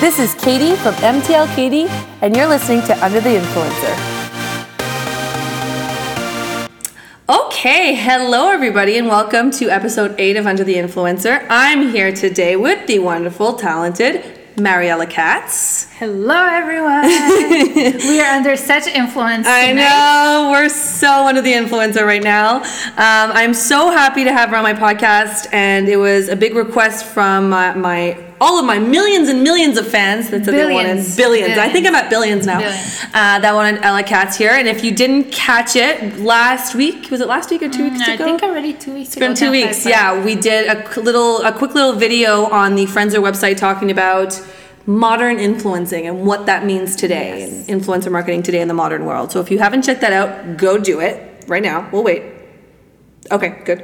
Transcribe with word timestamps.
This 0.00 0.20
is 0.20 0.32
Katie 0.36 0.76
from 0.76 0.94
MTL 0.94 1.52
Katie, 1.56 1.88
and 2.22 2.36
you're 2.36 2.46
listening 2.46 2.82
to 2.82 3.04
Under 3.04 3.20
the 3.20 3.30
Influencer. 3.30 3.94
Okay, 7.28 7.96
hello 7.96 8.48
everybody, 8.48 8.96
and 8.96 9.08
welcome 9.08 9.50
to 9.50 9.68
episode 9.70 10.14
8 10.16 10.36
of 10.36 10.46
Under 10.46 10.62
the 10.62 10.76
Influencer. 10.76 11.44
I'm 11.50 11.90
here 11.90 12.12
today 12.12 12.54
with 12.54 12.86
the 12.86 13.00
wonderful, 13.00 13.54
talented 13.54 14.24
Mariella 14.56 15.08
Katz. 15.08 15.90
Hello, 15.94 16.46
everyone. 16.46 17.02
we 18.08 18.20
are 18.20 18.36
under 18.36 18.56
such 18.56 18.86
influence. 18.86 19.48
I 19.48 19.72
know 19.72 20.50
we're 20.52 20.68
so 20.68 21.26
under 21.26 21.42
the 21.42 21.54
influencer 21.54 22.06
right 22.06 22.22
now. 22.22 22.58
Um, 22.58 23.32
I'm 23.34 23.52
so 23.52 23.90
happy 23.90 24.22
to 24.22 24.32
have 24.32 24.50
her 24.50 24.56
on 24.56 24.62
my 24.62 24.74
podcast, 24.74 25.52
and 25.52 25.88
it 25.88 25.96
was 25.96 26.28
a 26.28 26.36
big 26.36 26.54
request 26.54 27.04
from 27.04 27.50
my, 27.50 27.74
my 27.74 28.27
all 28.40 28.58
of 28.58 28.64
my 28.64 28.78
millions 28.78 29.28
and 29.28 29.42
millions 29.42 29.76
of 29.76 29.86
fans 29.86 30.30
that 30.30 30.44
said 30.44 30.52
billions. 30.52 30.68
they 30.68 30.74
wanted 30.74 30.86
billions. 30.94 31.16
billions. 31.16 31.58
I 31.58 31.68
think 31.68 31.86
I'm 31.86 31.94
at 31.94 32.10
billions 32.10 32.46
now. 32.46 32.60
Billions. 32.60 33.04
Uh, 33.06 33.38
that 33.38 33.54
wanted 33.54 33.82
Ella 33.82 34.02
Katz 34.02 34.36
here, 34.36 34.52
and 34.52 34.68
if 34.68 34.84
you 34.84 34.94
didn't 34.94 35.32
catch 35.32 35.76
it 35.76 36.18
last 36.18 36.74
week, 36.74 37.10
was 37.10 37.20
it 37.20 37.28
last 37.28 37.50
week 37.50 37.62
or 37.62 37.68
two 37.68 37.88
mm, 37.88 37.92
weeks 37.92 38.08
ago? 38.08 38.24
I 38.24 38.28
think 38.28 38.42
already 38.42 38.72
two 38.72 38.94
weeks. 38.94 39.16
Ago. 39.16 39.26
It's 39.26 39.40
been 39.40 39.48
two 39.48 39.50
weeks. 39.50 39.84
Yeah, 39.84 40.24
we 40.24 40.34
did 40.34 40.68
a 40.68 41.00
little, 41.00 41.42
a 41.42 41.52
quick 41.52 41.74
little 41.74 41.94
video 41.94 42.44
on 42.46 42.74
the 42.74 42.86
Frenzr 42.86 43.20
website 43.20 43.56
talking 43.56 43.90
about 43.90 44.40
modern 44.86 45.38
influencing 45.38 46.06
and 46.06 46.24
what 46.24 46.46
that 46.46 46.64
means 46.64 46.96
today 46.96 47.40
yes. 47.40 47.68
and 47.68 47.80
influencer 47.80 48.10
marketing 48.10 48.42
today 48.42 48.60
in 48.60 48.68
the 48.68 48.74
modern 48.74 49.04
world. 49.04 49.30
So 49.30 49.40
if 49.40 49.50
you 49.50 49.58
haven't 49.58 49.82
checked 49.82 50.00
that 50.00 50.14
out, 50.14 50.56
go 50.56 50.78
do 50.78 51.00
it 51.00 51.44
right 51.46 51.62
now. 51.62 51.88
We'll 51.92 52.04
wait. 52.04 52.37
Okay, 53.30 53.60
good. 53.64 53.80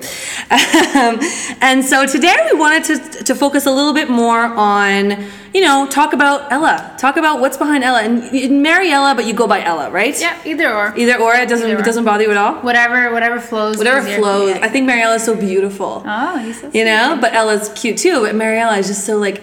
Um, 0.50 1.20
and 1.60 1.84
so 1.84 2.06
today 2.06 2.34
we 2.50 2.58
wanted 2.58 2.84
to, 2.84 3.24
to 3.24 3.34
focus 3.34 3.66
a 3.66 3.70
little 3.70 3.92
bit 3.92 4.08
more 4.08 4.40
on, 4.40 5.26
you 5.52 5.60
know, 5.60 5.86
talk 5.86 6.12
about 6.12 6.50
Ella. 6.50 6.94
Talk 6.98 7.16
about 7.16 7.40
what's 7.40 7.56
behind 7.56 7.84
Ella. 7.84 8.02
And 8.02 8.32
you 8.32 8.50
marry 8.50 8.90
Ella, 8.90 9.14
but 9.14 9.26
you 9.26 9.34
go 9.34 9.46
by 9.46 9.62
Ella, 9.62 9.90
right? 9.90 10.18
Yeah, 10.18 10.40
either 10.44 10.72
or. 10.72 10.96
Either 10.96 11.20
or. 11.20 11.34
It 11.34 11.48
doesn't 11.48 11.70
it 11.70 11.84
doesn't 11.84 12.04
bother 12.04 12.24
you 12.24 12.30
at 12.30 12.36
all. 12.36 12.54
Whatever 12.62 13.12
whatever 13.12 13.40
flows. 13.40 13.76
Whatever 13.76 14.06
flows. 14.06 14.56
I 14.56 14.68
think 14.68 14.86
Mariella 14.86 15.16
is 15.16 15.24
so 15.24 15.36
beautiful. 15.36 16.02
Oh, 16.06 16.38
he's 16.38 16.60
so. 16.60 16.70
You 16.72 16.84
know, 16.84 17.18
but 17.20 17.34
Ella's 17.34 17.68
cute 17.74 17.98
too. 17.98 18.22
But 18.22 18.34
Mariella 18.34 18.78
is 18.78 18.86
just 18.86 19.04
so 19.04 19.18
like 19.18 19.42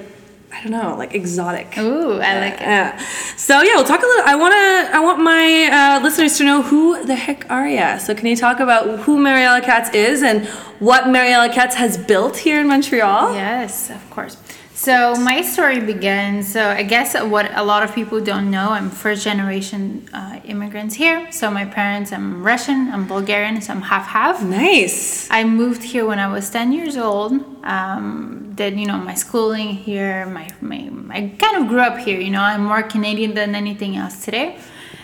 I 0.54 0.62
don't 0.62 0.72
know, 0.72 0.96
like 0.98 1.16
exotic. 1.16 1.78
Ooh, 1.78 2.20
I 2.20 2.40
like 2.40 2.54
it. 2.56 2.62
Yeah. 2.62 2.98
So 3.38 3.62
yeah, 3.62 3.76
we'll 3.76 3.86
talk 3.86 4.02
a 4.02 4.06
little. 4.06 4.26
I 4.26 4.36
wanna, 4.36 4.90
I 4.94 5.00
want 5.00 5.20
my 5.22 5.70
uh, 5.72 6.04
listeners 6.04 6.38
to 6.38 6.44
know 6.44 6.62
who 6.62 7.04
the 7.06 7.16
heck 7.16 7.50
are 7.50 7.68
you. 7.68 8.00
So 8.00 8.14
can 8.14 8.28
you 8.28 8.36
talk 8.36 8.60
about 8.60 9.00
who 9.00 9.18
Mariella 9.18 9.62
Katz 9.62 9.90
is 9.96 10.22
and 10.24 10.46
what 10.80 11.08
Mariella 11.08 11.50
Katz 11.54 11.76
has 11.76 11.98
built 11.98 12.38
here 12.38 12.60
in 12.60 12.68
Montreal? 12.68 13.34
Yes, 13.34 13.90
of 13.90 14.10
course. 14.10 14.38
So 14.82 15.14
my 15.14 15.44
story 15.44 15.80
begins. 15.80 16.52
So 16.52 16.68
I 16.68 16.82
guess 16.82 17.14
what 17.14 17.56
a 17.56 17.62
lot 17.62 17.84
of 17.84 17.94
people 17.94 18.20
don't 18.20 18.50
know, 18.50 18.72
I'm 18.72 18.90
first 18.90 19.24
generation 19.24 20.10
uh, 20.12 20.40
immigrants 20.44 20.96
here. 20.96 21.32
So 21.32 21.52
my 21.52 21.66
parents, 21.66 22.12
I'm 22.12 22.42
Russian, 22.42 22.90
I'm 22.92 23.06
Bulgarian, 23.06 23.62
so 23.62 23.74
I'm 23.74 23.84
half 23.84 24.08
half. 24.08 24.42
Nice. 24.42 25.30
I 25.30 25.44
moved 25.44 25.84
here 25.84 26.08
when 26.08 26.18
I 26.18 26.34
was 26.34 26.50
10 26.50 26.72
years 26.72 26.98
old. 26.98 27.34
Um, 27.64 28.54
did 28.56 28.80
you 28.80 28.88
know 28.88 28.98
my 28.98 29.14
schooling 29.14 29.68
here? 29.76 30.26
My, 30.26 30.50
my 30.62 30.90
I 31.12 31.36
kind 31.38 31.58
of 31.62 31.68
grew 31.68 31.82
up 31.82 32.00
here. 32.00 32.20
You 32.20 32.32
know, 32.32 32.42
I'm 32.42 32.64
more 32.64 32.82
Canadian 32.82 33.36
than 33.36 33.54
anything 33.54 33.98
else 33.98 34.26
today. 34.26 34.58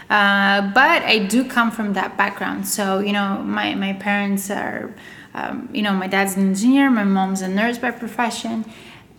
Uh, 0.09 0.72
but 0.73 1.03
I 1.03 1.28
do 1.30 1.48
come 1.48 1.70
from 1.70 1.94
that 1.94 2.17
background. 2.17 2.67
So 2.67 2.98
you 2.98 3.14
know, 3.14 3.44
my 3.44 3.75
my 3.75 3.94
parents 3.94 4.50
are. 4.50 4.95
Um, 5.33 5.70
you 5.72 5.83
know, 5.83 5.94
my 5.94 6.08
dad's 6.08 6.36
an 6.36 6.48
engineer, 6.48 6.89
my 6.89 7.03
mom's 7.03 7.44
a 7.44 7.48
nurse 7.48 7.78
by 7.78 7.92
profession, 7.92 8.66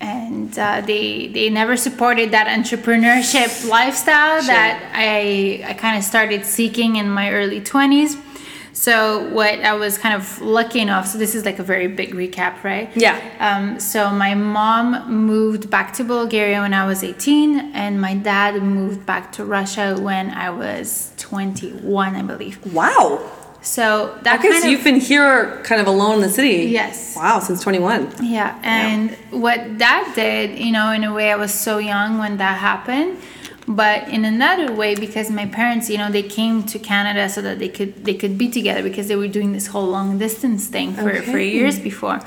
and 0.01 0.57
uh, 0.59 0.81
they 0.81 1.29
they 1.29 1.51
never 1.51 1.77
supported 1.77 2.31
that 2.31 2.47
entrepreneurship 2.47 3.69
lifestyle 3.77 4.41
sure. 4.41 4.55
that 4.55 4.93
I 4.95 5.65
I 5.67 5.75
kind 5.75 5.99
of 5.99 6.05
started 6.05 6.45
seeking 6.45 6.97
in 6.97 7.09
my 7.11 7.33
early 7.33 7.61
20s. 7.61 8.25
So 8.73 9.29
what 9.31 9.59
I 9.65 9.75
was 9.75 9.99
kind 9.99 10.15
of 10.15 10.41
lucky 10.41 10.79
enough. 10.79 11.09
So 11.09 11.19
this 11.19 11.35
is 11.35 11.45
like 11.45 11.59
a 11.59 11.65
very 11.65 11.89
big 11.89 12.15
recap, 12.15 12.63
right? 12.63 12.89
Yeah. 12.95 13.19
Um, 13.41 13.81
so 13.81 14.09
my 14.11 14.35
mom 14.35 15.13
moved 15.13 15.69
back 15.69 15.93
to 15.95 16.05
Bulgaria 16.05 16.61
when 16.61 16.73
I 16.73 16.87
was 16.87 17.03
18, 17.03 17.73
and 17.75 18.01
my 18.01 18.15
dad 18.15 18.63
moved 18.63 19.05
back 19.05 19.33
to 19.33 19.45
Russia 19.45 19.99
when 19.99 20.31
I 20.31 20.51
was 20.51 21.13
21, 21.17 22.15
I 22.15 22.23
believe. 22.23 22.73
Wow. 22.73 23.29
So 23.61 24.19
that 24.23 24.39
okay, 24.39 24.51
kind 24.51 24.63
so 24.63 24.69
of, 24.69 24.73
you've 24.73 24.85
been 24.85 25.01
here 25.01 25.61
kind 25.65 25.81
of 25.81 25.87
alone 25.87 26.17
in 26.17 26.21
the 26.21 26.31
city. 26.31 26.67
Yes. 26.67 27.17
Wow, 27.17 27.41
since 27.41 27.63
21. 27.63 28.25
Yeah, 28.25 28.59
and 28.63 29.11
yeah. 29.11 29.17
what 29.31 29.79
that 29.79 30.13
did, 30.15 30.59
you 30.59 30.73
know, 30.73 30.93
in 30.93 31.05
a 31.05 31.13
way, 31.13 31.33
I 31.33 31.37
was 31.37 31.53
so 31.53 31.79
young 31.79 32.19
when 32.19 32.37
that 32.37 32.59
happened, 32.59 33.19
but 33.67 34.09
in 34.09 34.25
another 34.25 34.73
way, 34.73 34.95
because 34.95 35.31
my 35.31 35.47
parents, 35.47 35.91
you 35.91 35.99
know, 35.99 36.11
they 36.11 36.23
came 36.23 36.63
to 36.65 36.79
Canada 36.79 37.29
so 37.29 37.43
that 37.43 37.59
they 37.59 37.69
could 37.69 38.05
they 38.05 38.15
could 38.15 38.39
be 38.39 38.49
together 38.49 38.83
because 38.83 39.09
they 39.09 39.17
were 39.17 39.29
doing 39.29 39.53
this 39.53 39.67
whole 39.67 39.87
long 39.87 40.19
distance 40.19 40.69
thing 40.69 40.95
for 40.95 41.11
okay. 41.11 41.31
for 41.31 41.39
years 41.39 41.79
before. 41.79 42.21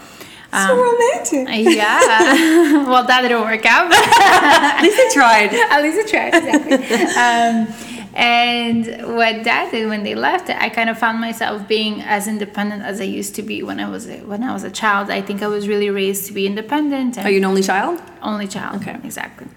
Um, 0.54 0.68
so 0.68 0.76
romantic. 0.76 1.48
Yeah. 1.76 2.00
well, 2.90 3.06
that 3.06 3.22
didn't 3.22 3.42
work 3.42 3.66
out. 3.66 3.92
At 3.94 4.82
least 4.82 5.00
I 5.00 5.10
tried. 5.14 5.54
At 5.54 5.82
least 5.82 5.98
I 5.98 6.10
tried. 6.10 6.34
Exactly. 6.36 6.78
um, 7.16 7.91
and 8.14 8.86
what 9.16 9.44
that 9.44 9.72
did 9.72 9.88
when 9.88 10.04
they 10.04 10.16
left, 10.16 10.50
I 10.50 10.70
kind 10.70 10.90
of 10.90 10.98
found 10.98 11.20
myself 11.20 11.68
being 11.68 12.02
as 12.02 12.28
independent 12.28 12.84
as 12.84 13.00
I 13.00 13.06
used 13.06 13.36
to 13.36 13.42
be 13.42 13.64
when 13.64 13.80
I 13.80 13.90
was 13.90 14.10
a, 14.10 14.18
when 14.20 14.44
I 14.44 14.54
was 14.54 14.64
a 14.64 14.72
child. 14.72 15.10
I 15.10 15.22
think 15.22 15.42
I 15.42 15.48
was 15.48 15.68
really 15.68 15.90
raised 15.90 16.26
to 16.28 16.34
be 16.34 16.46
independent. 16.46 17.18
Are 17.18 17.30
you 17.30 17.38
an 17.38 17.46
only 17.46 17.64
child? 17.64 18.02
Only 18.22 18.48
child. 18.48 18.82
Okay. 18.82 18.98
Exactly 19.04 19.48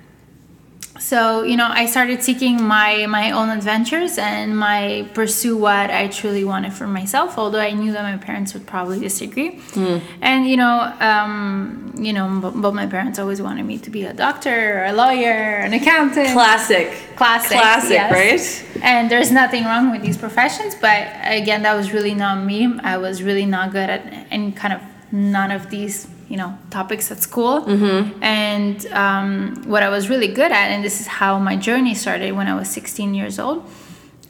so 0.99 1.43
you 1.43 1.56
know 1.56 1.69
i 1.71 1.87
started 1.87 2.22
seeking 2.22 2.62
my 2.62 3.05
my 3.06 3.32
own 3.32 3.49
adventures 3.50 4.16
and 4.16 4.56
my 4.56 5.09
pursue 5.12 5.56
what 5.56 5.91
i 5.91 6.06
truly 6.06 6.44
wanted 6.44 6.72
for 6.72 6.87
myself 6.87 7.37
although 7.37 7.59
i 7.59 7.72
knew 7.72 7.91
that 7.93 8.03
my 8.03 8.16
parents 8.16 8.55
would 8.55 8.66
probably 8.66 9.00
disagree. 9.00 9.56
Mm. 9.72 10.00
and 10.21 10.47
you 10.47 10.56
know 10.56 10.94
um, 11.00 11.93
you 11.97 12.12
know 12.12 12.53
both 12.55 12.75
my 12.75 12.87
parents 12.87 13.19
always 13.19 13.43
wanted 13.43 13.65
me 13.65 13.78
to 13.78 13.91
be 13.91 14.05
a 14.05 14.12
doctor 14.12 14.81
or 14.81 14.84
a 14.84 14.93
lawyer 14.93 15.59
an 15.66 15.72
accountant. 15.72 16.32
Classic. 16.32 16.93
Classic 17.16 17.59
classic 17.59 17.91
yes. 17.91 18.12
right? 18.12 18.82
And 18.82 19.11
there's 19.11 19.31
nothing 19.31 19.65
wrong 19.65 19.91
with 19.91 20.03
these 20.03 20.16
professions 20.16 20.75
but 20.75 21.09
again 21.25 21.62
that 21.62 21.75
was 21.75 21.93
really 21.93 22.15
not 22.15 22.44
me. 22.44 22.78
I 22.82 22.99
was 22.99 23.22
really 23.22 23.47
not 23.47 23.72
good 23.72 23.91
at 23.91 24.26
any 24.31 24.53
kind 24.53 24.75
of 24.75 24.81
none 25.12 25.50
of 25.50 25.71
these 25.71 26.06
you 26.34 26.38
know 26.38 26.58
topics 26.70 27.12
at 27.12 27.22
school 27.22 27.60
mm-hmm. 27.60 28.20
and 28.20 28.86
um, 28.86 29.62
what 29.66 29.84
i 29.84 29.88
was 29.88 30.10
really 30.10 30.26
good 30.26 30.50
at 30.50 30.66
and 30.72 30.82
this 30.82 31.00
is 31.00 31.06
how 31.06 31.38
my 31.38 31.54
journey 31.54 31.94
started 31.94 32.32
when 32.32 32.48
i 32.48 32.54
was 32.56 32.68
16 32.68 33.14
years 33.14 33.38
old 33.38 33.64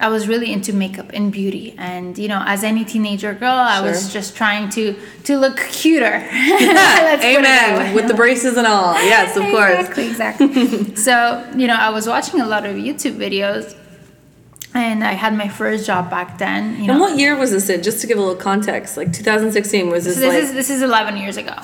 i 0.00 0.08
was 0.10 0.28
really 0.28 0.52
into 0.52 0.74
makeup 0.74 1.10
and 1.14 1.32
beauty 1.32 1.74
and 1.78 2.18
you 2.18 2.28
know 2.28 2.42
as 2.44 2.62
any 2.62 2.84
teenager 2.84 3.32
girl 3.32 3.56
i 3.56 3.78
sure. 3.78 3.88
was 3.88 4.12
just 4.12 4.36
trying 4.36 4.68
to 4.68 4.94
to 5.22 5.38
look 5.38 5.56
cuter 5.56 6.18
yeah, 6.30 7.18
amen 7.24 7.94
with 7.94 8.06
the 8.06 8.12
braces 8.12 8.58
and 8.58 8.66
all 8.66 8.92
yes 8.92 9.34
of 9.38 9.44
exactly, 9.44 10.04
course 10.04 10.10
exactly 10.10 10.96
so 11.06 11.14
you 11.56 11.66
know 11.66 11.76
i 11.76 11.88
was 11.88 12.06
watching 12.06 12.38
a 12.42 12.46
lot 12.46 12.66
of 12.66 12.76
youtube 12.76 13.16
videos 13.16 13.74
and 14.76 15.04
I 15.04 15.12
had 15.12 15.34
my 15.34 15.46
first 15.46 15.86
job 15.86 16.10
back 16.10 16.36
then. 16.38 16.80
You 16.80 16.88
know. 16.88 16.94
And 16.94 17.00
what 17.00 17.16
year 17.16 17.36
was 17.36 17.52
this 17.52 17.70
in? 17.70 17.80
Just 17.84 18.00
to 18.00 18.08
give 18.08 18.18
a 18.18 18.20
little 18.20 18.34
context, 18.34 18.96
like 18.96 19.12
2016 19.12 19.88
was 19.88 20.04
this? 20.04 20.14
So 20.16 20.20
this 20.20 20.34
like... 20.34 20.42
is 20.42 20.52
this 20.52 20.68
is 20.68 20.82
11 20.82 21.16
years 21.16 21.36
ago. 21.36 21.54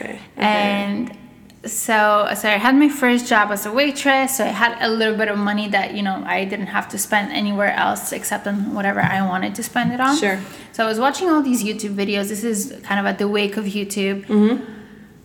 Okay. 0.00 0.18
And 0.36 1.16
so 1.64 2.26
so 2.34 2.48
I 2.48 2.56
had 2.56 2.74
my 2.74 2.88
first 2.88 3.26
job 3.26 3.50
as 3.50 3.66
a 3.66 3.72
waitress, 3.72 4.38
so 4.38 4.44
I 4.44 4.48
had 4.48 4.78
a 4.80 4.88
little 4.88 5.16
bit 5.16 5.28
of 5.28 5.38
money 5.38 5.68
that 5.68 5.94
you 5.94 6.02
know 6.02 6.22
I 6.26 6.44
didn't 6.44 6.68
have 6.68 6.88
to 6.90 6.98
spend 6.98 7.32
anywhere 7.32 7.72
else 7.72 8.12
except 8.12 8.46
on 8.46 8.74
whatever 8.74 9.00
I 9.00 9.20
wanted 9.26 9.54
to 9.56 9.62
spend 9.62 9.92
it 9.92 10.00
on. 10.00 10.16
Sure. 10.16 10.40
So 10.72 10.84
I 10.84 10.88
was 10.88 10.98
watching 10.98 11.28
all 11.28 11.42
these 11.42 11.62
YouTube 11.62 11.94
videos. 11.94 12.28
This 12.28 12.44
is 12.44 12.80
kind 12.82 12.98
of 12.98 13.06
at 13.06 13.18
the 13.18 13.28
wake 13.28 13.56
of 13.56 13.64
YouTube. 13.66 14.26
Mm-hmm. 14.26 14.78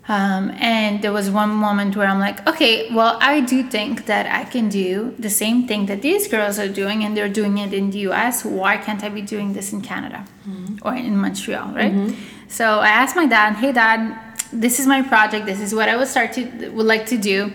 Um, 0.08 0.52
and 0.59 1.02
there 1.02 1.12
was 1.12 1.31
one 1.31 1.50
moment 1.50 1.96
where 1.96 2.08
I'm 2.08 2.19
like, 2.19 2.47
okay, 2.47 2.94
well, 2.94 3.17
I 3.22 3.41
do 3.41 3.64
think 3.64 4.05
that 4.05 4.28
I 4.28 4.44
can 4.47 4.70
do 4.70 5.16
the 5.17 5.32
same 5.32 5.67
thing 5.67 5.88
that 5.88 6.03
these 6.03 6.28
girls 6.28 6.59
are 6.59 6.67
doing, 6.67 7.03
and 7.03 7.17
they're 7.17 7.29
doing 7.29 7.58
it 7.58 7.73
in 7.73 7.90
the 7.90 7.99
US. 8.09 8.46
Why 8.46 8.78
can't 8.78 9.03
I 9.03 9.09
be 9.09 9.23
doing 9.23 9.53
this 9.53 9.73
in 9.73 9.82
Canada 9.82 10.26
mm-hmm. 10.47 10.88
or 10.88 10.94
in 10.94 11.17
Montreal, 11.17 11.73
right? 11.73 11.91
Mm-hmm. 11.91 12.14
So 12.49 12.79
I 12.79 12.90
asked 12.90 13.16
my 13.16 13.26
dad, 13.26 13.53
hey, 13.55 13.72
dad, 13.72 14.24
this 14.61 14.79
is 14.79 14.87
my 14.87 15.02
project. 15.02 15.46
This 15.46 15.59
is 15.59 15.73
what 15.73 15.90
I 15.90 15.96
would 15.96 16.07
start 16.07 16.34
to 16.34 16.69
would 16.69 16.85
like 16.85 17.05
to 17.07 17.17
do. 17.17 17.53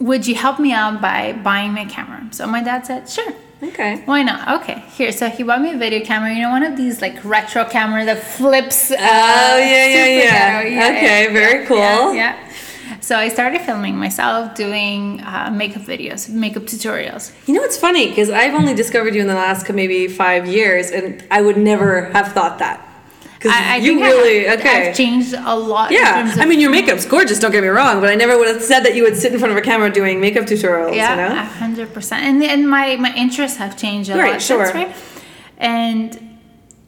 Would 0.00 0.26
you 0.26 0.34
help 0.34 0.60
me 0.60 0.72
out 0.72 1.00
by 1.00 1.32
buying 1.32 1.74
me 1.74 1.82
a 1.82 1.86
camera? 1.86 2.28
So 2.30 2.46
my 2.46 2.62
dad 2.62 2.86
said, 2.86 3.08
sure. 3.08 3.32
Okay. 3.60 4.02
Why 4.04 4.22
not? 4.22 4.62
Okay. 4.62 4.84
Here, 4.96 5.10
so 5.10 5.28
he 5.28 5.42
bought 5.42 5.60
me 5.60 5.72
a 5.72 5.76
video 5.76 6.04
camera. 6.04 6.32
You 6.32 6.42
know, 6.42 6.50
one 6.50 6.62
of 6.62 6.76
these 6.76 7.02
like 7.02 7.24
retro 7.24 7.64
camera 7.64 8.04
that 8.04 8.22
flips. 8.22 8.92
Uh, 8.92 8.94
oh 8.94 9.58
yeah, 9.58 9.86
yeah, 9.86 10.06
yeah. 10.06 10.62
yeah. 10.62 10.88
Okay, 10.90 11.24
yeah, 11.24 11.32
very 11.32 11.66
cool. 11.66 11.78
Yeah, 11.78 12.12
yeah. 12.12 12.48
So 13.00 13.16
I 13.16 13.28
started 13.28 13.62
filming 13.62 13.96
myself, 13.96 14.54
doing 14.54 15.20
uh, 15.22 15.50
makeup 15.52 15.82
videos, 15.82 16.28
makeup 16.28 16.64
tutorials. 16.64 17.32
You 17.48 17.54
know, 17.54 17.62
it's 17.64 17.76
funny 17.76 18.08
because 18.08 18.30
I've 18.30 18.54
only 18.54 18.74
discovered 18.74 19.14
you 19.14 19.20
in 19.20 19.26
the 19.26 19.34
last 19.34 19.68
maybe 19.72 20.06
five 20.06 20.46
years, 20.46 20.90
and 20.90 21.24
I 21.30 21.42
would 21.42 21.56
never 21.56 22.06
have 22.12 22.32
thought 22.32 22.58
that. 22.60 22.87
'Cause 23.40 23.52
I, 23.54 23.74
I 23.74 23.76
you 23.76 23.94
think 23.94 24.02
really- 24.06 24.48
I, 24.48 24.54
okay. 24.54 24.88
I've 24.90 24.96
changed 24.96 25.32
a 25.34 25.56
lot. 25.56 25.90
in 25.92 25.98
Yeah, 25.98 26.14
terms 26.22 26.34
of 26.34 26.40
I 26.42 26.44
mean 26.46 26.58
your 26.60 26.70
makeup's 26.70 27.06
gorgeous. 27.06 27.38
Don't 27.38 27.52
get 27.52 27.62
me 27.62 27.68
wrong, 27.68 28.00
but 28.00 28.08
I 28.10 28.16
never 28.16 28.36
would 28.38 28.48
have 28.48 28.62
said 28.62 28.80
that 28.84 28.94
you 28.96 29.02
would 29.04 29.16
sit 29.16 29.32
in 29.32 29.38
front 29.38 29.52
of 29.52 29.58
a 29.58 29.60
camera 29.70 29.90
doing 29.90 30.20
makeup 30.20 30.44
tutorials. 30.46 30.94
Yeah, 30.96 31.10
you 31.10 31.16
know? 31.34 31.40
a 31.40 31.44
hundred 31.44 31.88
percent. 31.94 32.20
And 32.24 32.42
and 32.42 32.68
my 32.68 32.96
my 32.96 33.12
interests 33.14 33.58
have 33.58 33.76
changed 33.76 34.10
a 34.10 34.16
Right, 34.16 34.32
lot. 34.32 34.42
sure. 34.42 34.58
That's 34.64 34.74
right. 34.74 34.92
And 35.58 36.18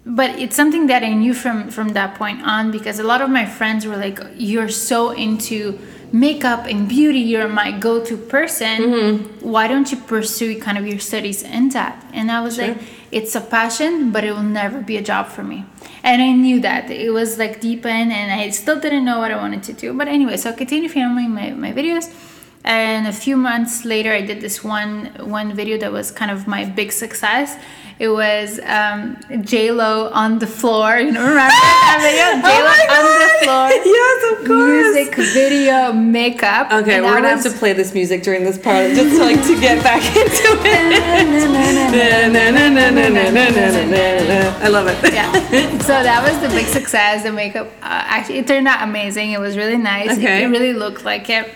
but 0.07 0.31
it's 0.39 0.57
something 0.57 0.87
that 0.89 1.03
I 1.03 1.13
knew 1.23 1.35
from 1.35 1.71
from 1.71 1.89
that 1.91 2.15
point 2.17 2.43
on 2.45 2.71
because 2.71 2.99
a 2.99 3.05
lot 3.05 3.21
of 3.21 3.31
my 3.31 3.45
friends 3.47 3.87
were 3.87 3.97
like, 3.97 4.19
"You're 4.37 4.69
so 4.91 5.11
into 5.11 5.79
makeup 6.13 6.67
and 6.67 6.89
beauty. 6.89 7.21
You're 7.21 7.49
my 7.49 7.71
go-to 7.71 8.17
person. 8.17 8.77
Mm-hmm. 8.83 9.49
Why 9.55 9.69
don't 9.69 9.89
you 9.93 9.99
pursue 9.99 10.59
kind 10.59 10.77
of 10.79 10.85
your 10.87 10.99
studies 10.99 11.43
in 11.43 11.69
that?" 11.71 11.95
And 12.13 12.31
I 12.31 12.41
was 12.41 12.59
like, 12.59 12.77
"It's 13.11 13.35
a 13.35 13.41
passion, 13.41 14.11
but 14.11 14.25
it 14.25 14.33
will 14.33 14.43
never 14.43 14.81
be 14.81 14.97
a 14.97 15.03
job 15.03 15.29
for 15.29 15.43
me." 15.43 15.65
And 16.03 16.23
I 16.23 16.33
knew 16.33 16.61
that 16.61 16.91
it 16.91 17.13
was 17.13 17.39
like 17.39 17.61
deep 17.61 17.85
in, 17.85 18.11
and 18.11 18.33
I 18.33 18.51
still 18.51 18.81
didn't 18.81 19.05
know 19.05 19.19
what 19.19 19.31
I 19.31 19.37
wanted 19.37 19.63
to 19.65 19.73
do. 19.73 19.93
But 19.93 20.09
anyway, 20.09 20.37
so 20.37 20.51
I 20.51 20.53
continued 20.53 20.93
filming 20.93 21.31
my, 21.31 21.51
my 21.51 21.73
videos 21.73 22.09
and 22.65 23.07
a 23.07 23.13
few 23.13 23.37
months 23.37 23.85
later 23.85 24.13
i 24.13 24.21
did 24.21 24.41
this 24.41 24.63
one 24.63 25.07
one 25.21 25.55
video 25.55 25.79
that 25.79 25.91
was 25.91 26.11
kind 26.11 26.31
of 26.31 26.47
my 26.47 26.65
big 26.65 26.93
success 26.93 27.57
it 27.99 28.09
was 28.09 28.59
um, 28.65 29.17
j 29.43 29.71
lo 29.71 30.11
on 30.13 30.39
the 30.39 30.47
floor 30.47 30.99
you 30.99 31.11
know 31.13 31.21
remember 31.21 31.49
that 31.49 31.99
video 32.01 32.41
j 32.45 32.61
lo 32.61 32.73
oh 32.89 32.97
on 32.97 33.05
the 33.25 33.31
floor 33.45 33.69
yes 33.85 34.21
of 34.33 34.39
course 34.47 34.95
music 34.95 35.15
video 35.33 35.93
makeup 35.93 36.71
okay 36.71 36.97
and 36.97 37.05
we're 37.05 37.15
gonna 37.15 37.35
was... 37.35 37.45
have 37.45 37.53
to 37.53 37.59
play 37.59 37.73
this 37.73 37.95
music 37.95 38.23
during 38.23 38.45
this 38.45 38.59
part 38.59 38.91
just 38.93 39.17
to, 39.17 39.23
like 39.23 39.43
to 39.47 39.59
get 39.59 39.83
back 39.83 40.05
into 40.17 40.49
it 40.65 40.93
i 44.63 44.69
love 44.69 44.87
it 44.87 45.15
yeah 45.15 45.33
so 45.81 46.03
that 46.03 46.23
was 46.23 46.39
the 46.43 46.49
big 46.55 46.67
success 46.67 47.23
the 47.23 47.33
makeup 47.33 47.67
uh, 47.83 48.05
actually 48.07 48.37
it 48.37 48.47
turned 48.47 48.69
out 48.69 48.83
amazing 48.87 49.33
it 49.33 49.41
was 49.41 49.57
really 49.57 49.79
nice 49.79 50.11
okay. 50.11 50.43
it, 50.43 50.47
it 50.47 50.49
really 50.49 50.75
looked 50.75 51.05
like 51.05 51.31
it 51.31 51.51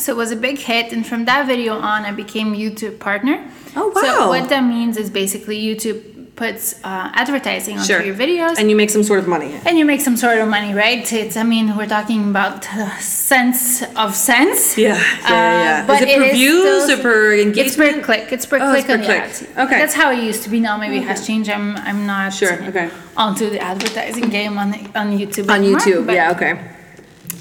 so 0.00 0.12
it 0.14 0.16
was 0.16 0.30
a 0.32 0.36
big 0.36 0.58
hit, 0.58 0.92
and 0.94 1.06
from 1.06 1.24
that 1.26 1.46
video 1.46 1.72
on, 1.92 2.04
I 2.10 2.12
became 2.12 2.54
YouTube 2.54 2.98
partner. 2.98 3.36
Oh, 3.76 3.88
wow! 3.94 4.00
So 4.02 4.28
what 4.34 4.48
that 4.48 4.64
means 4.64 4.96
is 4.96 5.10
basically 5.10 5.56
YouTube 5.62 5.98
puts 6.36 6.62
uh, 6.84 7.10
advertising 7.22 7.76
onto 7.76 7.86
Sure. 7.92 8.02
your 8.02 8.14
videos. 8.14 8.54
And 8.58 8.70
you 8.70 8.76
make 8.82 8.88
some 8.88 9.04
sort 9.04 9.18
of 9.22 9.28
money. 9.28 9.50
and 9.66 9.76
you 9.78 9.84
make 9.84 10.00
some 10.00 10.16
sort 10.16 10.38
of 10.38 10.48
money, 10.48 10.72
right? 10.72 11.04
It's, 11.12 11.36
I 11.36 11.42
mean, 11.42 11.76
we're 11.76 11.86
talking 11.98 12.30
about 12.30 12.66
uh, 12.74 12.96
cents 12.98 13.82
of 13.94 14.14
cents. 14.16 14.78
Yeah, 14.78 14.94
yeah, 14.94 14.96
yeah. 14.96 15.28
yeah. 15.28 15.82
Uh, 15.82 15.86
but 15.86 15.96
is 15.96 16.02
it 16.02 16.08
it 16.08 16.18
per 16.18 16.24
is 16.24 16.32
views 16.38 16.82
still- 16.84 16.98
or 16.98 17.02
per 17.02 17.34
engagement? 17.34 17.66
It's 17.66 17.76
per 17.76 18.02
click. 18.08 18.32
It's 18.32 18.46
per 18.46 18.56
Oh, 18.56 18.70
click 18.72 18.78
it's 18.78 18.86
per 18.86 18.94
on 18.94 19.00
the 19.00 19.04
click. 19.06 19.20
ads. 19.20 19.42
Okay. 19.64 19.78
That's 19.82 19.94
how 20.00 20.08
it 20.12 20.20
used 20.30 20.42
to 20.44 20.48
be. 20.54 20.58
Now 20.60 20.78
maybe 20.78 20.96
it 21.02 21.06
has 21.12 21.26
changed. 21.28 21.50
I'm 21.50 21.76
I'm 21.88 22.06
not 22.06 22.32
Sure, 22.32 22.56
okay. 22.70 22.88
onto 23.24 23.44
the 23.54 23.60
advertising 23.72 24.28
game 24.38 24.54
on 24.62 24.68
on 25.00 25.06
YouTube. 25.20 25.46
On 25.50 25.56
anymore, 25.60 25.80
YouTube, 25.80 26.04
yeah, 26.18 26.32
okay. 26.34 26.52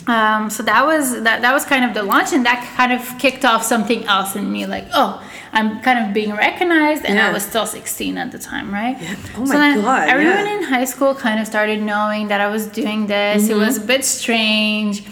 Um, 0.08 0.50
so 0.50 0.64
that 0.64 0.86
was 0.86 1.22
that 1.24 1.42
that 1.42 1.54
was 1.54 1.66
kind 1.66 1.86
of 1.86 1.94
the 1.94 2.04
launch, 2.04 2.34
and 2.34 2.46
that 2.46 2.60
kind 2.76 2.92
of 2.94 3.02
kicked 3.20 3.46
off 3.46 3.64
something 3.64 4.04
else 4.06 4.36
in 4.36 4.52
me. 4.52 4.66
Like, 4.66 4.86
oh, 4.94 5.22
I'm 5.54 5.82
kind 5.82 6.00
of 6.06 6.14
being 6.14 6.34
recognized, 6.36 7.06
and 7.06 7.16
Yeah. 7.16 7.30
I 7.30 7.34
was 7.34 7.44
still 7.44 7.66
16 7.66 8.18
at 8.18 8.32
the 8.32 8.40
time, 8.40 8.72
right? 8.74 8.98
Yeah. 9.02 9.16
Oh 9.38 9.46
so 9.46 9.54
my 9.54 9.76
God, 9.76 10.10
Everyone 10.10 10.46
yeah. 10.46 10.58
in 10.58 10.64
high 10.64 10.86
school 10.86 11.14
kind 11.16 11.40
of 11.40 11.46
started 11.48 11.82
knowing 11.82 12.28
that 12.30 12.42
I 12.42 12.48
was 12.48 12.66
doing 12.68 13.08
this. 13.08 13.44
Mm-hmm. 13.44 13.52
It 13.54 13.66
was 13.66 13.78
a 13.78 13.82
bit 13.82 14.04
strange. 14.06 15.06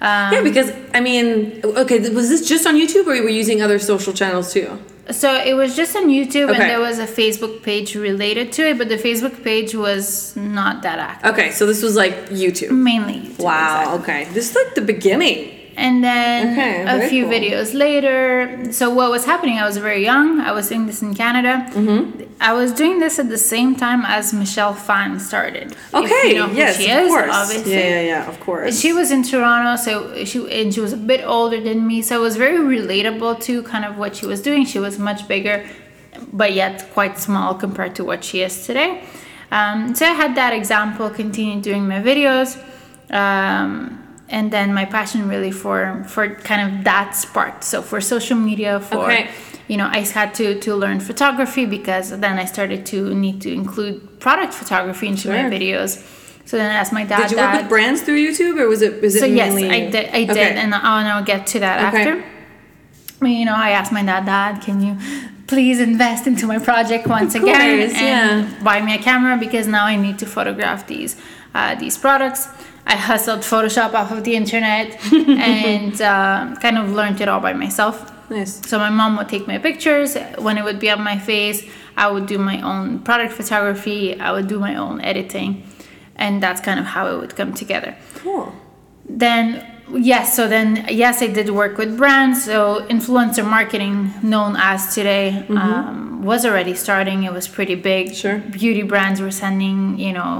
Um, 0.00 0.32
Yeah, 0.32 0.42
because 0.42 0.72
I 0.94 1.00
mean, 1.00 1.60
okay, 1.64 1.98
was 2.10 2.28
this 2.28 2.46
just 2.48 2.66
on 2.66 2.74
YouTube 2.76 3.04
or 3.06 3.08
were 3.08 3.14
you 3.16 3.22
were 3.24 3.28
using 3.42 3.60
other 3.62 3.78
social 3.78 4.12
channels 4.12 4.52
too? 4.52 4.78
So 5.10 5.34
it 5.34 5.54
was 5.54 5.74
just 5.74 5.96
on 5.96 6.08
YouTube, 6.08 6.50
Okay. 6.50 6.60
and 6.60 6.70
there 6.70 6.80
was 6.80 6.98
a 6.98 7.06
Facebook 7.06 7.62
page 7.62 7.94
related 7.94 8.52
to 8.52 8.68
it, 8.68 8.76
but 8.78 8.88
the 8.88 8.96
Facebook 8.96 9.42
page 9.42 9.74
was 9.74 10.34
not 10.36 10.82
that 10.82 10.98
active. 10.98 11.32
Okay, 11.32 11.50
so 11.50 11.66
this 11.66 11.82
was 11.82 11.96
like 11.96 12.28
YouTube. 12.28 12.70
Mainly. 12.70 13.20
YouTube, 13.20 13.38
Wow, 13.38 13.94
exactly. 13.96 14.14
okay. 14.22 14.34
This 14.34 14.50
is 14.50 14.56
like 14.56 14.74
the 14.74 14.82
beginning. 14.82 15.54
And 15.86 16.02
then 16.02 16.36
Okay, 16.52 17.06
a 17.06 17.08
few 17.08 17.22
cool. 17.24 17.34
videos 17.34 17.68
later. 17.72 18.72
So 18.72 18.84
what 18.98 19.08
was 19.12 19.24
happening? 19.24 19.56
I 19.58 19.66
was 19.70 19.76
very 19.76 20.02
young. 20.02 20.40
I 20.40 20.50
was 20.58 20.68
doing 20.68 20.86
this 20.86 21.02
in 21.02 21.14
Canada. 21.14 21.52
Mm-hmm. 21.70 22.24
I 22.40 22.52
was 22.52 22.72
doing 22.72 22.98
this 22.98 23.14
at 23.22 23.28
the 23.28 23.38
same 23.38 23.76
time 23.76 24.02
as 24.04 24.32
Michelle 24.34 24.74
Phan 24.74 25.20
started. 25.20 25.76
Okay, 25.94 26.24
you 26.30 26.34
know 26.40 26.50
yes, 26.50 26.76
she 26.78 26.90
of 26.90 27.06
course. 27.08 27.30
obviously. 27.32 27.74
Yeah, 27.74 27.88
yeah, 27.96 28.12
yeah, 28.12 28.28
of 28.32 28.40
course. 28.40 28.80
She 28.82 28.92
was 28.92 29.08
in 29.16 29.22
Toronto, 29.22 29.76
so 29.86 29.92
she 30.24 30.38
and 30.60 30.74
she 30.74 30.80
was 30.80 30.92
a 30.92 31.02
bit 31.12 31.22
older 31.24 31.60
than 31.68 31.78
me, 31.86 32.02
so 32.02 32.10
it 32.20 32.22
was 32.28 32.36
very 32.36 32.58
relatable 32.76 33.40
to 33.42 33.62
kind 33.62 33.84
of 33.84 33.92
what 33.98 34.16
she 34.16 34.26
was 34.26 34.40
doing. 34.42 34.64
She 34.66 34.80
was 34.80 34.98
much 34.98 35.28
bigger, 35.28 35.64
but 36.32 36.50
yet 36.54 36.74
quite 36.92 37.18
small 37.26 37.54
compared 37.54 37.94
to 37.98 38.02
what 38.04 38.24
she 38.24 38.42
is 38.42 38.66
today. 38.66 38.90
Um, 39.52 39.94
so 39.94 40.02
I 40.06 40.14
had 40.22 40.34
that 40.34 40.52
example, 40.52 41.08
continued 41.08 41.62
doing 41.62 41.86
my 41.88 42.00
videos, 42.02 42.58
um, 43.10 43.97
and 44.28 44.50
then 44.52 44.74
my 44.74 44.84
passion 44.84 45.28
really 45.28 45.50
for 45.50 46.04
for 46.06 46.28
kind 46.50 46.62
of 46.78 46.84
that 46.84 47.14
sparked. 47.14 47.64
So 47.64 47.82
for 47.82 48.00
social 48.00 48.36
media, 48.36 48.80
for 48.80 48.98
Okay. 49.04 49.28
you 49.68 49.76
know, 49.76 49.88
I 49.90 50.00
had 50.00 50.34
to 50.34 50.58
to 50.60 50.74
learn 50.74 51.00
photography 51.00 51.64
because 51.66 52.06
then 52.24 52.38
I 52.38 52.44
started 52.46 52.84
to 52.92 53.14
need 53.14 53.40
to 53.42 53.50
include 53.52 54.20
product 54.20 54.52
photography 54.54 55.06
into 55.08 55.28
my 55.28 55.44
videos. 55.56 55.92
So 56.44 56.56
then 56.56 56.70
I 56.70 56.74
asked 56.80 56.94
my 56.94 57.04
dad. 57.04 57.22
Did 57.28 57.32
you 57.32 57.36
work 57.38 57.60
with 57.60 57.68
brands 57.68 58.00
through 58.02 58.20
YouTube 58.26 58.58
or 58.60 58.66
was 58.68 58.80
it 58.82 59.02
was 59.02 59.14
it 59.16 59.20
so 59.20 59.26
yes, 59.26 59.52
I 59.54 59.80
did. 59.94 60.06
I 60.20 60.24
did, 60.24 60.30
Okay. 60.30 60.54
and 60.62 60.74
I'll, 60.74 61.06
I'll 61.12 61.24
get 61.24 61.46
to 61.52 61.58
that 61.60 61.76
Okay. 61.88 61.98
after. 62.08 62.24
You 63.26 63.44
know, 63.46 63.54
I 63.54 63.70
asked 63.70 63.92
my 63.92 64.02
dad, 64.04 64.26
Dad, 64.26 64.62
can 64.62 64.80
you 64.80 64.96
please 65.48 65.80
invest 65.80 66.26
into 66.26 66.46
my 66.46 66.58
project 66.58 67.06
once 67.06 67.34
Of 67.34 67.42
again 67.42 67.90
and 67.96 68.48
yeah. 68.48 68.62
buy 68.62 68.80
me 68.80 68.94
a 68.94 68.98
camera 68.98 69.36
because 69.36 69.66
now 69.66 69.84
I 69.86 69.96
need 69.96 70.18
to 70.20 70.26
photograph 70.26 70.86
these 70.86 71.16
uh, 71.54 71.74
these 71.74 71.96
products. 71.98 72.46
I 72.94 72.96
hustled 72.96 73.40
Photoshop 73.40 73.92
off 73.94 74.10
of 74.10 74.24
the 74.24 74.34
internet 74.34 74.86
and 75.12 75.94
uh, 76.00 76.56
kind 76.64 76.76
of 76.78 76.90
learned 76.98 77.20
it 77.20 77.28
all 77.28 77.40
by 77.48 77.52
myself. 77.52 77.96
Nice. 78.30 78.60
So 78.68 78.78
my 78.78 78.90
mom 78.90 79.16
would 79.18 79.28
take 79.28 79.46
my 79.46 79.58
pictures. 79.58 80.16
When 80.38 80.58
it 80.58 80.64
would 80.64 80.80
be 80.80 80.90
on 80.90 81.02
my 81.02 81.18
face, 81.18 81.58
I 81.96 82.10
would 82.12 82.26
do 82.26 82.38
my 82.38 82.60
own 82.62 83.00
product 83.00 83.32
photography. 83.34 84.18
I 84.18 84.32
would 84.32 84.48
do 84.48 84.58
my 84.58 84.74
own 84.76 85.00
editing, 85.02 85.50
and 86.16 86.42
that's 86.42 86.60
kind 86.60 86.78
of 86.80 86.86
how 86.86 87.04
it 87.12 87.16
would 87.20 87.34
come 87.36 87.52
together 87.54 87.94
Cool. 88.16 88.52
then 89.08 89.64
yes 90.10 90.36
so 90.36 90.46
then 90.48 90.84
yes 90.90 91.22
i 91.22 91.26
did 91.26 91.48
work 91.62 91.78
with 91.78 91.96
brands 91.96 92.44
so 92.44 92.84
influencer 92.90 93.44
marketing 93.58 94.12
known 94.22 94.54
as 94.58 94.94
today 94.94 95.46
um, 95.48 96.22
was 96.22 96.44
already 96.44 96.74
starting 96.74 97.22
it 97.24 97.32
was 97.32 97.48
pretty 97.48 97.74
big 97.74 98.08
Mm-hmm. 98.08 98.14
Sure. 98.22 98.38
beauty 98.60 98.82
brands 98.82 99.18
were 99.20 99.30
sending 99.30 99.98
you 99.98 100.12
know 100.12 100.38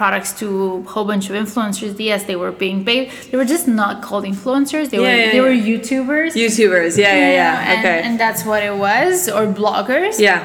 products 0.00 0.30
to 0.40 0.46
a 0.86 0.90
whole 0.92 1.06
bunch 1.12 1.24
of 1.30 1.34
influencers 1.44 1.92
yes 2.10 2.20
they 2.30 2.38
were 2.42 2.54
being 2.64 2.78
paid 2.90 3.02
they 3.30 3.36
were 3.40 3.50
just 3.54 3.66
not 3.80 3.94
called 4.06 4.24
influencers 4.32 4.84
they 4.92 4.96
Yeah, 4.96 5.02
were 5.08 5.18
yeah, 5.20 5.30
they 5.34 5.40
yeah. 5.42 5.48
were 5.48 5.58
youtubers 5.70 6.30
YouTubers, 6.42 6.92
yeah, 7.04 7.14
yeah, 7.24 7.40
yeah. 7.40 7.70
and, 7.70 7.78
okay. 7.80 7.98
and 8.06 8.14
that's 8.24 8.42
what 8.50 8.62
it 8.70 8.76
was 8.88 9.28
or 9.36 9.42
bloggers 9.60 10.16
yeah. 10.18 10.40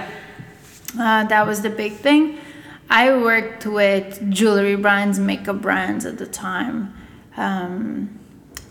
uh, 1.05 1.23
that 1.31 1.43
was 1.49 1.57
the 1.67 1.69
big 1.83 1.93
thing. 2.07 2.21
I 2.89 3.05
worked 3.29 3.65
with 3.65 4.07
jewelry 4.37 4.75
brands, 4.85 5.15
makeup 5.31 5.59
brands 5.67 6.03
at 6.05 6.15
the 6.21 6.27
time. 6.49 6.93
Um, 7.45 8.19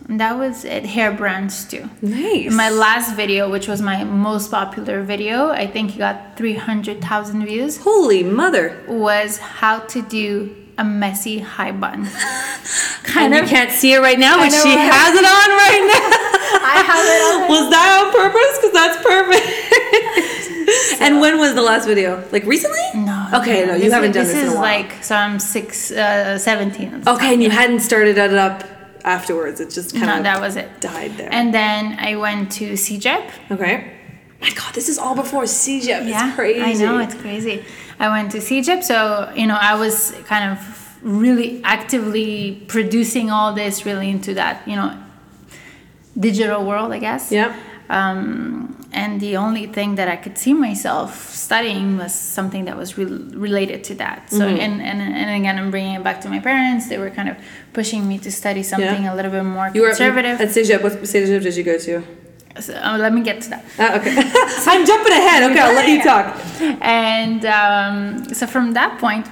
and 0.08 0.20
that 0.20 0.34
was 0.38 0.64
it. 0.64 0.84
Hair 0.94 1.12
brands 1.20 1.64
too. 1.72 1.84
Nice. 2.02 2.52
My 2.52 2.70
last 2.70 3.16
video, 3.16 3.50
which 3.54 3.66
was 3.72 3.80
my 3.92 4.04
most 4.04 4.50
popular 4.50 5.02
video, 5.02 5.50
I 5.50 5.66
think 5.66 5.94
it 5.94 5.98
got 5.98 6.36
300,000 6.36 7.46
views, 7.46 7.78
Holy 7.78 8.22
mother. 8.22 8.66
was 8.86 9.38
how 9.38 9.76
to 9.94 10.02
do 10.02 10.54
a 10.78 10.84
messy 10.84 11.38
high 11.38 11.72
bun. 11.72 12.06
And 12.06 12.10
kind 13.04 13.34
you 13.34 13.42
can't 13.44 13.70
see 13.70 13.92
it 13.92 14.00
right 14.00 14.18
now, 14.18 14.36
but 14.36 14.50
she 14.50 14.74
right? 14.74 14.90
has 14.92 15.14
it 15.14 15.24
on 15.24 15.50
right 15.64 15.84
now. 15.86 16.10
I 16.66 16.82
have 16.82 17.04
it 17.06 17.22
on. 17.30 17.48
Was 17.54 17.70
that 17.70 17.88
on 18.00 18.10
purpose? 18.12 18.58
Because 18.58 18.72
that's 18.72 18.98
perfect. 19.04 21.00
and 21.00 21.20
when 21.20 21.38
was 21.38 21.54
the 21.54 21.62
last 21.62 21.86
video? 21.86 22.24
Like 22.32 22.44
recently? 22.44 22.80
No. 22.94 23.28
Okay, 23.34 23.66
no, 23.66 23.74
you 23.74 23.82
this 23.84 23.92
haven't 23.92 24.10
is, 24.10 24.14
done 24.16 24.26
this, 24.26 24.36
is 24.36 24.42
in 24.44 24.48
a 24.48 24.52
while. 24.54 24.80
like, 24.82 25.04
so 25.04 25.14
I'm 25.14 25.38
six, 25.38 25.90
uh, 25.90 26.38
17. 26.38 26.94
at 26.94 27.04
the 27.04 27.12
okay, 27.14 27.34
and 27.34 27.42
you 27.42 27.50
hadn't 27.50 27.80
started 27.80 28.16
it 28.18 28.32
up 28.34 28.64
afterwards. 29.04 29.60
It 29.60 29.70
just 29.70 29.92
kind 29.92 30.06
No, 30.06 30.16
of 30.18 30.22
that 30.24 30.40
was 30.40 30.56
it. 30.56 30.80
died 30.80 31.16
there. 31.16 31.28
And 31.32 31.52
then 31.52 31.96
I 31.98 32.16
went 32.16 32.50
to 32.52 32.72
CEGEP. 32.72 33.30
okay. 33.52 33.92
My 34.40 34.50
God, 34.50 34.74
this 34.74 34.88
is 34.88 34.98
all 34.98 35.14
before 35.14 35.44
CEGEP. 35.44 36.08
Yeah, 36.08 36.26
it's 36.28 36.34
crazy. 36.36 36.60
I 36.62 36.72
know 36.74 36.98
it's 36.98 37.14
crazy. 37.14 37.64
I 37.98 38.08
went 38.08 38.32
to 38.32 38.38
CEGEP, 38.38 38.82
so 38.82 39.32
you 39.36 39.46
know 39.46 39.56
I 39.60 39.74
was 39.76 40.12
kind 40.26 40.52
of 40.52 40.58
really 41.02 41.62
actively 41.64 42.62
producing 42.68 43.30
all 43.30 43.52
this 43.54 43.84
really 43.86 44.08
into 44.10 44.34
that 44.34 44.66
you 44.66 44.76
know 44.76 44.96
digital 46.18 46.64
world, 46.64 46.92
I 46.92 46.98
guess. 46.98 47.30
Yeah. 47.32 47.54
Um, 47.90 48.70
and 48.92 49.20
the 49.20 49.36
only 49.36 49.66
thing 49.66 49.96
that 49.96 50.08
I 50.08 50.16
could 50.16 50.38
see 50.38 50.54
myself 50.54 51.28
studying 51.34 51.98
was 51.98 52.14
something 52.14 52.64
that 52.64 52.76
was 52.76 52.96
re- 52.96 53.04
related 53.04 53.84
to 53.84 53.94
that. 53.96 54.30
So, 54.30 54.38
Mm-hmm. 54.38 54.60
and, 54.60 54.80
and, 54.80 55.00
and 55.02 55.40
again, 55.42 55.58
I'm 55.58 55.70
bringing 55.70 55.94
it 55.96 56.02
back 56.04 56.20
to 56.22 56.28
my 56.28 56.38
parents. 56.38 56.88
They 56.88 56.96
were 56.98 57.10
kind 57.10 57.28
of 57.28 57.36
pushing 57.72 58.08
me 58.08 58.18
to 58.20 58.30
study 58.32 58.62
something 58.62 59.06
a 59.06 59.14
little 59.14 59.30
bit 59.30 59.42
more 59.44 59.70
You 59.74 59.82
were 59.82 59.88
conservative. 59.88 60.40
at 60.40 60.48
CEGEP. 60.48 60.82
What 60.82 60.92
CEGEP 60.92 61.42
did 61.42 61.56
you 61.56 61.62
go 61.64 61.76
to? 61.78 62.02
So, 62.60 62.72
uh, 62.74 62.96
let 62.98 63.12
me 63.12 63.20
get 63.22 63.40
to 63.42 63.50
that. 63.50 63.64
Ah, 63.78 63.96
okay. 63.98 64.14
I'm 64.70 64.86
jumping 64.86 65.12
ahead. 65.12 65.50
Okay, 65.50 65.58
I'll 65.60 65.74
let 65.74 65.88
you 65.88 66.02
talk. 66.02 66.26
and 66.82 67.44
um, 67.46 68.32
so 68.34 68.46
from 68.46 68.72
that 68.74 68.98
point 69.00 69.26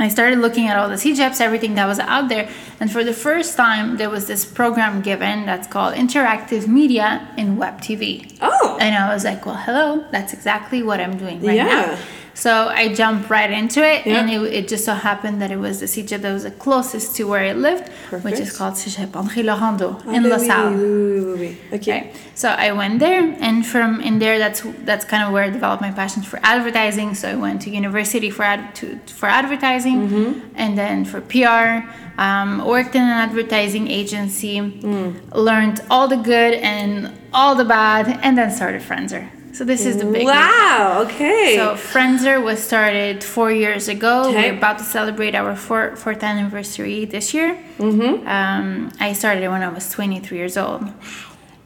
I 0.00 0.08
started 0.08 0.38
looking 0.38 0.68
at 0.68 0.76
all 0.78 0.88
the 0.88 0.94
CEGEPs, 0.94 1.40
everything 1.40 1.74
that 1.74 1.86
was 1.86 1.98
out 1.98 2.28
there, 2.28 2.48
and 2.78 2.90
for 2.90 3.02
the 3.02 3.12
first 3.12 3.56
time, 3.56 3.96
there 3.96 4.08
was 4.10 4.28
this 4.28 4.44
program 4.44 5.00
given 5.02 5.44
that's 5.44 5.66
called 5.66 5.94
Interactive 5.94 6.68
Media 6.68 7.28
in 7.36 7.56
Web 7.56 7.80
TV. 7.80 8.36
Oh. 8.40 8.78
And 8.80 8.94
I 8.94 9.12
was 9.12 9.24
like, 9.24 9.44
well, 9.44 9.56
hello, 9.56 10.04
that's 10.12 10.32
exactly 10.32 10.84
what 10.84 11.00
I'm 11.00 11.16
doing 11.18 11.42
right 11.42 11.56
Yeah. 11.56 11.64
now. 11.66 11.98
So 12.44 12.52
I 12.82 12.94
jumped 12.94 13.28
right 13.30 13.50
into 13.50 13.80
it, 13.82 14.06
and 14.06 14.30
it, 14.30 14.40
it 14.58 14.68
just 14.68 14.84
so 14.84 14.94
happened 14.94 15.42
that 15.42 15.50
it 15.50 15.58
was 15.58 15.80
the 15.80 15.86
CEGEP 15.86 16.20
that 16.22 16.32
was 16.32 16.44
the 16.44 16.52
closest 16.52 17.16
to 17.16 17.24
where 17.30 17.44
I 17.50 17.52
lived, 17.52 17.88
which 18.26 18.38
is 18.44 18.56
called 18.56 18.74
CEGEP 18.74 19.10
André 19.22 19.42
Laurendeau 19.50 19.90
Ah, 20.06 20.12
in 20.16 20.22
oui, 20.22 20.30
La 20.30 20.38
Salle. 20.38 20.70
oui, 20.72 21.20
oui, 21.20 21.34
oui. 21.42 21.56
Okay. 21.76 21.92
Right. 21.92 22.16
So 22.36 22.48
I 22.66 22.70
went 22.80 23.00
there, 23.00 23.22
and 23.40 23.66
from 23.66 24.00
in 24.00 24.20
there, 24.20 24.38
that's 24.38 24.60
that's 24.88 25.04
kind 25.04 25.22
of 25.24 25.32
where 25.32 25.44
I 25.48 25.50
developed 25.50 25.82
my 25.88 25.90
passion 25.90 26.22
for 26.22 26.38
advertising. 26.54 27.14
So 27.16 27.24
I 27.28 27.34
went 27.34 27.62
to 27.62 27.70
university 27.70 28.30
for 28.30 28.44
ad, 28.44 28.72
to, 28.76 28.86
for 29.20 29.28
advertising, 29.28 29.98
and 30.54 30.78
then 30.78 31.04
for 31.04 31.20
PR. 31.20 31.68
Um, 32.26 32.64
worked 32.66 32.94
in 32.96 33.02
an 33.02 33.18
advertising 33.28 33.86
agency, 33.88 34.54
learned 35.48 35.78
all 35.90 36.06
the 36.08 36.20
good 36.32 36.54
and 36.54 37.12
all 37.32 37.54
the 37.56 37.64
bad, 37.64 38.04
and 38.24 38.36
then 38.38 38.50
started 38.50 38.82
Frenzr. 38.82 39.22
So 39.52 39.64
this 39.64 39.84
is 39.84 39.96
the 39.98 40.04
big. 40.04 40.26
Wow. 40.26 41.04
Okay. 41.06 41.56
So 41.56 41.74
Frenzr 41.74 42.42
was 42.42 42.62
started 42.62 43.24
four 43.24 43.50
years 43.50 43.88
ago. 43.88 44.28
Okay. 44.28 44.50
We're 44.50 44.58
about 44.58 44.78
to 44.78 44.84
celebrate 44.84 45.34
our 45.34 45.56
four, 45.56 45.96
fourth 45.96 46.22
anniversary 46.22 47.04
this 47.04 47.34
year. 47.34 47.58
Mm-hmm. 47.78 48.26
Um, 48.26 48.92
I 49.00 49.12
started 49.12 49.42
it 49.42 49.48
when 49.48 49.62
I 49.62 49.68
was 49.68 49.90
23 49.90 50.36
years 50.38 50.56
old. 50.56 50.92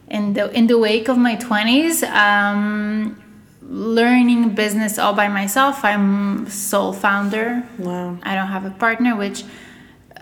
In 0.09 0.33
the 0.33 0.51
in 0.51 0.67
the 0.67 0.77
wake 0.77 1.07
of 1.07 1.17
my 1.17 1.35
20s, 1.35 2.03
um, 2.09 3.21
learning 3.61 4.49
business 4.55 4.99
all 4.99 5.13
by 5.13 5.27
myself. 5.27 5.83
I'm 5.83 6.49
sole 6.49 6.93
founder. 6.93 7.63
Wow. 7.77 8.17
I 8.23 8.35
don't 8.35 8.47
have 8.47 8.65
a 8.65 8.71
partner, 8.71 9.15
which 9.15 9.43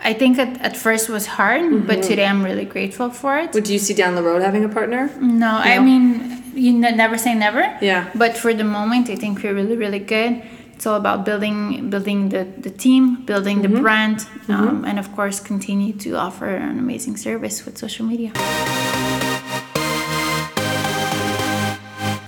I 0.04 0.14
think 0.14 0.40
at, 0.40 0.60
at 0.62 0.78
first 0.78 1.10
was 1.10 1.28
hard, 1.28 1.86
but 1.86 2.02
today 2.02 2.26
I'm 2.26 2.44
really 2.44 2.66
grateful 2.66 3.12
for 3.12 3.38
it. 3.38 3.54
Would 3.54 3.70
you 3.70 3.78
see 3.78 3.94
down 3.94 4.16
the 4.16 4.24
road 4.24 4.42
having 4.42 4.64
a 4.64 4.70
partner? 4.70 5.12
No, 5.20 5.52
I 5.52 5.80
mean, 5.80 6.41
you 6.54 6.74
ne- 6.74 6.96
never 6.96 7.18
say 7.18 7.34
never. 7.36 7.78
Yeah. 7.82 8.10
But 8.16 8.38
for 8.38 8.54
the 8.54 8.64
moment, 8.64 9.10
I 9.10 9.16
think 9.16 9.42
we're 9.44 9.54
really, 9.54 9.78
really 9.78 10.00
good. 10.00 10.42
It's 10.76 10.88
all 10.88 10.96
about 10.96 11.26
building, 11.26 11.90
building 11.92 12.30
the, 12.30 12.44
the 12.58 12.72
team, 12.72 13.24
building 13.26 13.62
the 13.62 13.70
brand, 13.70 14.26
um, 14.48 14.84
and 14.84 14.98
of 14.98 15.14
course, 15.16 15.40
continue 15.40 15.94
to 15.94 16.16
offer 16.16 16.48
an 16.48 16.80
amazing 16.80 17.18
service 17.18 17.66
with 17.66 17.78
social 17.78 18.04
media. 18.04 18.32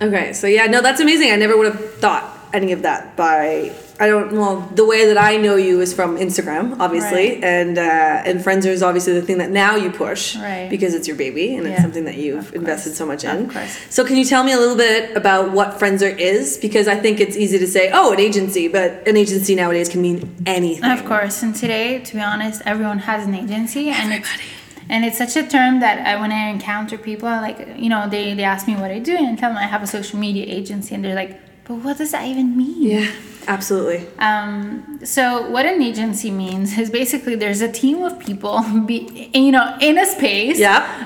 Okay, 0.03 0.33
so 0.33 0.45
yeah, 0.45 0.67
no, 0.67 0.81
that's 0.81 0.99
amazing. 0.99 1.31
I 1.31 1.35
never 1.37 1.57
would 1.57 1.73
have 1.73 1.93
thought 1.95 2.23
any 2.53 2.71
of 2.73 2.83
that 2.83 3.15
by 3.17 3.73
I 4.03 4.07
don't 4.07 4.29
well 4.41 4.57
the 4.81 4.86
way 4.93 5.01
that 5.10 5.17
I 5.31 5.38
know 5.38 5.55
you 5.67 5.75
is 5.86 5.91
from 6.00 6.17
Instagram, 6.17 6.65
obviously, 6.86 7.27
Right. 7.36 7.43
and 7.55 7.77
uh, 7.77 8.29
and 8.29 8.36
Frenzr 8.45 8.72
is 8.77 8.83
obviously 8.89 9.13
the 9.19 9.25
thing 9.27 9.38
that 9.43 9.50
now 9.65 9.74
you 9.83 9.89
push 9.91 10.36
Right. 10.36 10.67
because 10.69 10.93
it's 10.98 11.07
your 11.07 11.15
baby 11.25 11.45
and 11.55 11.65
it's 11.67 11.81
something 11.81 12.05
that 12.10 12.17
you've 12.24 12.53
invested 12.62 12.93
so 12.95 13.05
much 13.12 13.24
in. 13.24 13.50
course. 13.50 13.74
So 13.89 14.03
can 14.03 14.17
you 14.17 14.25
tell 14.33 14.43
me 14.43 14.51
a 14.51 14.57
little 14.63 14.75
bit 14.75 15.15
about 15.22 15.43
what 15.57 15.69
Frenzr 15.79 16.12
is? 16.33 16.57
Because 16.57 16.86
I 16.95 16.98
think 17.03 17.15
it's 17.25 17.38
easy 17.43 17.57
to 17.65 17.67
say, 17.75 17.83
oh, 17.93 18.07
an 18.15 18.19
agency, 18.19 18.67
but 18.77 18.89
an 19.07 19.15
agency 19.24 19.53
nowadays 19.55 19.88
can 19.93 20.01
mean 20.07 20.17
anything. 20.45 20.91
Of 20.98 21.05
course, 21.05 21.41
and 21.43 21.55
today, 21.63 22.00
to 22.07 22.12
be 22.19 22.22
honest, 22.33 22.57
everyone 22.65 23.00
has 23.12 23.22
an 23.25 23.33
agency, 23.43 23.86
and 24.00 24.07
it's 24.17 24.29
and 24.89 25.00
it's 25.07 25.17
such 25.24 25.36
a 25.38 25.45
term 25.48 25.79
that 25.86 25.95
I, 26.10 26.19
when 26.22 26.31
I 26.33 26.50
encounter 26.50 26.98
people, 27.10 27.29
like 27.48 27.57
you 27.83 27.89
know, 27.93 28.01
they 28.15 28.25
they 28.33 28.43
ask 28.43 28.67
me 28.67 28.75
what 28.75 28.91
I 28.91 29.00
do, 29.00 29.15
and 29.15 29.27
I 29.27 29.36
tell 29.41 29.50
them 29.51 29.57
I 29.67 29.69
have 29.75 29.81
a 29.81 29.88
social 29.98 30.19
media 30.19 30.45
agency, 30.60 30.91
and 30.95 31.01
they're 31.05 31.15
like, 31.24 31.33
"But 31.65 31.75
what 31.75 31.98
does 31.98 32.12
that 32.12 32.25
even 32.27 32.55
mean?" 32.58 32.82
Yeah, 32.82 33.08
absolutely. 33.48 34.05
Um, 34.20 35.00
so 35.03 35.50
what 35.50 35.65
an 35.65 35.82
agency 35.82 36.32
means 36.32 36.77
is 36.77 36.89
basically 36.89 37.36
there's 37.36 37.62
a 37.62 37.72
team 37.72 38.03
of 38.03 38.20
people, 38.20 38.62
be, 38.86 39.29
you 39.34 39.51
know, 39.51 39.77
in 39.82 39.98
a 39.98 40.05
space 40.05 40.60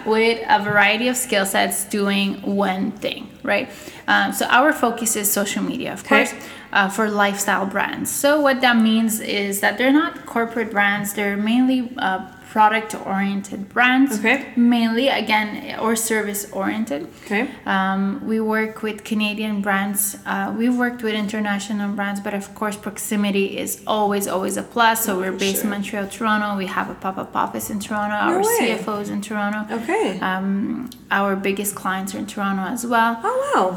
with 0.05 0.39
a 0.49 0.61
variety 0.63 1.07
of 1.07 1.15
skill 1.17 1.45
sets 1.45 1.85
doing 1.85 2.41
one 2.41 2.91
thing, 2.91 3.29
right? 3.43 3.69
Um, 4.07 4.31
so 4.33 4.45
our 4.47 4.71
focus 4.73 5.15
is 5.15 5.31
social 5.31 5.63
media, 5.63 5.93
of 5.93 5.99
Okay. 6.05 6.25
course, 6.25 6.33
uh, 6.73 6.89
for 6.89 7.09
lifestyle 7.09 7.65
brands. 7.65 8.09
So 8.09 8.41
what 8.41 8.61
that 8.61 8.77
means 8.77 9.19
is 9.19 9.59
that 9.61 9.77
they're 9.77 9.93
not 9.93 10.25
corporate 10.25 10.71
brands; 10.71 11.13
they're 11.13 11.37
mainly 11.37 11.91
uh, 11.97 12.21
product-oriented 12.57 13.61
brands, 13.73 14.11
Okay. 14.19 14.37
mainly 14.55 15.07
again 15.21 15.47
or 15.83 15.95
service-oriented. 15.95 17.01
Okay. 17.25 17.43
Um, 17.65 18.01
we 18.31 18.37
work 18.55 18.73
with 18.87 18.97
Canadian 19.11 19.55
brands. 19.65 19.99
Uh, 20.25 20.53
we've 20.59 20.77
worked 20.85 21.01
with 21.05 21.13
international 21.25 21.89
brands, 21.97 22.19
but 22.25 22.33
of 22.41 22.45
course, 22.59 22.75
proximity 22.87 23.47
is 23.63 23.71
always, 23.95 24.25
always 24.35 24.55
a 24.63 24.65
plus. 24.75 24.97
So 25.05 25.09
we're 25.21 25.37
based 25.45 25.61
in 25.63 25.67
Oh. 25.69 25.73
Montreal, 25.75 26.07
Toronto. 26.17 26.47
We 26.63 26.67
have 26.77 26.87
a 26.95 26.97
pop-up 27.03 27.31
office 27.45 27.67
in 27.73 27.79
Toronto. 27.85 28.15
Our 28.29 28.39
way. 28.47 28.57
CFO 28.59 28.93
is 29.03 29.09
in 29.15 29.21
Toronto. 29.29 29.59
Okay. 29.77 30.07
Um, 30.29 30.89
our 31.19 31.31
biggest 31.47 31.71
clients 31.81 32.09
are 32.15 32.19
in 32.23 32.27
Toronto 32.33 32.63
as 32.75 32.83
well. 32.93 33.11
oh 33.29 33.37
wow. 33.53 33.67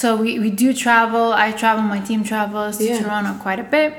So 0.00 0.06
we, 0.22 0.30
we 0.44 0.50
do 0.64 0.68
travel. 0.86 1.24
I 1.44 1.46
travel. 1.62 1.82
My 1.96 2.00
team 2.08 2.22
travels 2.32 2.76
to 2.78 2.86
Toronto 3.02 3.32
quite 3.46 3.58
a 3.66 3.68
bit. 3.76 3.90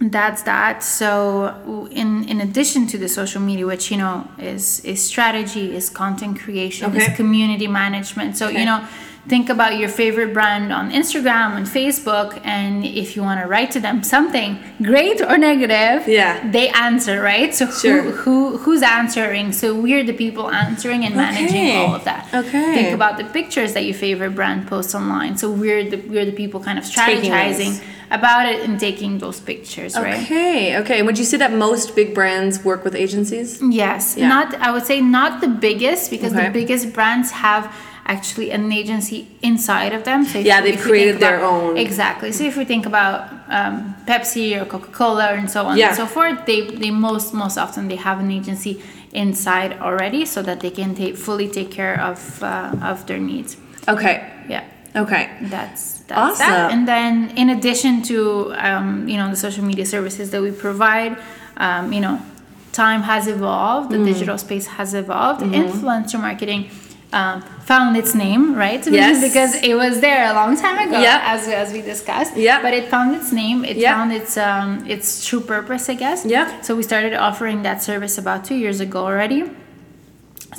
That's 0.00 0.42
that. 0.42 0.82
So 0.82 1.86
in 1.90 2.24
in 2.28 2.40
addition 2.40 2.86
to 2.88 2.98
the 2.98 3.08
social 3.08 3.40
media, 3.40 3.66
which 3.66 3.90
you 3.90 3.96
know 3.96 4.26
is 4.38 4.80
is 4.84 5.02
strategy, 5.02 5.74
is 5.76 5.88
content 5.88 6.38
creation, 6.40 6.90
Okay. 6.90 7.06
is 7.06 7.16
community 7.16 7.68
management. 7.68 8.36
So 8.36 8.48
Okay. 8.48 8.58
you 8.60 8.64
know, 8.66 8.80
think 9.26 9.48
about 9.48 9.78
your 9.78 9.88
favorite 9.88 10.34
brand 10.34 10.70
on 10.72 10.90
Instagram 10.90 11.56
and 11.56 11.66
Facebook, 11.66 12.38
and 12.44 12.84
if 12.84 13.16
you 13.16 13.22
want 13.22 13.40
to 13.40 13.46
write 13.46 13.70
to 13.70 13.80
them 13.80 14.02
something 14.02 14.58
great 14.82 15.20
or 15.22 15.38
negative, 15.38 16.06
Yeah. 16.06 16.32
they 16.50 16.68
answer 16.68 17.22
right. 17.22 17.54
So 17.54 17.64
Sure. 17.70 18.02
who 18.02 18.10
who 18.24 18.58
who's 18.58 18.82
answering? 18.82 19.52
So 19.52 19.66
we're 19.74 20.04
the 20.04 20.12
people 20.24 20.50
answering 20.50 21.04
and 21.06 21.14
managing 21.16 21.66
Okay. 21.68 21.76
all 21.76 21.94
of 21.94 22.04
that. 22.04 22.26
Okay. 22.34 22.74
Think 22.74 22.92
about 23.00 23.16
the 23.16 23.24
pictures 23.38 23.72
that 23.74 23.84
your 23.88 23.94
favorite 24.06 24.34
brand 24.34 24.66
posts 24.66 24.94
online. 24.94 25.36
So 25.38 25.46
we're 25.50 25.84
the 25.92 25.98
we're 26.10 26.26
the 26.32 26.38
people 26.42 26.60
kind 26.60 26.78
of 26.78 26.84
strategizing 26.84 27.72
about 28.10 28.44
it 28.52 28.58
and 28.68 28.78
taking 28.78 29.12
those 29.24 29.40
pictures, 29.40 29.92
right? 29.96 30.22
Okay. 30.24 30.76
Okay. 30.80 30.98
Would 31.06 31.18
you 31.18 31.24
say 31.24 31.38
that 31.44 31.52
most 31.66 31.86
big 31.96 32.08
brands 32.18 32.54
work 32.64 32.84
with 32.84 32.94
agencies? 32.94 33.48
Yes. 33.84 34.02
Yeah. 34.18 34.28
Not 34.28 34.46
I 34.66 34.70
would 34.74 34.86
say 34.90 35.00
not 35.00 35.40
the 35.40 35.48
biggest 35.68 36.10
because 36.14 36.32
Okay. 36.34 36.44
the 36.46 36.50
biggest 36.60 36.92
brands 36.96 37.28
have 37.46 37.64
actually 38.06 38.50
an 38.50 38.70
agency 38.72 39.26
inside 39.42 39.92
of 39.94 40.04
them. 40.04 40.24
So 40.24 40.38
Yeah, 40.38 40.60
they've 40.60 40.80
created 40.80 41.20
their 41.20 41.38
about- 41.38 41.52
own- 41.52 41.76
Exactly. 41.76 42.32
So 42.32 42.44
if 42.44 42.56
we 42.56 42.64
think 42.64 42.86
about 42.86 43.30
um, 43.48 43.94
Pepsi 44.06 44.60
or 44.60 44.64
Coca 44.66 44.90
Cola 44.92 45.28
and 45.32 45.50
so 45.50 45.64
on 45.66 45.76
Yeah. 45.76 45.88
and 45.88 45.96
so 45.96 46.06
forth, 46.06 46.44
they 46.46 46.60
they 46.82 46.90
most 46.90 47.32
most 47.34 47.56
often 47.58 47.88
they 47.88 47.96
have 47.96 48.18
an 48.20 48.30
agency 48.30 48.82
inside 49.12 49.70
already 49.80 50.24
so 50.26 50.42
that 50.42 50.58
they 50.60 50.70
can 50.70 50.94
take 50.94 51.16
fully 51.16 51.48
take 51.48 51.70
care 51.70 51.96
of 52.10 52.42
uh, 52.42 52.90
of 52.90 53.06
their 53.06 53.18
needs. 53.18 53.56
Okay. 53.88 54.16
Yeah. 54.48 54.62
Okay. 54.96 55.24
That's 55.42 55.84
that's 56.08 56.20
Awesome. 56.40 56.46
that. 56.50 56.72
And 56.72 56.86
then 56.86 57.30
in 57.36 57.48
addition 57.50 58.02
to 58.10 58.16
um, 58.68 59.08
you 59.08 59.16
know 59.16 59.28
the 59.30 59.36
social 59.36 59.64
media 59.64 59.86
services 59.86 60.30
that 60.30 60.42
we 60.42 60.50
provide, 60.50 61.16
um, 61.56 61.92
you 61.92 62.00
know, 62.00 62.18
time 62.72 63.02
has 63.02 63.26
evolved. 63.28 63.90
Mm. 63.90 63.96
The 63.96 64.12
digital 64.12 64.38
space 64.38 64.66
has 64.78 64.92
evolved. 64.94 65.40
Influencer 65.42 66.20
marketing. 66.20 66.62
Um, 67.20 67.42
found 67.72 67.96
its 67.96 68.12
name, 68.14 68.42
right? 68.64 68.82
Yes. 68.86 69.22
because 69.28 69.52
it 69.70 69.74
was 69.84 69.94
there 70.00 70.22
a 70.32 70.34
long 70.40 70.52
time 70.64 70.78
ago, 70.86 70.98
Yep. 71.08 71.20
as 71.34 71.40
as 71.62 71.68
we 71.76 71.80
discussed. 71.92 72.36
Yep. 72.36 72.58
But 72.64 72.72
it 72.78 72.84
found 72.94 73.08
its 73.18 73.30
name. 73.42 73.58
It 73.64 73.76
Yep. 73.76 73.94
found 73.94 74.10
its 74.20 74.32
um, 74.48 74.68
its 74.94 75.08
true 75.26 75.40
purpose, 75.54 75.84
I 75.94 75.96
guess. 76.04 76.18
Yep. 76.36 76.46
So 76.66 76.70
we 76.78 76.82
started 76.82 77.12
offering 77.28 77.58
that 77.68 77.78
service 77.90 78.14
about 78.22 78.40
two 78.48 78.56
years 78.64 78.78
ago 78.86 79.00
already. 79.10 79.40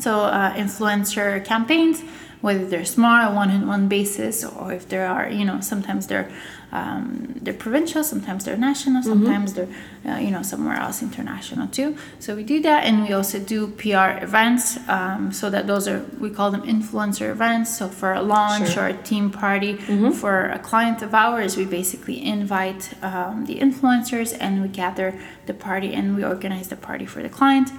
So 0.05 0.11
uh, 0.39 0.53
influencer 0.63 1.27
campaigns, 1.53 1.97
whether 2.45 2.65
they're 2.71 2.85
small 2.97 3.33
one-on-one 3.41 3.87
basis, 3.97 4.35
or 4.59 4.67
if 4.79 4.83
there 4.91 5.05
are, 5.15 5.27
you 5.39 5.45
know, 5.49 5.57
sometimes 5.71 6.07
they're 6.07 6.29
um, 6.77 6.99
they're 7.43 7.61
provincial, 7.67 8.01
sometimes 8.13 8.41
they're 8.45 8.63
national, 8.69 9.01
sometimes 9.13 9.49
they're 9.55 9.71
uh, 10.09 10.17
you 10.25 10.31
know 10.35 10.43
somewhere 10.51 10.77
else 10.85 10.97
international 11.09 11.67
too. 11.77 11.89
So 12.23 12.27
we 12.39 12.43
do 12.53 12.57
that, 12.69 12.81
and 12.87 12.95
we 13.05 13.09
also 13.19 13.37
do 13.53 13.59
PR 13.81 14.09
events. 14.27 14.65
Um, 14.97 15.21
so 15.39 15.45
that 15.53 15.63
those 15.71 15.85
are 15.91 15.99
we 16.23 16.29
call 16.37 16.49
them 16.55 16.63
influencer 16.75 17.27
events. 17.37 17.67
So 17.77 17.83
for 18.01 18.11
a 18.21 18.23
launch 18.35 18.69
Sure. 18.73 18.83
or 18.83 18.87
a 18.87 18.97
team 19.11 19.25
party 19.43 19.71
for 20.23 20.35
a 20.59 20.59
client 20.69 20.99
of 21.07 21.11
ours, 21.25 21.51
we 21.61 21.65
basically 21.79 22.17
invite 22.37 22.81
um, 23.09 23.35
the 23.49 23.55
influencers 23.67 24.29
and 24.43 24.51
we 24.63 24.69
gather 24.83 25.09
the 25.49 25.53
party 25.69 25.89
and 25.97 26.05
we 26.17 26.23
organize 26.33 26.67
the 26.73 26.79
party 26.89 27.05
for 27.13 27.21
the 27.27 27.29
client. 27.39 27.69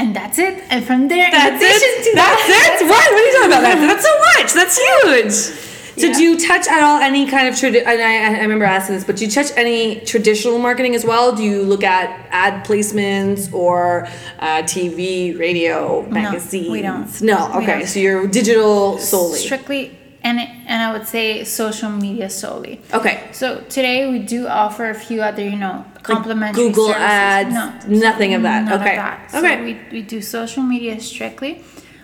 And 0.00 0.08
that's 0.18 0.38
it. 0.38 0.54
And 0.72 0.80
from 0.88 1.00
there, 1.12 1.26
in 1.26 1.32
That's 1.32 1.56
addition 1.56 1.92
it. 1.98 2.04
to 2.06 2.10
That's 2.22 2.46
that, 2.54 2.78
it. 2.80 2.84
What? 2.92 3.06
What 3.12 3.20
are 3.20 3.26
you 3.28 3.34
talking 3.36 3.52
about? 3.52 3.62
That? 3.68 3.78
That's 3.90 4.06
so 4.10 4.14
much. 4.30 4.48
That's 4.58 4.76
huge. 4.88 5.71
Do 6.10 6.22
you 6.22 6.38
touch 6.38 6.66
at 6.68 6.82
all 6.82 7.00
any 7.00 7.26
kind 7.26 7.48
of 7.48 7.54
tradi- 7.54 7.84
and 7.86 8.00
I, 8.02 8.38
I 8.38 8.42
remember 8.42 8.64
asking 8.64 8.96
this, 8.96 9.04
but 9.04 9.16
do 9.16 9.24
you 9.24 9.30
touch 9.30 9.50
any 9.56 10.00
traditional 10.00 10.58
marketing 10.58 10.94
as 10.94 11.04
well? 11.04 11.34
Do 11.34 11.42
you 11.42 11.62
look 11.62 11.84
at 11.84 12.26
ad 12.30 12.64
placements 12.66 13.52
or 13.52 14.06
uh, 14.38 14.62
TV, 14.62 15.38
radio, 15.38 16.02
magazines? 16.08 16.70
we 16.70 16.82
don't. 16.82 17.20
No. 17.22 17.52
Okay. 17.56 17.78
don't. 17.80 17.86
So 17.86 18.00
you're 18.00 18.26
digital 18.26 18.98
solely. 18.98 19.38
strictly 19.38 19.98
and 20.24 20.38
and 20.40 20.82
I 20.82 20.92
would 20.92 21.06
say 21.06 21.44
social 21.44 21.90
media 21.90 22.30
solely. 22.30 22.80
Okay. 22.94 23.28
So 23.32 23.60
today 23.68 24.10
we 24.10 24.20
do 24.20 24.46
offer 24.46 24.88
a 24.90 24.94
few 24.94 25.20
other, 25.22 25.42
you 25.42 25.56
know, 25.58 25.84
complementary 26.02 26.62
Google 26.68 26.86
services. 26.88 27.02
ads, 27.02 27.54
No, 27.88 27.98
nothing 27.98 28.34
of 28.34 28.42
that. 28.42 28.64
none 28.64 28.80
Okay. 28.80 28.90
Of 28.92 28.96
that. 28.96 29.30
So 29.32 29.38
Okay. 29.38 29.62
we, 29.64 29.80
we 29.90 30.02
do 30.02 30.22
social 30.22 30.62
media 30.62 31.00
strictly. 31.00 31.62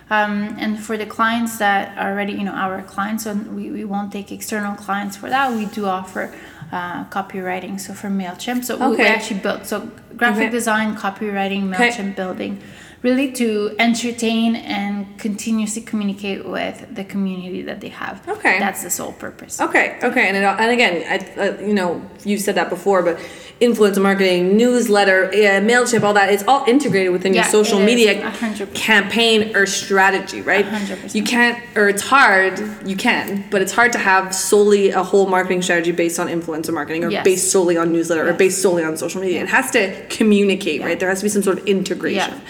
Um, 0.09 0.55
and 0.57 0.79
for 0.79 0.97
the 0.97 1.05
clients 1.05 1.59
that 1.59 1.97
are 1.97 2.11
already, 2.11 2.33
you 2.33 2.43
know, 2.43 2.53
our 2.53 2.81
clients, 2.81 3.25
so 3.25 3.33
we, 3.33 3.69
we 3.69 3.83
won't 3.85 4.11
take 4.11 4.31
external 4.31 4.75
clients 4.75 5.15
for 5.15 5.29
that. 5.29 5.51
We 5.53 5.65
do 5.65 5.85
offer 5.85 6.33
uh, 6.71 7.05
copywriting. 7.05 7.79
So 7.79 7.93
for 7.93 8.07
MailChimp. 8.07 8.65
So 8.65 8.89
we 8.89 9.01
actually 9.01 9.39
built, 9.41 9.65
so 9.65 9.89
graphic 10.17 10.43
Okay. 10.45 10.49
design, 10.49 10.95
copywriting, 10.95 11.73
Okay. 11.73 11.89
MailChimp 11.89 12.15
building, 12.15 12.61
really 13.01 13.31
to 13.31 13.75
entertain 13.79 14.55
and 14.55 15.17
continuously 15.17 15.81
communicate 15.81 16.45
with 16.45 16.93
the 16.93 17.03
community 17.03 17.61
that 17.61 17.79
they 17.79 17.89
have. 17.89 18.27
Okay. 18.27 18.59
That's 18.59 18.83
the 18.83 18.89
sole 18.89 19.13
purpose. 19.13 19.61
Okay, 19.61 19.97
okay, 20.03 20.27
and 20.27 20.35
it, 20.35 20.43
and 20.43 20.71
again, 20.71 20.95
I, 21.07 21.39
uh, 21.39 21.61
you 21.61 21.73
know, 21.73 22.01
you 22.25 22.37
said 22.37 22.55
that 22.55 22.69
before, 22.69 23.01
but 23.03 23.19
influencer 23.61 24.01
marketing, 24.01 24.55
newsletter, 24.55 25.29
yeah, 25.33 25.59
Mailchimp, 25.59 26.03
all 26.03 26.13
that, 26.13 26.31
it's 26.31 26.43
all 26.47 26.63
integrated 26.65 27.11
within 27.11 27.33
your 27.33 27.43
social 27.43 27.77
media 27.79 28.21
hundred 28.29 28.69
percent. 28.69 28.73
campaign 28.75 29.55
or 29.55 29.65
strategy, 29.65 30.41
right? 30.41 30.65
Hundred 30.65 30.95
percent. 31.01 31.15
You 31.15 31.23
can't, 31.23 31.61
or 31.77 31.89
it's 31.89 32.01
hard. 32.01 32.59
You 32.87 32.95
can, 32.95 33.43
but 33.51 33.61
it's 33.61 33.73
hard 33.73 33.91
to 33.93 33.97
have 33.99 34.33
solely 34.33 34.91
a 34.91 35.03
whole 35.03 35.27
marketing 35.27 35.61
strategy 35.61 35.91
based 35.91 36.19
on 36.19 36.27
influencer 36.27 36.73
marketing 36.73 37.03
or 37.03 37.09
Yes. 37.11 37.23
based 37.25 37.51
solely 37.51 37.75
on 37.75 37.91
newsletter 37.91 38.29
or 38.29 38.33
based 38.33 38.61
solely 38.61 38.83
on 38.83 38.95
social 38.95 39.19
media. 39.19 39.41
It 39.41 39.49
has 39.49 39.71
to 39.71 40.05
communicate, 40.09 40.79
Yeah. 40.79 40.85
right? 40.87 40.99
There 40.99 41.09
has 41.09 41.19
to 41.19 41.25
be 41.25 41.29
some 41.29 41.43
sort 41.43 41.59
of 41.59 41.65
integration, 41.67 42.41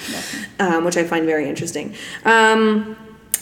Yeah, 0.60 0.76
um, 0.78 0.86
which 0.86 0.96
I 0.98 1.04
find 1.06 1.26
very 1.26 1.50
interesting. 1.50 1.96
Um, 2.26 2.96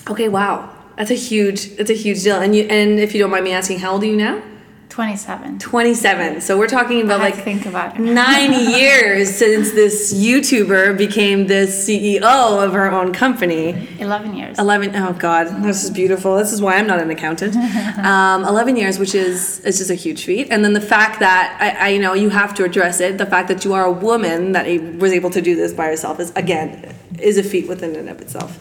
okay, 0.10 0.30
wow. 0.30 0.70
That's 0.96 1.12
a 1.12 1.16
huge, 1.16 1.76
that's 1.76 1.92
a 1.92 1.94
huge 1.96 2.24
deal. 2.24 2.38
And 2.40 2.56
you, 2.56 2.64
and 2.64 2.98
if 3.00 3.14
you 3.14 3.20
don't 3.22 3.30
mind 3.30 3.44
me 3.44 3.52
asking, 3.52 3.80
how 3.80 3.92
old 3.92 4.04
are 4.04 4.08
you 4.08 4.16
now? 4.18 4.42
27. 4.90 5.60
27. 5.60 6.42
So 6.42 6.58
we're 6.58 6.68
talking 6.68 7.02
about 7.02 7.20
like 7.20 7.36
think 7.36 7.66
about 7.66 8.00
nine 8.00 8.54
years 8.72 9.30
since 9.36 9.72
this 9.72 10.14
YouTuber 10.14 10.98
became 10.98 11.48
the 11.48 11.66
CEO 11.68 12.64
of 12.64 12.74
her 12.74 12.90
own 12.92 13.14
company. 13.14 13.88
11 14.00 14.36
years. 14.36 14.58
11, 14.58 14.96
oh 14.96 15.14
God, 15.14 15.64
this 15.64 15.84
is 15.84 15.92
beautiful. 15.92 16.38
This 16.38 16.54
is 16.54 16.62
why 16.62 16.78
I'm 16.78 16.88
not 16.88 17.00
an 17.00 17.10
accountant. 17.10 17.56
Um, 17.98 18.46
11 18.46 18.76
years, 18.76 19.00
which 19.00 19.16
is, 19.16 19.60
is 19.62 19.80
just 19.80 19.90
a 19.90 19.96
huge 19.96 20.24
feat. 20.24 20.48
And 20.50 20.64
then 20.64 20.74
the 20.74 20.82
fact 20.82 21.20
that, 21.20 21.58
I, 21.60 21.88
I 21.88 21.90
you 21.90 22.00
know, 22.00 22.14
you 22.14 22.30
have 22.30 22.54
to 22.56 22.64
address 22.64 23.02
it. 23.02 23.18
The 23.18 23.26
fact 23.26 23.48
that 23.50 23.66
you 23.66 23.74
are 23.74 23.86
a 23.86 23.92
woman 23.92 24.52
that 24.54 24.66
was 24.98 25.12
able 25.12 25.30
to 25.32 25.42
do 25.42 25.56
this 25.56 25.74
by 25.74 25.88
herself 25.88 26.20
is, 26.20 26.32
again, 26.36 26.96
is 27.22 27.38
a 27.38 27.44
feat 27.44 27.68
within 27.68 27.96
and 27.96 28.10
of 28.10 28.22
itself. 28.22 28.58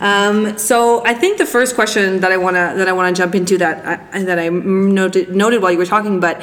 Um, 0.00 0.58
so 0.58 1.04
I 1.04 1.14
think 1.14 1.38
the 1.38 1.46
first 1.46 1.74
question 1.74 2.20
that 2.20 2.32
I 2.32 2.36
wanna 2.36 2.74
that 2.76 2.88
I 2.88 2.92
wanna 2.92 3.12
jump 3.12 3.34
into 3.34 3.58
that 3.58 3.84
uh, 3.84 4.02
I, 4.12 4.22
that 4.22 4.38
I 4.38 4.48
noted 4.48 5.34
noted 5.34 5.62
while 5.62 5.72
you 5.72 5.78
were 5.78 5.86
talking, 5.86 6.20
but 6.20 6.42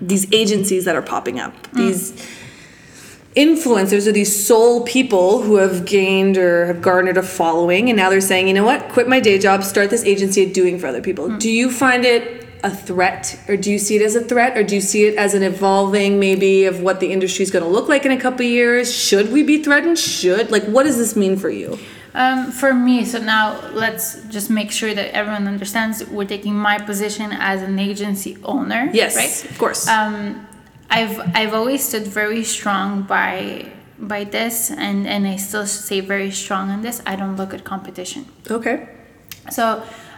these 0.00 0.30
agencies 0.32 0.84
that 0.84 0.96
are 0.96 1.02
popping 1.02 1.40
up, 1.40 1.54
mm. 1.68 1.76
these 1.78 2.12
influencers 3.34 4.06
are 4.06 4.12
these 4.12 4.46
sole 4.46 4.82
people 4.84 5.42
who 5.42 5.56
have 5.56 5.84
gained 5.84 6.38
or 6.38 6.66
have 6.66 6.80
garnered 6.80 7.18
a 7.18 7.22
following 7.22 7.90
and 7.90 7.96
now 7.96 8.08
they're 8.08 8.20
saying 8.20 8.48
you 8.48 8.54
know 8.54 8.64
what? 8.64 8.88
Quit 8.90 9.08
my 9.08 9.20
day 9.20 9.38
job. 9.38 9.62
Start 9.62 9.90
this 9.90 10.04
agency 10.04 10.44
of 10.44 10.52
doing 10.52 10.78
for 10.78 10.86
other 10.86 11.02
people. 11.02 11.28
Mm. 11.28 11.38
Do 11.38 11.50
you 11.50 11.70
find 11.70 12.04
it 12.04 12.45
a 12.70 12.70
threat 12.88 13.24
or 13.48 13.56
do 13.64 13.68
you 13.74 13.78
see 13.86 13.94
it 13.98 14.02
as 14.10 14.14
a 14.22 14.24
threat 14.30 14.52
or 14.58 14.62
do 14.68 14.74
you 14.78 14.84
see 14.92 15.02
it 15.08 15.14
as 15.24 15.30
an 15.38 15.42
evolving 15.52 16.10
maybe 16.26 16.52
of 16.70 16.74
what 16.86 16.96
the 17.02 17.08
industry 17.16 17.42
is 17.46 17.50
going 17.54 17.66
to 17.68 17.72
look 17.76 17.88
like 17.94 18.02
in 18.08 18.12
a 18.18 18.20
couple 18.26 18.44
years 18.60 18.86
should 19.08 19.26
we 19.36 19.40
be 19.52 19.56
threatened 19.66 19.98
should 19.98 20.46
like 20.54 20.64
what 20.74 20.82
does 20.88 20.98
this 21.02 21.14
mean 21.22 21.34
for 21.44 21.50
you 21.62 21.70
Um, 22.24 22.38
for 22.62 22.72
me, 22.72 22.96
so 23.12 23.18
now 23.36 23.44
let's 23.82 24.06
just 24.36 24.48
make 24.58 24.70
sure 24.80 24.92
that 24.98 25.08
everyone 25.20 25.44
understands 25.54 25.94
we're 26.16 26.30
taking 26.36 26.54
my 26.70 26.76
position 26.90 27.28
as 27.52 27.58
an 27.70 27.76
agency 27.90 28.32
owner. 28.54 28.82
yes 29.02 29.12
Right? 29.20 29.34
of 29.52 29.56
course 29.62 29.82
Um, 29.96 30.16
I've 30.98 31.16
I've 31.38 31.54
always 31.60 31.80
stood 31.88 32.06
very 32.22 32.44
strong 32.56 32.88
by 33.16 33.34
by 34.14 34.20
this, 34.36 34.56
and 34.86 34.98
and 35.14 35.22
I 35.34 35.36
still 35.48 35.66
stay 35.66 36.00
very 36.14 36.30
strong 36.42 36.64
on 36.74 36.78
this. 36.86 36.96
I 37.12 37.14
don't 37.20 37.36
look 37.40 37.52
at 37.56 37.60
competition. 37.74 38.22
okay 38.58 38.76
So 39.58 39.64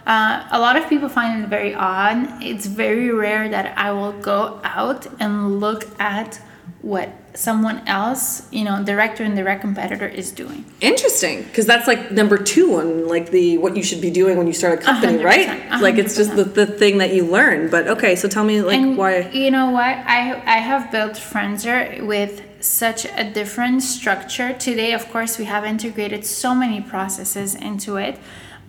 uh, 0.09 0.49
a 0.51 0.59
lot 0.59 0.75
of 0.77 0.89
people 0.89 1.09
find 1.09 1.45
it 1.45 1.49
very 1.49 1.75
odd. 1.75 2.43
It's 2.43 2.67
very 2.67 3.11
rare 3.11 3.49
that 3.51 3.77
I 3.77 3.93
will 3.93 4.13
go 4.13 4.59
out 4.65 5.07
and 5.21 5.61
look 5.61 5.87
at 6.01 6.41
what 6.81 7.11
someone 7.35 7.87
else, 7.87 8.51
you 8.51 8.65
know, 8.65 8.83
director 8.83 9.23
and 9.23 9.37
direct 9.37 9.61
competitor 9.61 10.09
is 10.09 10.33
doing. 10.33 10.65
interesting 10.81 11.43
because 11.43 11.67
that's 11.67 11.87
like 11.87 12.11
number 12.11 12.39
two 12.39 12.75
on 12.77 13.07
like 13.07 13.31
the 13.31 13.59
what 13.59 13.77
you 13.77 13.83
should 13.83 14.01
be 14.01 14.11
doing 14.11 14.39
when 14.39 14.47
you 14.47 14.53
start 14.53 14.81
a 14.81 14.83
company 14.83 15.13
hundred 15.13 15.25
right? 15.25 15.47
percent, 15.49 15.73
a 15.73 15.79
like 15.79 15.97
it's 15.97 16.17
just 16.17 16.35
the, 16.37 16.45
the 16.45 16.67
thing 16.67 16.99
that 16.99 17.13
you 17.13 17.25
learn 17.25 17.69
but 17.69 17.89
okay 17.89 18.15
so 18.15 18.29
tell 18.29 18.45
me 18.45 18.63
like 18.63 18.79
and 18.79 18.97
why 18.97 19.29
you 19.31 19.51
know 19.51 19.71
what? 19.71 19.95
I 20.19 20.21
i 20.57 20.59
have 20.71 20.91
built 20.91 21.15
Frenzr 21.15 22.07
with 22.07 22.43
such 22.61 23.05
a 23.05 23.25
different 23.39 23.83
structure. 23.83 24.53
Today 24.53 24.93
of 24.93 25.05
course 25.11 25.33
we 25.39 25.45
have 25.45 25.65
integrated 25.65 26.25
so 26.25 26.55
many 26.55 26.81
processes 26.81 27.55
into 27.55 27.97
it 27.97 28.19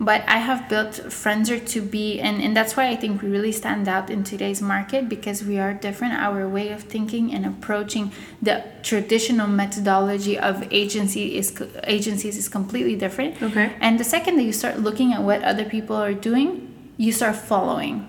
but 0.08 0.20
i 0.26 0.38
have 0.38 0.60
built 0.68 0.92
Frenzr 1.20 1.58
to 1.74 1.80
be 1.82 2.18
and, 2.20 2.40
and 2.44 2.56
that's 2.56 2.74
why 2.76 2.88
i 2.88 2.96
think 2.96 3.20
we 3.22 3.28
really 3.28 3.52
stand 3.52 3.86
out 3.94 4.08
in 4.14 4.24
today's 4.24 4.62
market 4.74 5.02
because 5.08 5.38
we 5.44 5.58
are 5.64 5.72
different 5.74 6.14
our 6.14 6.48
way 6.48 6.66
of 6.76 6.80
thinking 6.94 7.24
and 7.34 7.44
approaching 7.52 8.10
the 8.48 8.56
traditional 8.82 9.46
methodology 9.46 10.38
of 10.38 10.54
agency 10.72 11.24
is 11.36 11.48
agencies 11.84 12.36
is 12.42 12.48
completely 12.48 12.96
different 12.96 13.32
Okay. 13.42 13.66
and 13.80 14.00
the 14.00 14.04
second 14.16 14.36
that 14.38 14.44
you 14.50 14.52
start 14.62 14.78
looking 14.80 15.12
at 15.12 15.20
what 15.22 15.42
other 15.42 15.64
people 15.76 15.96
are 15.96 16.14
doing 16.30 16.48
you 16.96 17.12
start 17.12 17.36
following 17.36 18.08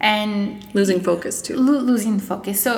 and 0.00 0.64
losing 0.74 1.00
focus 1.00 1.42
too 1.42 1.56
lo- 1.56 1.80
losing 1.92 2.18
focus. 2.18 2.60
So 2.60 2.72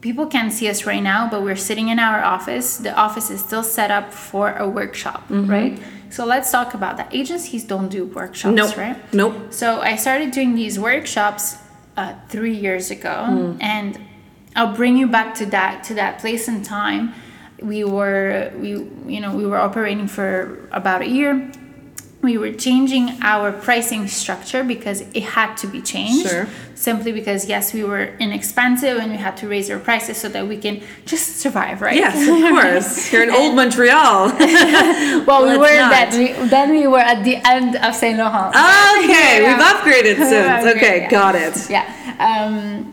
people 0.00 0.26
can't 0.26 0.52
see 0.52 0.68
us 0.68 0.86
right 0.86 1.02
now, 1.02 1.28
but 1.28 1.42
we're 1.42 1.56
sitting 1.56 1.88
in 1.88 1.98
our 1.98 2.22
office. 2.22 2.76
The 2.76 2.94
office 2.94 3.30
is 3.30 3.40
still 3.40 3.64
set 3.64 3.90
up 3.90 4.12
for 4.12 4.52
a 4.56 4.68
workshop, 4.68 5.28
Mm-hmm. 5.28 5.50
right? 5.50 5.74
So 6.10 6.24
let's 6.24 6.50
talk 6.50 6.74
about 6.74 6.96
that. 6.96 7.08
Agencies 7.14 7.64
don't 7.64 7.88
do 7.88 8.04
workshops, 8.06 8.54
Nope. 8.54 8.76
right? 8.76 8.96
Nope. 9.14 9.34
So 9.52 9.80
I 9.80 9.96
started 9.96 10.30
doing 10.30 10.54
these 10.54 10.78
workshops 10.78 11.56
uh, 11.96 12.14
three 12.28 12.54
years 12.54 12.90
ago, 12.90 13.26
Mm. 13.28 13.56
and 13.60 13.98
I'll 14.56 14.74
bring 14.74 14.96
you 14.96 15.06
back 15.08 15.34
to 15.36 15.46
that 15.46 15.84
to 15.88 15.94
that 15.94 16.18
place 16.20 16.48
and 16.48 16.64
time. 16.64 17.12
We 17.60 17.84
were 17.84 18.50
we 18.58 18.70
you 19.14 19.20
know 19.20 19.34
we 19.34 19.44
were 19.46 19.58
operating 19.58 20.06
for 20.08 20.58
about 20.70 21.02
a 21.02 21.08
year. 21.08 21.50
We 22.20 22.36
were 22.36 22.50
changing 22.52 23.10
our 23.22 23.52
pricing 23.52 24.08
structure 24.08 24.64
because 24.64 25.02
it 25.14 25.22
had 25.22 25.54
to 25.58 25.68
be 25.68 25.80
changed. 25.80 26.28
Sure. 26.28 26.48
Simply 26.74 27.12
because 27.12 27.46
yes, 27.48 27.72
we 27.72 27.84
were 27.84 28.06
inexpensive 28.18 28.98
and 28.98 29.12
we 29.12 29.18
had 29.18 29.36
to 29.36 29.46
raise 29.48 29.70
our 29.70 29.78
prices 29.78 30.16
so 30.16 30.28
that 30.30 30.48
we 30.48 30.56
can 30.56 30.82
just 31.06 31.36
survive, 31.36 31.80
right? 31.80 31.94
Yes, 31.94 32.16
of 32.28 32.38
course. 32.50 33.12
You're 33.12 33.22
in 33.22 33.30
old 33.30 33.54
Montreal. 33.54 34.28
well, 35.26 35.46
we 35.48 35.56
were 35.58 35.66
then. 35.68 36.18
We, 36.18 36.48
then 36.48 36.70
we 36.70 36.86
were 36.88 36.98
at 36.98 37.22
the 37.22 37.36
end 37.46 37.76
of 37.76 37.94
Saint 37.94 38.18
Laurent. 38.18 38.48
okay, 38.54 39.40
Yeah. 39.42 39.56
we've 39.56 39.64
upgraded 39.64 40.16
since. 40.16 40.76
Okay, 40.76 41.02
yeah. 41.02 41.10
got 41.10 41.34
it. 41.36 41.70
yeah 41.70 41.86
um 42.18 42.92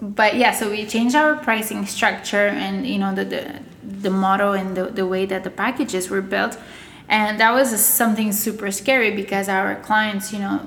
but 0.00 0.34
yeah 0.36 0.50
so 0.52 0.68
we 0.70 0.84
changed 0.84 1.14
our 1.14 1.36
pricing 1.36 1.86
structure 1.86 2.48
and 2.48 2.84
you 2.86 2.98
know 2.98 3.14
the 3.14 3.24
the, 3.24 3.60
the 4.02 4.10
model 4.10 4.52
and 4.52 4.76
the, 4.76 4.86
the 4.86 5.06
way 5.06 5.24
that 5.26 5.44
the 5.44 5.50
packages 5.50 6.10
were 6.10 6.20
built 6.20 6.58
and 7.08 7.38
that 7.40 7.52
was 7.52 7.68
something 7.84 8.32
super 8.32 8.70
scary 8.70 9.10
because 9.10 9.48
our 9.48 9.74
clients 9.76 10.32
you 10.32 10.38
know 10.38 10.60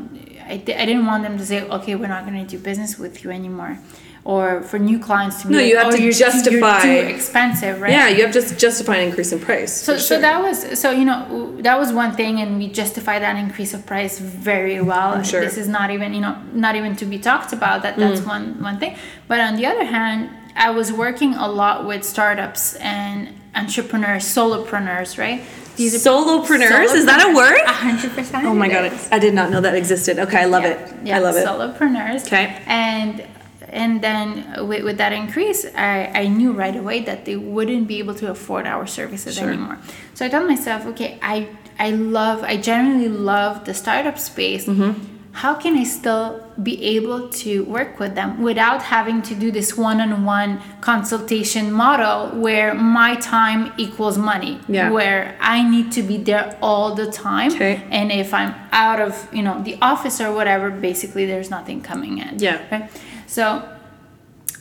I, 0.45 0.58
di- 0.58 0.76
I 0.76 0.86
didn't 0.86 1.06
want 1.06 1.23
them 1.23 1.38
to 1.38 1.45
say 1.45 1.63
okay 1.78 1.95
we're 1.95 2.08
not 2.08 2.26
going 2.26 2.39
to 2.45 2.50
do 2.50 2.62
business 2.62 2.97
with 3.00 3.23
you 3.23 3.32
anymore 3.32 3.80
or 4.23 4.62
for 4.62 4.78
new 4.78 5.00
clients 5.00 5.41
to 5.41 5.47
be 5.47 5.54
No, 5.54 5.60
like, 5.60 5.69
you 5.69 5.78
have 5.78 5.88
oh, 5.88 5.91
to 5.95 6.02
you're, 6.04 6.12
justify- 6.12 6.84
you're 6.84 7.04
too 7.04 7.08
expensive 7.15 7.80
right 7.82 7.91
Yeah, 7.91 8.10
you 8.10 8.23
have 8.26 8.34
to 8.34 8.56
justify 8.56 8.97
an 8.97 9.08
increase 9.10 9.32
in 9.32 9.39
price. 9.39 9.71
so, 9.73 9.93
for 9.93 10.00
so 10.00 10.19
that 10.19 10.41
was 10.41 10.78
so 10.80 10.91
you 10.91 11.06
know 11.06 11.56
that 11.62 11.80
was 11.80 11.91
one 11.93 12.12
thing, 12.12 12.39
and 12.41 12.58
we 12.60 12.67
justify 12.67 13.19
that 13.19 13.36
increase 13.38 13.73
of 13.73 13.86
price 13.86 14.19
very 14.19 14.82
well. 14.82 15.23
sure. 15.23 15.41
Mm. 15.41 15.45
This 15.45 15.58
is 15.58 15.67
not 15.69 15.91
even 15.91 16.13
you 16.13 16.21
know 16.21 16.36
not 16.54 16.76
even 16.76 16.95
to 16.97 17.06
be 17.06 17.17
talked 17.19 17.52
about. 17.54 17.82
That 17.84 17.95
that's 17.97 18.21
one 18.36 18.62
one 18.62 18.78
thing. 18.80 18.95
But 19.30 19.39
on 19.39 19.56
the 19.56 19.65
other 19.65 19.86
hand, 19.86 20.30
I 20.58 20.69
was 20.71 20.91
working 20.91 21.34
a 21.34 21.47
lot 21.47 21.86
with 21.89 22.04
startups 22.04 22.76
and 22.97 23.30
entrepreneurs, 23.56 24.26
solopreneurs, 24.26 25.17
right? 25.17 25.41
These 25.78 25.94
are 25.96 26.10
Solopreneurs, 26.10 26.94
is 26.96 27.06
that 27.06 27.22
a 27.30 27.34
word? 27.36 27.62
A 27.66 27.72
hundred 27.88 28.12
percent. 28.18 28.46
Oh 28.46 28.54
my 28.54 28.68
god. 28.68 28.92
I 29.12 29.20
did 29.20 29.34
not 29.34 29.52
know 29.52 29.62
that 29.62 29.76
existed. 29.76 30.18
Okay, 30.20 30.40
I 30.42 30.46
love 30.46 30.66
it. 30.66 30.78
Yeah. 31.04 31.18
I 31.18 31.20
love 31.20 31.36
it. 31.36 31.46
Solopreneurs. 31.46 32.26
Okay. 32.26 32.46
And 32.66 33.24
and 33.70 34.02
then 34.02 34.68
with, 34.68 34.84
with 34.84 34.98
that 34.98 35.13
increase, 35.13 35.66
I, 35.76 36.10
I 36.16 36.28
knew 36.28 36.52
right 36.54 36.76
away 36.76 37.02
that 37.02 37.26
they 37.26 37.36
wouldn't 37.36 37.86
be 37.88 38.00
able 38.00 38.16
to 38.16 38.32
afford 38.32 38.66
our 38.66 38.88
services 38.88 39.36
Sure. 39.36 39.50
anymore. 39.50 39.78
So 40.13 40.26
I 40.26 40.30
told 40.30 40.48
myself, 40.48 40.86
okay, 40.88 41.20
I 41.22 41.50
I 41.80 41.92
love, 41.92 42.44
I 42.44 42.58
genuinely 42.58 43.10
love 43.10 43.66
the 43.66 43.74
startup 43.74 44.18
space. 44.18 44.66
Mm-hmm. 44.66 45.17
How 45.32 45.54
can 45.54 45.78
I 45.78 45.84
still 45.84 46.44
be 46.62 46.84
able 46.98 47.30
to 47.30 47.63
work 47.66 48.00
with 48.00 48.16
them 48.16 48.42
without 48.42 48.82
having 48.82 49.22
to 49.24 49.36
do 49.36 49.52
this 49.52 49.78
one-on-one 49.78 50.60
consultation 50.82 51.72
model 51.72 52.30
where 52.42 52.74
my 52.74 53.16
time 53.16 53.72
equals 53.78 54.18
money, 54.18 54.60
Yeah. 54.68 54.90
where 54.90 55.36
I 55.40 55.62
need 55.70 55.92
to 55.94 56.02
be 56.02 56.18
there 56.18 56.58
all 56.62 56.96
the 56.96 57.06
time, 57.12 57.52
Okay. 57.54 57.84
and 57.92 58.12
if 58.12 58.34
I'm 58.34 58.56
out 58.72 59.00
of 59.00 59.28
you 59.32 59.44
know 59.44 59.62
the 59.63 59.78
office 59.82 60.20
or 60.20 60.32
whatever, 60.34 60.72
basically 60.72 61.26
there's 61.26 61.50
nothing 61.52 61.82
coming 61.82 62.18
in. 62.18 62.40
Yeah. 62.40 62.58
Right. 62.72 62.90
So 63.28 63.63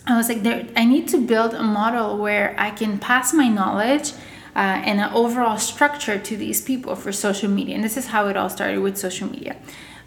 I 0.06 0.16
was 0.16 0.28
like, 0.28 0.42
there, 0.42 0.66
I 0.76 0.84
need 0.84 1.08
to 1.08 1.18
build 1.18 1.54
a 1.54 1.62
model 1.62 2.18
where 2.18 2.54
I 2.58 2.70
can 2.70 2.98
pass 2.98 3.32
my 3.32 3.48
knowledge 3.48 4.12
uh, 4.54 4.58
and 4.88 5.00
an 5.00 5.10
overall 5.12 5.58
structure 5.58 6.18
to 6.18 6.36
these 6.36 6.60
people 6.60 6.94
for 6.94 7.10
social 7.12 7.50
media. 7.50 7.74
And 7.74 7.82
this 7.84 7.96
is 7.96 8.06
how 8.08 8.28
it 8.28 8.36
all 8.36 8.48
started 8.48 8.80
with 8.80 8.96
social 8.96 9.28
media. 9.28 9.56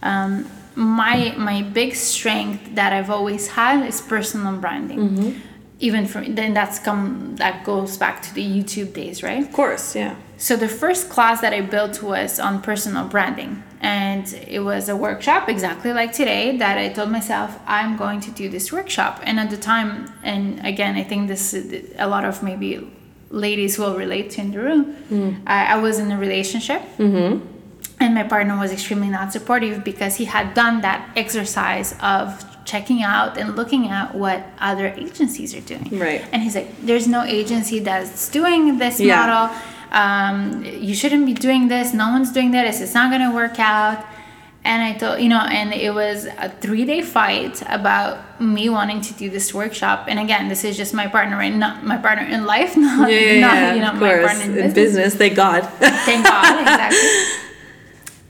Um, 0.01 0.49
my 0.75 1.33
my 1.37 1.61
big 1.61 1.95
strength 1.95 2.75
that 2.75 2.93
I've 2.93 3.09
always 3.09 3.47
had 3.47 3.85
is 3.85 4.01
personal 4.01 4.55
branding. 4.57 4.99
Mm-hmm. 4.99 5.39
Even 5.81 6.05
from 6.05 6.35
then, 6.35 6.53
that's 6.53 6.79
come 6.79 7.35
that 7.37 7.63
goes 7.63 7.97
back 7.97 8.21
to 8.23 8.33
the 8.33 8.43
YouTube 8.43 8.93
days, 8.93 9.23
right? 9.23 9.41
Of 9.41 9.51
course, 9.53 9.95
yeah. 9.95 10.15
So 10.37 10.55
the 10.55 10.67
first 10.67 11.09
class 11.09 11.41
that 11.41 11.53
I 11.53 11.61
built 11.61 12.01
was 12.01 12.39
on 12.39 12.61
personal 12.61 13.05
branding, 13.05 13.63
and 13.81 14.25
it 14.47 14.59
was 14.59 14.89
a 14.89 14.95
workshop 14.95 15.49
exactly 15.49 15.91
like 15.93 16.11
today 16.13 16.57
that 16.57 16.77
I 16.77 16.89
told 16.89 17.11
myself 17.11 17.59
I'm 17.65 17.97
going 17.97 18.19
to 18.21 18.31
do 18.31 18.49
this 18.49 18.71
workshop. 18.71 19.21
And 19.23 19.39
at 19.39 19.49
the 19.49 19.57
time, 19.57 20.13
and 20.23 20.65
again, 20.65 20.95
I 20.95 21.03
think 21.03 21.27
this 21.27 21.53
a 21.97 22.07
lot 22.07 22.25
of 22.25 22.43
maybe 22.43 22.89
ladies 23.29 23.77
will 23.77 23.95
relate 23.95 24.31
to 24.31 24.41
in 24.41 24.51
the 24.51 24.59
room. 24.59 24.95
Mm. 25.09 25.41
I, 25.45 25.73
I 25.73 25.77
was 25.77 25.99
in 25.99 26.11
a 26.11 26.17
relationship. 26.17 26.81
Mm-hmm. 26.97 27.45
And 27.99 28.15
my 28.15 28.23
partner 28.23 28.57
was 28.57 28.71
extremely 28.71 29.09
not 29.09 29.33
supportive 29.33 29.83
because 29.83 30.15
he 30.15 30.25
had 30.25 30.53
done 30.53 30.81
that 30.81 31.09
exercise 31.17 31.95
of 32.01 32.45
checking 32.63 33.01
out 33.03 33.37
and 33.37 33.55
looking 33.55 33.87
at 33.87 34.15
what 34.15 34.45
other 34.59 34.87
agencies 34.95 35.53
are 35.55 35.61
doing. 35.61 35.89
Right. 35.99 36.23
And 36.31 36.41
he's 36.43 36.55
like, 36.55 36.69
there's 36.85 37.07
no 37.07 37.23
agency 37.23 37.79
that's 37.79 38.29
doing 38.29 38.77
this 38.77 38.99
Yeah. 38.99 39.19
model. 39.19 39.55
Um, 39.91 40.63
you 40.63 40.93
shouldn't 40.95 41.25
be 41.25 41.33
doing 41.33 41.67
this. 41.67 41.93
No 41.93 42.09
one's 42.09 42.31
doing 42.31 42.51
this. 42.51 42.79
It's 42.79 42.93
not 42.93 43.09
going 43.11 43.27
to 43.29 43.35
work 43.35 43.59
out. 43.59 44.05
And 44.63 44.83
I 44.83 44.93
thought 44.99 45.21
you 45.21 45.29
know, 45.29 45.39
and 45.39 45.73
it 45.73 45.93
was 45.93 46.25
a 46.25 46.49
three 46.61 46.85
day 46.85 47.01
fight 47.01 47.61
about 47.67 48.39
me 48.41 48.69
wanting 48.69 49.01
to 49.01 49.13
do 49.13 49.29
this 49.29 49.53
workshop. 49.53 50.05
And 50.07 50.19
again, 50.19 50.47
this 50.47 50.63
is 50.63 50.77
just 50.77 50.93
my 50.93 51.07
partner, 51.07 51.37
right? 51.37 51.53
Not 51.53 51.83
my 51.85 51.97
partner 51.97 52.25
in 52.25 52.45
life, 52.45 52.77
not, 52.87 53.09
Yeah, 53.09 53.17
yeah, 53.19 53.39
not 53.47 53.75
you 53.75 53.81
know, 53.81 53.93
my 53.93 54.19
partner 54.27 54.43
in 54.43 54.49
in 54.51 54.55
business. 54.55 54.73
business, 54.73 55.15
thank 55.15 55.35
God. 55.35 55.61
Thank 55.79 56.23
God, 56.25 56.61
exactly. 56.61 56.99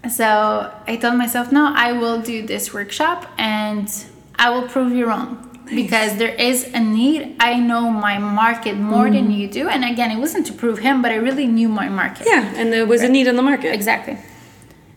So 0.10 0.72
I 0.88 0.96
told 0.96 1.18
myself, 1.18 1.52
no, 1.52 1.72
I 1.76 1.92
will 1.92 2.22
do 2.22 2.46
this 2.46 2.74
workshop 2.74 3.26
and 3.38 3.88
I 4.36 4.50
will 4.50 4.68
prove 4.68 4.94
you 4.94 5.06
wrong. 5.08 5.46
Because 5.74 6.18
there 6.18 6.34
is 6.34 6.64
a 6.74 6.80
need. 6.80 7.36
I 7.40 7.60
know 7.60 7.92
my 7.92 8.18
market 8.18 8.76
more 8.76 9.06
Mm-hmm. 9.06 9.14
than 9.14 9.32
you 9.32 9.48
do. 9.48 9.68
And 9.70 9.86
again, 9.86 10.10
it 10.10 10.18
wasn't 10.18 10.48
to 10.48 10.54
prove 10.54 10.80
him, 10.80 11.02
but 11.04 11.12
I 11.12 11.16
really 11.18 11.46
knew 11.46 11.70
my 11.70 11.90
market. 11.90 12.26
yeah, 12.28 12.52
and 12.56 12.74
there 12.74 12.88
was 12.88 13.04
a 13.04 13.08
need 13.10 13.28
on 13.28 13.36
the 13.36 13.44
market. 13.44 13.72
Exactly. 13.74 14.18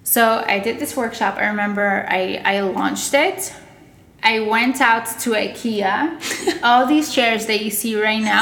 So 0.03 0.43
I 0.47 0.61
did 0.61 0.79
this 0.79 0.97
workshop. 0.97 1.37
I 1.37 1.47
remember 1.49 2.07
I, 2.09 2.41
I 2.45 2.61
launched 2.63 3.13
it. 3.13 3.53
I 4.23 4.41
went 4.41 4.81
out 4.81 5.07
to 5.21 5.31
IKEA. 5.33 6.63
All 6.65 6.87
these 6.87 7.13
chairs 7.13 7.45
that 7.47 7.63
you 7.63 7.71
see 7.71 8.01
right 8.01 8.23
now, 8.23 8.41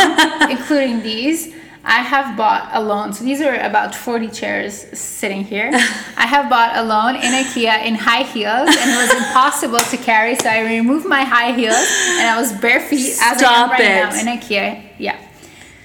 including 0.48 1.02
these, 1.02 1.52
I 1.84 2.02
have 2.02 2.36
bought 2.36 2.68
alone. 2.72 3.12
So 3.12 3.24
these 3.24 3.40
are 3.40 3.54
about 3.54 3.94
40 3.94 4.28
chairs 4.28 4.74
sitting 4.98 5.44
here. 5.44 5.70
I 6.16 6.26
have 6.26 6.50
bought 6.50 6.76
alone 6.76 7.16
in 7.16 7.32
IKEA 7.32 7.84
in 7.86 7.94
high 7.94 8.22
heels, 8.22 8.68
and 8.68 8.90
it 8.90 8.96
was 8.96 9.14
impossible 9.14 9.78
to 9.78 9.96
carry. 9.96 10.36
So 10.36 10.48
I 10.48 10.60
removed 10.60 11.06
my 11.06 11.24
high 11.24 11.52
heels, 11.52 11.86
and 12.18 12.28
I 12.28 12.38
was 12.38 12.52
bare 12.60 12.80
feet 12.80 13.16
as 13.20 13.42
I 13.42 13.62
am 13.62 13.70
right 13.70 13.80
it. 13.80 13.84
now 13.84 14.32
in 14.32 14.38
IKEA. 14.38 14.90
Yeah 14.98 15.26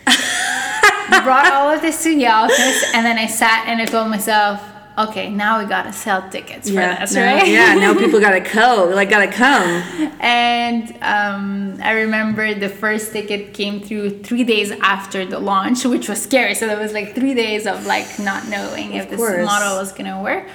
brought 1.24 1.52
all 1.52 1.70
of 1.70 1.82
this 1.82 2.04
to 2.04 2.16
the 2.16 2.28
office, 2.28 2.84
and 2.94 3.06
then 3.06 3.18
I 3.18 3.28
sat 3.28 3.66
and 3.68 3.82
I 3.82 3.86
told 3.86 4.10
myself, 4.10 4.62
okay, 4.98 5.30
now 5.30 5.60
we 5.62 5.66
gotta 5.66 5.92
sell 5.94 6.30
tickets 6.30 6.70
for 6.70 6.76
Yeah, 6.76 7.00
this, 7.00 7.14
now, 7.14 7.36
right? 7.36 7.48
yeah. 7.48 7.76
Now 7.76 7.94
people 8.04 8.20
gotta 8.20 8.40
go, 8.40 8.92
like 8.94 9.10
gotta 9.10 9.32
come. 9.32 10.12
And 10.22 10.92
um, 11.02 11.80
I 11.82 11.92
remember 11.94 12.54
the 12.54 12.70
first 12.70 13.12
ticket 13.12 13.54
came 13.54 13.82
through 13.82 14.20
three 14.24 14.44
days 14.44 14.72
after 14.82 15.26
the 15.26 15.40
launch, 15.40 15.86
which 15.86 16.08
was 16.10 16.22
scary. 16.22 16.56
So 16.56 16.68
there 16.68 16.80
was 16.80 16.94
like 16.94 17.14
three 17.16 17.34
days 17.34 17.68
of 17.68 17.86
like 17.86 18.08
not 18.20 18.48
knowing 18.48 18.94
if 18.94 19.10
this 19.10 19.20
model 19.20 19.78
was 19.78 19.92
gonna 19.92 20.22
work. 20.22 20.48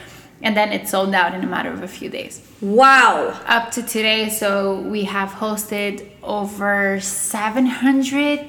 And 0.43 0.57
then 0.57 0.73
it 0.73 0.89
sold 0.89 1.15
out 1.15 1.35
in 1.35 1.45
a 1.45 1.47
matter 1.47 1.71
of 1.71 1.83
a 1.83 1.89
few 1.89 2.09
days. 2.09 2.41
Wow. 2.63 3.39
Up 3.47 3.71
to 3.73 3.83
today, 3.83 4.31
so 4.31 4.81
we 4.81 5.05
have 5.05 5.29
hosted 5.33 6.07
over 6.23 6.99
700, 6.99 8.49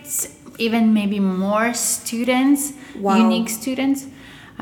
even 0.57 0.93
maybe 0.93 1.19
more 1.19 1.73
students, 1.73 2.71
Wow. 2.95 3.17
unique 3.17 3.49
students. 3.49 4.05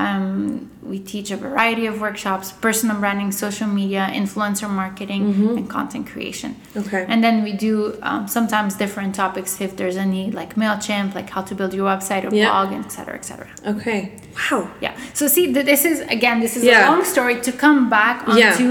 Um, 0.03 0.71
we 0.91 0.97
teach 1.13 1.29
a 1.29 1.38
variety 1.47 1.85
of 1.91 1.95
workshops 2.05 2.47
personal 2.67 2.97
branding, 3.03 3.31
social 3.45 3.67
media, 3.79 4.03
influencer 4.21 4.69
marketing, 4.83 5.23
and 5.57 5.69
content 5.77 6.05
creation. 6.12 6.51
Mm-hmm. 6.55 6.79
Okay. 6.81 7.03
And 7.12 7.19
then 7.25 7.35
we 7.47 7.51
do 7.67 7.71
um, 8.09 8.21
sometimes 8.38 8.71
different 8.83 9.13
topics 9.23 9.51
if 9.67 9.71
there's 9.79 9.97
any, 10.07 10.23
like 10.31 10.51
MailChimp, 10.55 11.09
like 11.19 11.29
how 11.35 11.41
to 11.49 11.53
build 11.59 11.73
your 11.73 11.88
website 11.93 12.23
or 12.25 12.31
Yeah. 12.33 12.45
blog, 12.49 12.67
and 12.75 12.85
et 12.85 12.91
cetera, 12.97 13.15
et 13.21 13.25
cetera. 13.29 13.49
Okay. 13.73 13.99
Wow. 14.38 14.62
Yeah. 14.85 14.93
So 15.13 15.27
see, 15.27 15.45
this 15.51 15.83
is 15.91 15.97
again, 16.17 16.38
this 16.45 16.53
is 16.57 16.63
Yeah. 16.63 16.79
a 16.79 16.91
long 16.91 17.03
story 17.13 17.35
to 17.47 17.51
come 17.51 17.79
back 17.97 18.17
Yeah. 18.27 18.51
onto. 18.51 18.67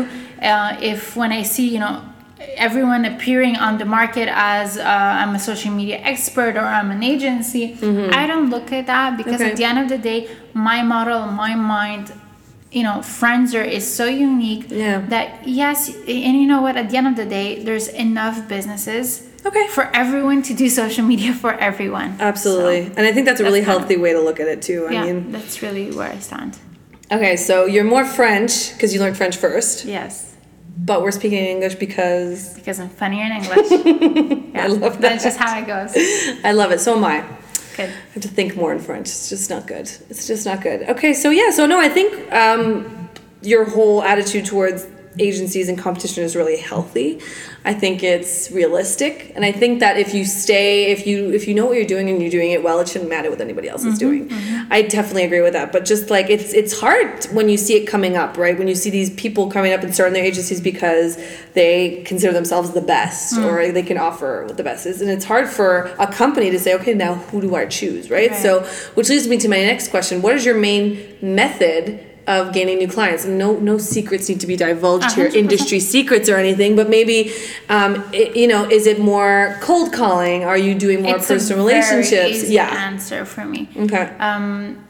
Uh, 0.51 0.77
if 0.93 1.01
when 1.21 1.31
I 1.41 1.43
see, 1.55 1.67
you 1.75 1.81
know, 1.85 1.95
everyone 2.57 3.05
appearing 3.05 3.57
on 3.57 3.79
the 3.79 3.85
market 3.85 4.29
as 4.31 4.77
uh, 4.79 4.83
I'm 4.83 5.35
a 5.35 5.39
social 5.39 5.73
media 5.73 5.97
expert 5.99 6.57
or 6.57 6.61
I'm 6.77 6.91
an 6.91 7.03
agency, 7.03 7.77
I 7.83 8.27
don't 8.27 8.51
look 8.51 8.73
at 8.73 8.87
that 8.87 9.17
because 9.17 9.35
Mm-hmm. 9.35 9.43
Okay. 9.43 9.51
at 9.53 9.57
the 9.57 9.65
end 9.65 9.79
of 9.79 9.89
the 9.89 9.99
day, 9.99 10.29
my 10.55 10.83
model, 10.83 11.27
my 11.27 11.55
mind. 11.55 12.13
You 12.71 12.83
know, 12.83 12.99
Frenzr 12.99 13.67
is 13.67 13.91
so 14.01 14.05
unique 14.05 14.67
Yeah. 14.71 15.01
that 15.09 15.49
yes, 15.49 15.89
and 15.89 16.35
you 16.41 16.47
know 16.47 16.61
what? 16.61 16.77
At 16.77 16.91
the 16.91 16.99
end 16.99 17.07
of 17.07 17.17
the 17.17 17.25
day, 17.25 17.63
there's 17.65 17.89
enough 17.89 18.47
businesses 18.47 19.27
Okay. 19.47 19.67
for 19.69 19.85
everyone 19.95 20.43
to 20.43 20.53
do 20.55 20.69
social 20.69 21.03
media 21.05 21.33
for 21.33 21.55
everyone. 21.55 22.17
Absolutely. 22.21 22.93
and 22.97 23.07
I 23.07 23.13
think 23.13 23.25
that's 23.25 23.41
a 23.41 23.45
really 23.45 23.61
that's 23.61 23.71
of- 23.75 23.81
healthy 23.81 23.97
way 23.97 24.13
to 24.13 24.21
look 24.21 24.39
at 24.39 24.49
it 24.49 24.61
too. 24.61 24.87
I 24.87 24.93
Yeah, 24.93 25.05
mean, 25.05 25.33
that's 25.33 25.63
really 25.63 25.91
where 25.93 26.11
I 26.13 26.19
stand. 26.19 26.59
okay, 27.11 27.37
so 27.37 27.65
you're 27.65 27.85
more 27.85 28.05
French 28.05 28.75
because 28.75 28.93
you 28.93 29.01
learned 29.01 29.17
French 29.17 29.37
first, 29.39 29.87
Yes. 29.87 30.28
But 30.77 31.03
we're 31.03 31.11
speaking 31.11 31.45
English 31.45 31.77
because 31.77 32.55
because 32.55 32.79
I'm 32.81 32.91
funnier 32.91 33.25
in 33.25 33.33
English. 33.33 34.45
Yeah, 34.59 34.65
I 34.65 34.67
love 34.69 35.01
That's 35.01 35.23
just 35.23 35.39
how 35.39 35.59
it 35.59 35.67
goes. 35.67 35.95
I 36.45 36.53
love 36.53 36.73
it. 36.73 36.81
So 36.81 36.97
am 36.97 37.05
I. 37.05 37.21
Good. 37.77 37.91
I 37.91 38.13
have 38.15 38.23
to 38.23 38.29
think 38.29 38.57
more 38.57 38.73
in 38.73 38.81
French. 38.81 39.07
It's 39.07 39.29
just 39.29 39.51
not 39.51 39.69
good. 39.69 39.89
It's 40.11 40.27
just 40.27 40.45
not 40.45 40.63
good. 40.63 40.83
Okay, 40.89 41.15
so 41.15 41.31
yeah, 41.31 41.51
so 41.51 41.65
no, 41.65 41.79
I 41.79 41.89
think 41.89 42.33
um, 42.33 43.09
your 43.43 43.65
whole 43.65 44.03
attitude 44.03 44.47
towards 44.47 44.87
agencies 45.19 45.69
and 45.69 45.79
competition 45.79 46.25
is 46.25 46.37
really 46.37 46.57
healthy. 46.57 47.21
I 47.65 47.75
think 47.75 48.03
it's 48.03 48.51
realistic, 48.51 49.33
and 49.35 49.45
I 49.45 49.53
think 49.53 49.81
that 49.81 49.99
if 49.99 50.15
you 50.15 50.25
stay, 50.25 50.91
if 50.93 51.07
you 51.07 51.31
if 51.33 51.47
you 51.47 51.55
know 51.55 51.67
what 51.67 51.77
you're 51.77 51.85
doing 51.85 52.09
and 52.09 52.21
you're 52.23 52.31
doing 52.31 52.53
it 52.53 52.63
well, 52.63 52.81
it 52.81 52.89
shouldn't 52.89 53.11
matter 53.11 53.31
what 53.31 53.41
anybody 53.41 53.69
else 53.69 53.85
is 53.85 53.99
mm-hmm, 53.99 53.99
doing. 53.99 54.29
Mm-hmm. 54.29 54.73
I 54.73 54.83
definitely 54.83 55.25
agree 55.25 55.43
with 55.43 55.53
that. 55.53 55.73
But 55.73 55.85
just 55.85 56.09
like 56.09 56.31
it's 56.31 56.55
it's 56.55 56.81
hard 56.81 57.25
when 57.27 57.49
you 57.49 57.57
see 57.57 57.75
it 57.75 57.87
coming 57.87 58.17
up, 58.17 58.39
right? 58.39 58.57
When 58.57 58.69
you 58.69 58.75
see 58.75 58.91
these 58.91 59.11
people 59.11 59.51
coming 59.51 59.73
up 59.73 59.83
and 59.83 59.93
starting 59.93 60.15
their 60.15 60.25
agencies 60.25 60.61
because 60.61 61.19
they 61.55 62.03
consider 62.07 62.33
themselves 62.33 62.71
the 62.71 62.81
best 62.81 63.35
mm. 63.35 63.45
or 63.45 63.73
they 63.73 63.83
can 63.83 63.99
offer 63.99 64.45
what 64.47 64.57
the 64.57 64.63
best 64.63 64.87
is, 64.87 65.03
and 65.03 65.11
it's 65.11 65.25
hard 65.25 65.49
for 65.49 65.95
a 65.99 66.07
company 66.07 66.51
to 66.51 66.59
say, 66.59 66.75
okay, 66.75 66.95
now 66.95 67.17
who 67.17 67.41
do 67.41 67.55
I 67.55 67.67
choose, 67.67 68.09
right? 68.09 68.31
Right. 68.31 68.41
So, 68.41 68.65
which 68.95 69.09
leads 69.09 69.29
me 69.29 69.37
to 69.39 69.49
my 69.49 69.63
next 69.63 69.89
question: 69.89 70.23
What 70.23 70.35
is 70.35 70.45
your 70.45 70.59
main 70.59 71.17
method? 71.21 72.08
Of 72.37 72.53
gaining 72.53 72.77
new 72.79 72.89
clients, 72.89 73.25
no 73.25 73.49
no 73.71 73.79
secrets 73.79 74.29
need 74.29 74.41
to 74.41 74.47
be 74.47 74.55
divulged 74.55 75.13
here, 75.17 75.31
100%. 75.31 75.35
industry 75.45 75.81
secrets 75.81 76.29
or 76.29 76.37
anything. 76.37 76.77
But 76.77 76.87
maybe, 76.91 77.33
um, 77.71 77.93
it, 78.13 78.37
you 78.37 78.47
know, 78.53 78.63
is 78.79 78.85
it 78.87 78.99
more 79.13 79.57
cold 79.63 79.89
calling? 79.95 80.45
Are 80.45 80.59
you 80.67 80.75
doing 80.75 80.99
more 81.03 81.17
it's 81.17 81.27
personal 81.27 81.65
relationships? 81.65 82.39
Yeah. 82.51 82.69
answer 82.91 83.25
for 83.25 83.45
me. 83.47 83.61
Okay. 83.85 84.05
Um, 84.21 84.85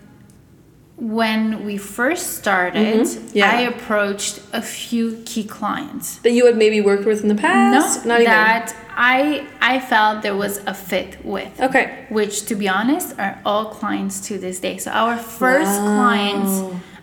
when 0.97 1.65
we 1.65 1.77
first 1.79 2.27
started, 2.39 3.07
Mm-hmm. 3.07 3.39
Yeah. 3.39 3.51
I 3.57 3.61
approached 3.75 4.41
a 4.53 4.61
few 4.63 5.23
key 5.25 5.45
clients. 5.45 6.19
that 6.25 6.33
you 6.33 6.45
had 6.47 6.57
maybe 6.57 6.81
worked 6.81 7.07
with 7.07 7.23
in 7.23 7.29
the 7.29 7.35
past. 7.37 8.05
No? 8.05 8.09
Not 8.15 8.21
even. 8.23 8.33
that 8.33 8.75
I 8.97 9.47
I 9.61 9.79
felt 9.79 10.23
there 10.23 10.35
was 10.37 10.59
a 10.67 10.75
fit 10.75 11.25
with. 11.25 11.53
Okay. 11.61 12.07
Which, 12.09 12.47
to 12.47 12.55
be 12.57 12.69
honest, 12.69 13.15
are 13.19 13.39
all 13.45 13.67
clients 13.67 14.17
to 14.29 14.39
this 14.39 14.59
day. 14.59 14.77
So 14.79 14.91
our 14.91 15.17
first 15.17 15.79
Wow. 15.81 15.97
clients, 15.99 16.53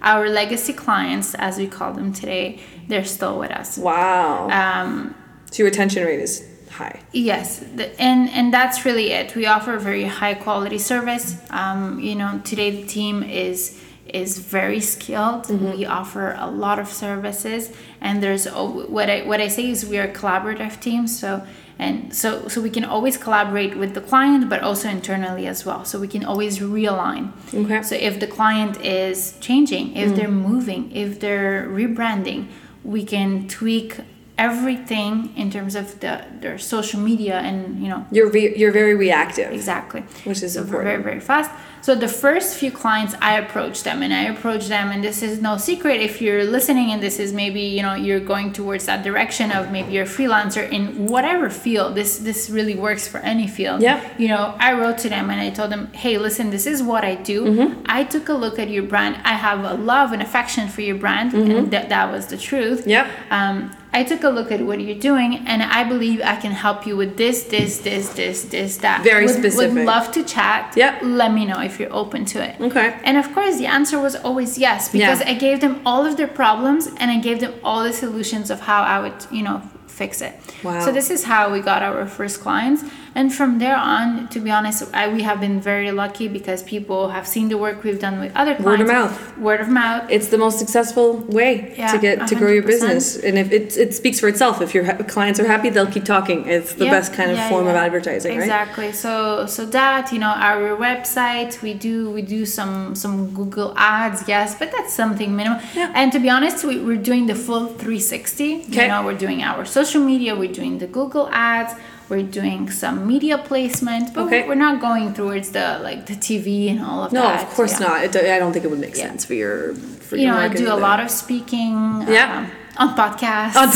our 0.06 0.30
legacy 0.30 0.72
clients, 0.72 1.36
as 1.36 1.58
we 1.58 1.68
call 1.68 1.92
them 1.92 2.14
today, 2.14 2.60
they're 2.88 3.04
still 3.04 3.38
with 3.40 3.52
us. 3.52 3.78
Wow. 3.78 4.50
Um, 4.50 5.16
so 5.52 5.64
your 5.64 5.70
retention 5.72 6.06
rate 6.06 6.20
is 6.20 6.48
high. 6.70 7.00
Yes, 7.12 7.60
the, 7.60 8.00
and 8.00 8.30
and 8.30 8.54
that's 8.54 8.86
really 8.86 9.12
it. 9.12 9.36
We 9.36 9.46
offer 9.48 9.74
a 9.76 9.80
very 9.80 10.06
high 10.06 10.36
quality 10.36 10.78
service. 10.78 11.38
Um, 11.50 12.00
you 12.00 12.16
know, 12.16 12.40
today 12.44 12.70
the 12.82 12.88
team 12.88 13.24
is 13.24 13.82
is 14.06 14.38
very 14.38 14.80
skilled. 14.80 15.46
Mm-hmm. 15.46 15.78
We 15.78 15.86
offer 15.86 16.36
a 16.38 16.50
lot 16.50 16.78
of 16.80 16.88
services, 16.88 17.72
and 18.00 18.22
there's 18.22 18.46
al- 18.46 18.88
what 18.88 19.10
I 19.10 19.24
what 19.26 19.42
I 19.42 19.48
say 19.48 19.70
is 19.70 19.86
we 19.86 19.98
are 19.98 20.04
a 20.04 20.14
collaborative 20.14 20.80
team. 20.80 21.08
So 21.08 21.46
and 21.78 22.16
so 22.16 22.48
so 22.48 22.62
we 22.62 22.70
can 22.70 22.86
always 22.86 23.18
collaborate 23.18 23.78
with 23.78 23.94
the 23.94 24.02
client, 24.02 24.50
but 24.50 24.62
also 24.62 24.90
internally 24.90 25.46
as 25.48 25.66
well. 25.66 25.84
So 25.86 26.00
we 26.00 26.08
can 26.08 26.24
always 26.24 26.60
realign. 26.60 27.32
Okay. 27.54 27.82
So 27.84 27.96
if 27.96 28.20
the 28.20 28.28
client 28.28 28.80
is 28.82 29.38
changing, 29.40 29.96
if 29.96 30.12
mm. 30.12 30.16
they're 30.16 30.28
moving, 30.30 30.92
if 30.92 31.20
they're 31.20 31.68
rebranding, 31.68 32.48
we 32.84 33.04
can 33.04 33.48
tweak 33.48 34.00
everything 34.38 35.34
in 35.36 35.50
terms 35.50 35.76
of 35.76 36.00
the 36.02 36.14
their 36.42 36.58
social 36.58 37.00
media 37.00 37.38
and 37.40 37.58
you 37.82 37.88
know 37.90 38.06
You're 38.12 38.30
re- 38.30 38.56
you're 38.60 38.72
very 38.82 38.96
reactive. 38.96 39.52
exactly 39.52 40.02
Which 40.30 40.42
is 40.44 40.54
so 40.54 40.62
important. 40.62 40.88
very 40.92 41.04
very 41.04 41.20
fast 41.32 41.50
so 41.82 41.94
the 41.96 42.08
first 42.26 42.50
few 42.62 42.72
clients 42.84 43.14
i 43.30 43.32
approach 43.44 43.78
them 43.88 43.98
and 44.06 44.12
i 44.22 44.24
approach 44.36 44.64
them 44.76 44.86
and 44.94 45.00
this 45.10 45.20
is 45.28 45.34
no 45.50 45.54
secret 45.58 45.98
if 46.10 46.14
you're 46.24 46.44
listening 46.58 46.88
and 46.94 47.00
this 47.08 47.18
is 47.26 47.30
maybe 47.44 47.62
you 47.78 47.82
know 47.86 47.96
you're 48.06 48.26
going 48.34 48.52
towards 48.60 48.84
that 48.90 49.00
direction 49.10 49.48
of 49.58 49.62
maybe 49.76 49.90
you're 49.94 50.10
a 50.12 50.16
freelancer 50.20 50.64
in 50.78 50.82
whatever 51.14 51.48
field 51.50 51.90
this 52.00 52.12
this 52.30 52.40
really 52.58 52.76
works 52.88 53.04
for 53.12 53.20
any 53.34 53.48
field 53.58 53.78
Yeah. 53.90 54.00
you 54.24 54.28
know 54.34 54.44
i 54.68 54.70
wrote 54.80 54.98
to 55.06 55.10
them 55.16 55.26
and 55.32 55.40
i 55.48 55.50
told 55.58 55.70
them 55.74 55.84
hey 56.04 56.16
listen 56.28 56.46
this 56.58 56.66
is 56.74 56.78
what 56.92 57.04
i 57.12 57.16
do 57.34 57.38
Mm-hmm. 57.46 57.82
i 57.86 58.00
took 58.14 58.26
a 58.36 58.38
look 58.44 58.58
at 58.64 58.70
your 58.76 58.84
brand 58.94 59.14
i 59.34 59.36
have 59.48 59.60
a 59.64 59.76
love 59.94 60.08
and 60.16 60.22
affection 60.30 60.64
for 60.74 60.82
your 60.90 60.98
brand 61.06 61.30
and 61.34 61.72
that, 61.74 61.86
that 61.96 62.06
was 62.16 62.24
the 62.34 62.38
truth 62.50 62.82
Mm-hmm. 62.86 63.34
Um, 63.38 63.58
I 64.00 64.04
took 64.04 64.24
a 64.24 64.30
look 64.38 64.52
at 64.52 64.62
what 64.68 64.78
you're 64.82 65.04
doing, 65.12 65.32
and 65.52 65.64
I 65.64 65.82
believe 65.94 66.18
I 66.22 66.36
can 66.36 66.52
help 66.52 66.86
you 66.88 66.98
with 66.98 67.16
this, 67.16 67.38
this, 67.44 67.72
this, 67.88 68.10
this, 68.20 68.44
this, 68.54 68.72
that. 68.86 68.98
Very 69.04 69.26
would, 69.26 69.36
specific. 69.42 69.74
Would 69.74 69.86
love 69.86 70.12
to 70.18 70.22
chat. 70.36 70.74
Yep. 70.76 70.94
Let 71.22 71.32
me 71.38 71.44
know 71.46 71.60
if 71.62 71.80
you're 71.80 71.96
open 72.04 72.26
to 72.34 72.38
it. 72.48 72.54
Okay. 72.60 73.00
And 73.08 73.16
of 73.18 73.28
course, 73.34 73.58
the 73.58 73.68
answer 73.78 73.98
was 73.98 74.14
always 74.28 74.58
yes 74.58 74.90
because 74.90 75.22
Yeah. 75.22 75.32
I 75.32 75.34
gave 75.36 75.58
them 75.62 75.76
all 75.86 76.06
of 76.06 76.18
their 76.18 76.28
problems 76.42 76.88
and 77.00 77.08
I 77.16 77.20
gave 77.28 77.40
them 77.40 77.54
all 77.64 77.84
the 77.84 77.94
solutions 77.94 78.48
of 78.52 78.60
how 78.70 78.82
I 78.84 78.98
would, 79.04 79.20
you 79.32 79.44
know, 79.48 79.62
fix 79.88 80.22
it. 80.22 80.34
Wow. 80.64 80.84
So 80.84 80.92
this 80.92 81.10
is 81.10 81.24
how 81.24 81.42
we 81.54 81.60
got 81.62 81.82
our 81.82 82.06
first 82.06 82.42
clients, 82.42 82.84
and 83.16 83.34
from 83.34 83.60
there 83.60 83.78
on, 83.78 84.28
to 84.34 84.40
be 84.40 84.52
honest, 84.52 84.84
I, 84.94 85.08
we 85.08 85.22
have 85.24 85.40
been 85.40 85.60
very 85.62 85.92
lucky 85.92 86.28
because 86.28 86.62
people 86.64 87.10
have 87.10 87.26
seen 87.28 87.48
the 87.50 87.58
work 87.58 87.84
we've 87.84 88.00
done 88.08 88.20
with 88.20 88.32
other 88.36 88.54
clients 88.56 88.66
Word 88.66 88.82
of 88.82 88.88
mouth. 88.88 89.38
Word 89.38 89.62
of 89.62 89.70
mouth. 89.70 90.04
It's 90.16 90.28
the 90.28 90.38
most 90.38 90.60
successful 90.60 91.08
way 91.40 91.52
to 91.62 91.76
Yeah, 91.78 91.98
get 91.98 92.28
to 92.28 92.36
grow 92.36 92.52
your 92.52 92.64
business, 92.74 93.16
and 93.28 93.38
if 93.44 93.52
it 93.52 93.78
it 93.78 93.94
speaks 94.02 94.20
for 94.20 94.28
itself. 94.34 94.56
If 94.62 94.74
your 94.76 94.86
clients 95.16 95.40
are 95.40 95.48
happy, 95.56 95.70
they'll 95.74 95.94
keep 95.98 96.06
talking. 96.06 96.40
It's 96.56 96.74
the 96.74 96.86
Yeah, 96.86 96.92
best 96.98 97.14
kind 97.20 97.32
of 97.32 97.38
yeah, 97.38 97.50
form 97.50 97.68
of 97.68 97.76
advertising, 97.88 98.32
right? 98.38 98.44
exactly 98.44 98.92
so 98.92 99.14
so 99.56 99.62
that 99.78 100.12
you 100.14 100.20
know 100.24 100.34
our 100.50 100.76
website 100.88 101.52
we 101.66 101.72
do 101.88 101.96
we 102.18 102.22
do 102.38 102.42
some 102.58 102.96
some 103.04 103.16
google 103.40 103.70
ads 103.78 104.20
yes 104.28 104.50
but 104.60 104.68
that's 104.76 104.94
something 105.02 105.30
minimal 105.40 105.60
and 106.00 106.08
to 106.16 106.20
be 106.26 106.30
honest 106.30 106.58
we, 106.70 106.74
we're 106.88 107.04
doing 107.12 107.24
the 107.32 107.36
full 107.46 107.66
360 107.68 108.56
Okay. 108.56 108.82
you 108.84 108.88
know 108.92 109.02
we're 109.08 109.22
doing 109.26 109.40
our 109.50 109.64
social 109.66 110.02
media 110.12 110.32
we're 110.36 110.52
doing 110.62 110.74
the 110.84 110.88
google 111.00 111.28
ads 111.32 111.74
we're 112.10 112.24
doing 112.24 112.70
some 112.72 113.08
media 113.08 113.38
placement 113.38 114.14
but 114.14 114.24
Okay. 114.26 114.48
we're 114.48 114.56
not 114.68 114.80
going 114.80 115.14
towards 115.14 115.48
the 115.52 115.80
like 115.88 116.06
the 116.06 116.14
tv 116.26 116.70
and 116.72 116.80
all 116.88 117.04
of 117.06 117.12
No, 117.12 117.22
that 117.22 117.36
No, 117.42 117.48
of 117.48 117.54
course 117.56 117.74
yeah. 117.80 117.88
not. 117.88 118.04
It, 118.06 118.16
I 118.16 118.40
don't 118.40 118.54
think 118.54 118.64
it 118.66 118.70
would 118.74 118.80
make 118.88 118.96
Yeah. 118.98 119.08
sense 119.08 119.26
for 119.26 119.34
your. 119.34 119.74
For 120.08 120.16
you 120.18 120.24
your 120.26 120.34
know 120.34 120.40
i 120.40 120.48
do 120.50 120.68
a 120.72 120.80
lot 120.90 121.00
of 121.00 121.10
speaking 121.10 121.74
Yeah. 122.08 122.28
um, 122.38 122.52
on 122.82 122.90
podcasts 123.02 123.56
On 123.56 123.68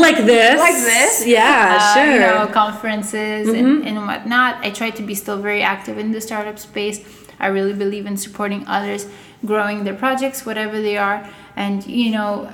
like 0.06 0.18
this, 0.34 0.58
like 0.68 0.74
this. 0.92 1.12
Yeah, 1.26 1.78
uh, 1.80 1.94
sure. 1.94 2.02
Mm-hmm. 2.04 2.12
You 2.14 2.20
know, 2.20 2.46
conferences 2.52 3.48
and, 3.48 3.86
and 3.88 3.96
whatnot. 4.06 4.52
I 4.66 4.70
try 4.70 4.90
to 4.90 5.02
be 5.02 5.14
still 5.14 5.38
very 5.48 5.62
active 5.62 5.96
in 5.98 6.12
the 6.12 6.20
startup 6.20 6.58
space. 6.58 6.98
I 7.38 7.46
really 7.48 7.72
believe 7.84 8.06
in 8.06 8.16
supporting 8.16 8.62
others, 8.66 9.06
growing 9.44 9.84
their 9.84 9.94
projects, 9.94 10.44
whatever 10.44 10.76
they 10.82 10.96
are. 10.96 11.18
And, 11.56 11.86
you 11.86 12.10
know, 12.10 12.52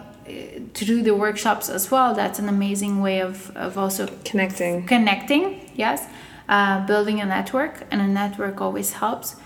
to 0.75 0.85
do 0.85 1.03
the 1.03 1.15
workshops 1.15 1.69
as 1.69 1.91
well, 1.91 2.15
that's 2.15 2.39
an 2.39 2.49
amazing 2.49 3.01
way 3.03 3.21
of, 3.21 3.55
of 3.57 3.77
also 3.77 4.07
Connecting. 4.25 4.87
connecting, 4.87 5.71
yes, 5.75 6.07
uh, 6.49 6.85
building 6.87 7.21
a 7.21 7.27
network, 7.27 7.75
and 7.91 8.01
a 8.01 8.07
network 8.07 8.61
always 8.61 8.93
helps. 8.95 9.37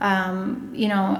Um, 0.00 0.70
you 0.74 0.88
know, 0.88 1.16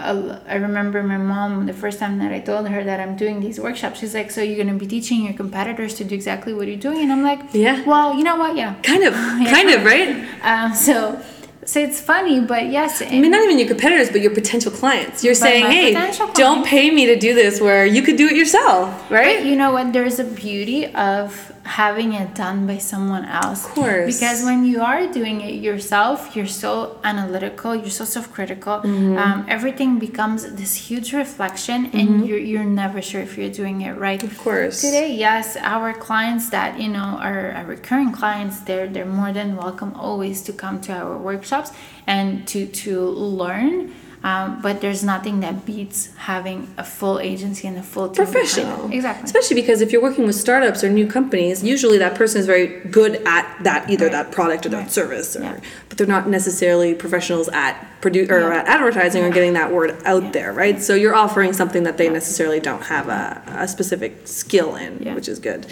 I, 0.46 0.55
I 0.55 0.57
remember 0.57 1.05
my 1.05 1.16
mom 1.16 1.66
the 1.66 1.72
first 1.72 2.01
time 2.01 2.18
that 2.18 2.33
I 2.33 2.40
told 2.40 2.68
her 2.68 2.83
that 2.83 2.98
I'm 2.98 3.14
doing 3.16 3.38
these 3.38 3.61
workshops. 3.61 4.01
She's 4.01 4.12
like, 4.12 4.31
"So 4.33 4.40
you're 4.42 4.57
gonna 4.64 4.77
be 4.77 4.88
teaching 4.88 5.25
your 5.25 5.35
competitors 5.35 5.94
to 5.98 6.05
do 6.05 6.14
exactly 6.16 6.53
what 6.53 6.66
you're 6.66 6.77
doing?" 6.88 7.03
And 7.03 7.12
I'm 7.12 7.22
like, 7.22 7.40
Yeah. 7.53 7.85
Well, 7.85 8.14
you 8.16 8.25
know 8.25 8.37
what? 8.37 8.57
Yeah. 8.57 8.75
Kind 8.83 9.05
of, 9.05 9.14
kind 9.57 9.68
of, 9.70 9.85
right? 9.85 10.27
Um, 10.42 10.75
so, 10.75 11.22
so 11.64 11.81
it's 11.81 12.01
funny, 12.01 12.40
but 12.40 12.70
yes. 12.70 13.01
I 13.03 13.20
mean, 13.20 13.31
not 13.31 13.42
even 13.42 13.59
your 13.59 13.68
competitors, 13.68 14.11
but 14.11 14.20
your 14.20 14.35
potential 14.35 14.72
clients. 14.72 15.22
You're 15.22 15.35
saying, 15.35 15.66
hey, 15.66 15.92
potential 15.92 16.31
don't 16.35 16.66
pay 16.66 16.90
me 16.90 17.07
to 17.07 17.16
do 17.16 17.35
this 17.35 17.61
where 17.61 17.87
you 17.87 18.03
could 18.03 18.16
do 18.16 18.27
it 18.27 18.37
yourself, 18.37 19.11
right? 19.11 19.38
But 19.38 19.46
you 19.46 19.57
know 19.57 19.72
what? 19.72 19.92
There's 19.92 20.18
a 20.18 20.25
beauty 20.25 20.92
of 20.94 21.53
having 21.64 22.12
it 22.12 22.35
done 22.35 22.66
by 22.66 22.79
someone 22.79 23.25
else. 23.25 23.64
Of 23.64 23.70
course. 23.70 24.07
Because 24.12 24.42
when 24.42 24.64
you 24.64 24.83
are 24.83 25.07
doing 25.12 25.40
it 25.40 25.62
yourself, 25.62 26.35
you're 26.35 26.46
so 26.46 26.98
analytical, 27.05 27.75
you're 27.75 27.90
so 27.90 28.05
self 28.05 28.33
critical. 28.33 28.81
Mm-hmm. 28.81 29.16
Um, 29.16 29.46
everything 29.48 29.98
becomes 29.98 30.55
this 30.55 30.75
huge 30.75 31.12
reflection, 31.12 31.87
and 31.92 32.27
you're, 32.27 32.38
you're 32.38 32.64
never 32.64 33.01
sure 33.01 33.20
if 33.20 33.38
you're 33.38 33.51
doing 33.51 33.83
it 33.83 33.92
right. 33.92 34.22
Of 34.22 34.37
course. 34.38 34.81
Today, 34.81 35.14
yes, 35.14 35.57
our 35.57 35.92
clients 35.92 36.51
that 36.51 36.81
you 36.81 36.88
know 36.88 37.18
are, 37.20 37.53
are 37.53 37.64
recurring 37.64 38.12
clients, 38.12 38.61
they're 38.61 38.88
they're 38.88 39.07
more 39.07 39.33
than 39.33 39.57
welcome 39.57 39.94
always 39.94 40.42
to 40.42 40.53
come 40.53 40.81
to 40.83 40.92
our 40.92 41.16
workshops 41.16 41.72
and 42.07 42.46
to 42.48 42.66
to 42.66 43.09
learn. 43.09 43.94
Um, 44.24 44.61
but 44.62 44.80
there's 44.80 45.02
nothing 45.02 45.40
that 45.40 45.66
beats 45.66 46.08
having 46.16 46.72
a 46.78 46.85
full 46.85 47.18
agency 47.18 47.66
and 47.66 47.76
a 47.76 47.82
full 47.82 48.08
team 48.08 48.24
professional. 48.24 48.90
Exactly. 48.92 49.24
Especially 49.24 49.56
because 49.56 49.80
if 49.80 49.90
you're 49.90 50.02
working 50.02 50.26
with 50.26 50.37
startups 50.37 50.85
or 50.85 50.90
new 50.90 51.06
companies, 51.08 51.64
usually 51.64 51.98
that 51.98 52.14
person 52.14 52.38
is 52.40 52.46
very 52.46 52.68
good 52.90 53.16
at 53.26 53.44
that, 53.64 53.90
either 53.90 54.06
Right. 54.06 54.12
that 54.12 54.30
product 54.30 54.64
or 54.64 54.68
that 54.70 54.92
service, 54.92 55.35
or, 55.37 55.42
Yeah. 55.42 55.56
but 55.88 55.98
they're 55.98 56.06
not 56.06 56.28
necessarily 56.28 56.94
professionals 56.94 57.48
at 57.52 57.85
produ- 58.03 58.29
or 58.31 58.41
Yeah. 58.53 58.65
advertising 58.67 59.25
or 59.25 59.31
getting 59.31 59.55
that 59.55 59.73
word 59.73 59.97
out 60.05 60.25
Yeah. 60.25 60.31
there, 60.33 60.53
right? 60.53 60.83
So 60.83 60.95
you're 60.95 61.15
offering 61.15 61.53
something 61.55 61.85
that 61.85 61.97
they 61.97 62.09
necessarily 62.11 62.61
don't 62.61 62.83
have 62.85 63.09
a, 63.09 63.41
a 63.57 63.69
specific 63.69 64.23
skill 64.27 64.75
in, 64.77 64.99
Yeah. 65.01 65.15
which 65.15 65.29
is 65.29 65.38
good. 65.38 65.67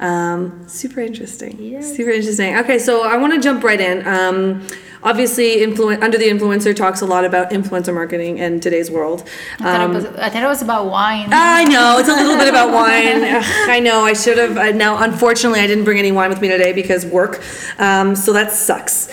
Um, 0.00 0.64
super 0.66 1.00
interesting. 1.00 1.56
Yes. 1.60 1.96
Super 1.96 2.10
interesting. 2.10 2.56
Okay, 2.58 2.78
so 2.78 3.02
I 3.04 3.16
want 3.16 3.32
to 3.34 3.40
jump 3.40 3.62
right 3.64 3.80
in. 3.80 4.06
Um, 4.06 4.66
obviously, 5.02 5.56
influ- 5.58 6.00
under 6.02 6.18
the 6.18 6.28
influencer 6.28 6.74
talks 6.74 7.00
a 7.00 7.06
lot 7.06 7.24
about 7.24 7.50
influencer 7.50 7.94
marketing 7.94 8.38
in 8.38 8.60
today's 8.60 8.90
world. 8.90 9.22
I, 9.60 9.62
thought 9.62 9.80
Um, 9.80 9.90
it 9.92 9.94
was, 9.94 10.04
I 10.06 10.28
thought 10.30 10.42
it 10.42 10.46
was 10.46 10.62
about 10.62 10.86
wine. 10.86 11.28
I 11.32 11.64
know 11.64 11.98
it's 11.98 12.08
a 12.08 12.14
little 12.14 12.36
bit 12.36 12.48
about 12.48 12.72
wine. 12.72 13.22
Ugh, 13.24 13.44
I 13.68 13.80
know 13.80 14.04
I 14.04 14.12
should 14.12 14.38
have. 14.38 14.74
Now, 14.74 15.02
unfortunately, 15.02 15.60
I 15.60 15.66
didn't 15.68 15.84
bring 15.84 15.98
any 15.98 16.10
wine 16.12 16.28
with 16.30 16.40
me 16.40 16.48
today 16.48 16.72
because 16.72 17.06
work. 17.06 17.40
Um, 17.78 18.14
so 18.16 18.32
that 18.32 18.52
sucks. 18.52 19.08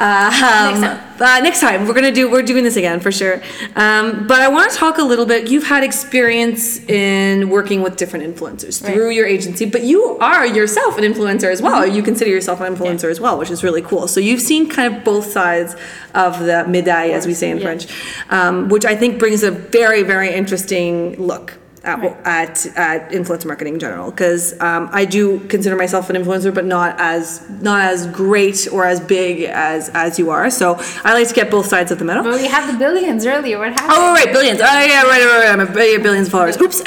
Uh, 0.00 0.30
um, 0.74 0.80
Next 0.80 0.80
time. 0.80 1.20
uh, 1.20 1.40
next 1.40 1.60
time 1.60 1.86
we're 1.86 1.92
gonna 1.92 2.10
do. 2.10 2.30
We're 2.30 2.42
doing 2.42 2.64
this 2.64 2.76
again 2.76 3.00
for 3.00 3.12
sure. 3.12 3.42
Um, 3.76 4.26
but 4.26 4.40
I 4.40 4.48
want 4.48 4.70
to 4.70 4.76
talk 4.76 4.96
a 4.96 5.02
little 5.02 5.26
bit. 5.26 5.48
You've 5.50 5.66
had 5.66 5.84
experience 5.84 6.78
in 6.88 7.50
working 7.50 7.82
with 7.82 7.96
different 7.96 8.24
influencers 8.24 8.82
Right. 8.82 8.94
through 8.94 9.10
your 9.10 9.26
agency, 9.26 9.66
but 9.66 9.82
you 9.82 10.16
are 10.18 10.46
yourself 10.46 10.96
an 10.96 11.04
influencer 11.04 11.52
as 11.52 11.60
well. 11.60 11.86
You 11.86 12.02
consider 12.02 12.30
yourself 12.30 12.60
an 12.62 12.74
influencer 12.74 13.10
as 13.10 13.20
well, 13.20 13.36
which 13.38 13.50
is 13.50 13.62
really 13.62 13.82
cool. 13.82 14.08
So 14.08 14.20
you've 14.20 14.40
seen 14.40 14.68
kind 14.70 14.94
of 14.94 15.04
both 15.04 15.30
sides 15.30 15.76
of 16.14 16.38
the 16.40 16.64
medaille, 16.66 17.12
as 17.12 17.26
we 17.26 17.34
say 17.34 17.50
in 17.50 17.58
yeah. 17.58 17.62
French, 17.64 17.86
um, 18.30 18.68
which 18.70 18.86
I 18.86 18.96
think 18.96 19.18
brings 19.18 19.42
a 19.42 19.50
very, 19.50 20.02
very 20.02 20.32
interesting 20.32 21.14
look 21.18 21.58
at, 21.82 21.98
Right. 21.98 22.16
at, 22.24 22.66
at 22.76 23.10
influencer 23.10 23.46
marketing 23.46 23.74
in 23.74 23.80
general. 23.80 24.10
Because 24.10 24.58
um, 24.60 24.88
I 24.92 25.04
do 25.04 25.40
consider 25.48 25.76
myself 25.76 26.10
an 26.10 26.16
influencer, 26.16 26.54
but 26.54 26.64
not 26.64 26.96
as 27.00 27.48
not 27.62 27.82
as 27.92 28.06
great 28.08 28.68
or 28.72 28.84
as 28.84 29.00
big 29.00 29.42
as 29.44 29.88
as 29.94 30.18
you 30.18 30.30
are. 30.30 30.50
So 30.50 30.76
I 31.04 31.14
like 31.14 31.28
to 31.28 31.34
get 31.34 31.50
both 31.50 31.66
sides 31.66 31.90
of 31.90 31.98
the 31.98 32.04
medal. 32.04 32.22
But 32.24 32.40
we 32.40 32.46
have 32.48 32.70
the 32.70 32.78
billions 32.78 33.24
earlier. 33.26 33.58
What 33.58 33.70
happened? 33.72 33.90
Oh, 33.92 34.12
right, 34.12 34.32
billions. 34.32 34.60
Oh, 34.60 34.64
yeah, 34.64 35.02
right, 35.02 35.24
right, 35.24 35.44
right. 35.44 35.48
I'm 35.52 35.60
a 35.60 35.66
billion, 35.72 36.02
billions 36.02 36.26
of 36.28 36.32
followers. 36.32 36.56
Oops. 36.60 36.78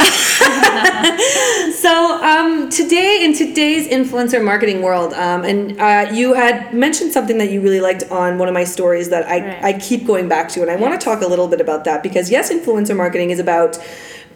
so, 1.79 2.23
um, 2.23 2.69
today, 2.69 3.23
in 3.23 3.34
today's 3.34 3.88
influencer 3.88 4.43
marketing 4.43 4.82
world, 4.82 5.13
um, 5.13 5.43
and 5.43 5.79
uh, 5.79 6.10
you 6.13 6.34
had 6.34 6.73
mentioned 6.73 7.12
something 7.12 7.38
that 7.38 7.51
you 7.51 7.62
really 7.62 7.82
liked 7.82 8.03
on 8.12 8.38
one 8.38 8.47
of 8.47 8.53
my 8.53 8.63
stories 8.63 9.10
that 9.10 9.25
I, 9.27 9.34
Right. 9.43 9.63
I 9.63 9.73
keep 9.79 10.06
going 10.06 10.27
back 10.29 10.47
to, 10.49 10.62
and 10.62 10.71
I 10.71 10.75
want 10.75 10.99
to 10.99 11.03
talk 11.03 11.21
a 11.21 11.27
little 11.27 11.47
bit 11.47 11.60
about 11.60 11.84
that 11.86 12.01
because, 12.03 12.29
yes, 12.32 12.51
influencer 12.51 12.95
marketing 12.95 13.32
is 13.32 13.39
about 13.39 13.77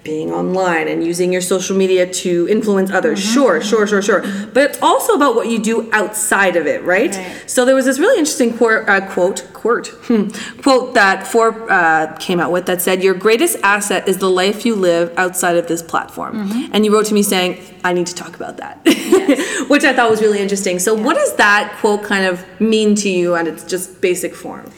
being 0.08 0.32
online 0.32 0.88
and 0.88 1.04
using 1.04 1.34
your 1.34 1.42
social 1.42 1.76
media 1.76 2.08
to 2.24 2.48
influence 2.50 2.90
others. 2.92 3.20
Mm-hmm. 3.20 3.34
Sure, 3.34 3.62
sure, 3.62 3.86
sure, 3.86 4.02
sure. 4.02 4.22
But 4.54 4.64
it's 4.70 4.82
also 4.82 5.14
about 5.14 5.36
what 5.36 5.48
you 5.50 5.60
do 5.60 5.92
outside 5.92 6.56
of 6.56 6.66
it, 6.66 6.82
right? 6.84 7.14
Right. 7.14 7.44
So 7.46 7.66
there 7.66 7.76
was 7.76 7.86
this 7.86 8.00
really 8.00 8.18
interesting 8.18 8.58
quote, 8.58 8.88
uh, 8.88 9.06
quote, 9.14 9.46
quote, 9.54 9.88
hmm, 10.08 10.30
quote 10.62 10.94
that 10.94 11.28
Forbes 11.28 11.60
uh, 11.70 12.16
came 12.20 12.40
out 12.40 12.52
with 12.54 12.66
that 12.68 12.82
said, 12.82 13.04
"Your 13.04 13.14
greatest 13.14 13.58
asset 13.64 14.08
is 14.08 14.18
the 14.18 14.30
life 14.30 14.66
you 14.66 14.76
live 14.76 15.14
outside 15.18 15.58
of 15.58 15.68
this 15.68 15.82
platform." 15.82 16.34
Mm-hmm. 16.36 16.72
And 16.74 16.86
you 16.86 16.94
wrote 16.94 17.08
to 17.08 17.14
me 17.14 17.22
saying, 17.22 17.60
"I 17.84 17.92
need 17.92 18.08
to 18.08 18.16
talk 18.16 18.34
about 18.36 18.56
that," 18.58 18.76
which 19.68 19.84
I 19.84 19.92
thought 19.94 20.10
was 20.10 20.22
really 20.22 20.40
interesting. 20.40 20.80
So, 20.80 20.94
what 20.94 21.16
does 21.18 21.36
that 21.36 21.76
quote 21.82 22.04
kind 22.04 22.26
of 22.26 22.46
mean 22.62 22.96
to 23.04 23.10
you 23.10 23.36
and 23.36 23.48
its 23.48 23.64
just 23.66 24.00
basic 24.00 24.34
form? 24.34 24.72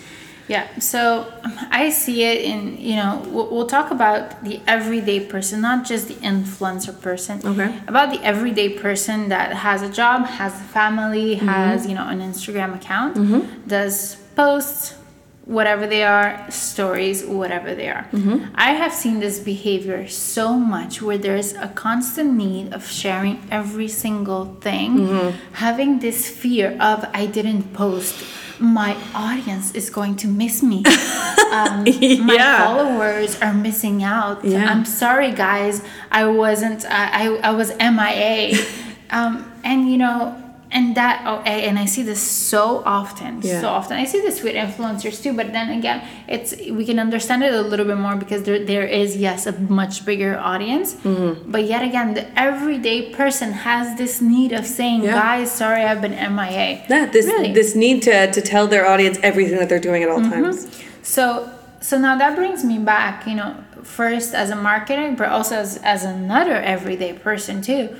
Yeah, 0.49 0.65
so 0.79 1.31
um, 1.43 1.53
I 1.69 1.91
see 1.91 2.23
it 2.23 2.41
in, 2.43 2.59
you 2.81 2.95
know, 2.95 3.21
we'll, 3.27 3.49
we'll 3.53 3.67
talk 3.67 3.91
about 3.91 4.43
the 4.43 4.59
everyday 4.67 5.19
person, 5.33 5.61
not 5.61 5.85
just 5.85 6.07
the 6.07 6.15
influencer 6.15 6.99
person. 6.99 7.39
Okay. 7.45 7.69
About 7.87 8.09
the 8.11 8.19
everyday 8.25 8.69
person 8.69 9.29
that 9.29 9.53
has 9.53 9.83
a 9.83 9.89
job, 10.01 10.25
has 10.25 10.53
a 10.53 10.63
family, 10.79 11.35
Mm-hmm. 11.35 11.47
has, 11.47 11.85
you 11.87 11.93
know, 11.93 12.07
an 12.07 12.19
Instagram 12.19 12.75
account, 12.75 13.13
does 13.67 14.15
posts, 14.35 14.95
whatever 15.45 15.85
they 15.87 16.03
are, 16.03 16.31
stories, 16.49 17.23
whatever 17.25 17.73
they 17.75 17.89
are. 17.89 18.07
Mm-hmm. 18.11 18.37
I 18.55 18.71
have 18.81 18.93
seen 18.93 19.19
this 19.19 19.37
behavior 19.39 20.07
so 20.07 20.53
much 20.53 21.01
where 21.01 21.17
there's 21.17 21.53
a 21.53 21.67
constant 21.69 22.33
need 22.33 22.73
of 22.73 22.87
sharing 22.89 23.37
every 23.51 23.87
single 23.87 24.45
thing, 24.61 24.91
Mm-hmm. 24.97 25.29
having 25.53 25.99
this 25.99 26.27
fear 26.29 26.75
of 26.79 27.05
I 27.13 27.27
didn't 27.27 27.73
post. 27.73 28.15
My 28.59 28.97
audience 29.15 29.71
is 29.73 29.89
going 29.89 30.15
to 30.17 30.27
miss 30.27 30.61
me. 30.63 30.83
Um, 31.49 31.83
my 31.83 32.35
Yeah. 32.35 32.63
followers 32.63 33.41
are 33.41 33.53
missing 33.55 34.03
out. 34.03 34.45
Yeah. 34.45 34.69
I'm 34.69 34.85
sorry, 34.85 35.31
guys. 35.31 35.81
I 36.11 36.25
wasn't. 36.27 36.85
I 36.85 37.25
I, 37.25 37.49
I 37.49 37.51
was 37.51 37.69
MIA. 37.79 38.53
um, 39.09 39.51
and 39.63 39.89
you 39.89 39.97
know, 39.97 40.35
and 40.71 40.95
that. 40.95 41.23
Oh, 41.25 41.39
and 41.41 41.79
I 41.79 41.85
see 41.85 42.03
this 42.03 42.21
so 42.21 42.83
often. 42.85 43.41
Yeah. 43.41 43.61
So 43.61 43.69
often. 43.69 43.97
I 43.97 44.05
see 44.05 44.21
this 44.21 44.43
with 44.43 44.55
influencers 44.55 45.21
too. 45.21 45.33
But 45.33 45.51
then 45.51 45.69
again, 45.77 46.07
it's 46.27 46.55
we 46.71 46.85
can 46.85 46.99
understand 46.99 47.43
it 47.43 47.53
a 47.53 47.61
little 47.61 47.85
bit 47.85 47.97
more 47.97 48.15
because 48.15 48.43
there 48.43 48.63
there 48.63 48.85
is 48.85 49.17
yes 49.17 49.47
a 49.47 49.53
much 49.53 50.05
bigger 50.05 50.37
audience. 50.37 50.95
Mm-hmm. 50.95 51.51
But 51.51 51.65
yet 51.65 51.83
again, 51.83 52.13
the 52.13 52.27
everyday 52.39 53.11
person 53.13 53.51
has 53.51 53.97
this 53.97 54.21
need 54.21 54.51
of 54.51 54.65
saying, 54.65 55.03
Yeah. 55.03 55.13
guys, 55.13 55.51
sorry, 55.51 55.83
I've 55.83 56.01
been 56.01 56.17
MIA. 56.35 56.83
Yeah, 56.89 57.05
this 57.05 57.25
Really? 57.25 57.53
this 57.53 57.75
need 57.75 58.01
to 58.03 58.31
to 58.31 58.41
tell 58.41 58.67
their 58.67 58.85
audience 58.85 59.17
everything 59.23 59.57
that 59.59 59.69
they're 59.69 59.79
doing 59.89 60.03
at 60.03 60.09
all 60.09 60.21
times. 60.21 60.67
So 61.01 61.49
so 61.81 61.97
now 61.97 62.17
that 62.17 62.35
brings 62.35 62.63
me 62.63 62.77
back, 62.77 63.25
you 63.25 63.35
know, 63.35 63.55
first 63.83 64.33
as 64.33 64.49
a 64.49 64.55
marketer, 64.55 65.15
but 65.15 65.29
also 65.29 65.55
as, 65.55 65.77
as 65.77 66.03
another 66.03 66.55
everyday 66.55 67.13
person 67.13 67.61
too. 67.61 67.95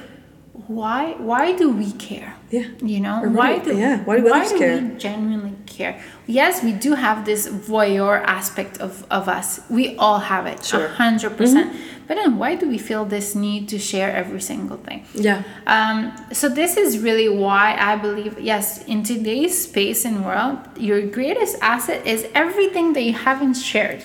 Why 0.69 1.15
why 1.17 1.55
do 1.57 1.71
we 1.71 1.91
care? 1.93 2.35
Yeah. 2.51 2.67
You 2.93 2.99
know, 2.99 3.21
why 3.39 3.57
do 3.57 3.71
do- 3.73 3.77
yeah, 3.79 4.03
why 4.05 4.19
do 4.19 4.29
others 4.31 4.53
care? 4.53 4.77
we 4.79 4.97
genuinely 4.99 5.55
care? 5.65 5.93
Yes, 6.27 6.63
we 6.63 6.73
do 6.73 6.93
have 6.93 7.25
this 7.25 7.47
voyeur 7.47 8.21
aspect 8.37 8.77
of, 8.79 9.03
of 9.09 9.27
us. 9.27 9.61
We 9.67 9.95
all 9.97 10.19
have 10.19 10.45
it, 10.45 10.63
Sure. 10.63 10.87
hundred 10.89 11.37
percent. 11.37 11.73
But 12.07 12.15
then 12.21 12.37
why 12.37 12.53
do 12.53 12.69
we 12.69 12.77
feel 12.77 13.03
this 13.05 13.33
need 13.33 13.67
to 13.69 13.79
share 13.79 14.11
every 14.15 14.41
single 14.41 14.77
thing? 14.77 15.05
Yeah. 15.15 15.41
Um, 15.65 16.13
so 16.31 16.45
this 16.49 16.77
is 16.77 16.99
really 16.99 17.29
why 17.29 17.75
I 17.91 17.95
believe 17.95 18.39
yes, 18.39 18.83
in 18.85 19.01
today's 19.01 19.55
space 19.69 20.05
and 20.05 20.23
world, 20.23 20.57
your 20.77 21.01
greatest 21.17 21.57
asset 21.63 22.05
is 22.05 22.27
everything 22.35 22.93
that 22.93 23.01
you 23.09 23.13
haven't 23.13 23.55
shared. 23.55 24.03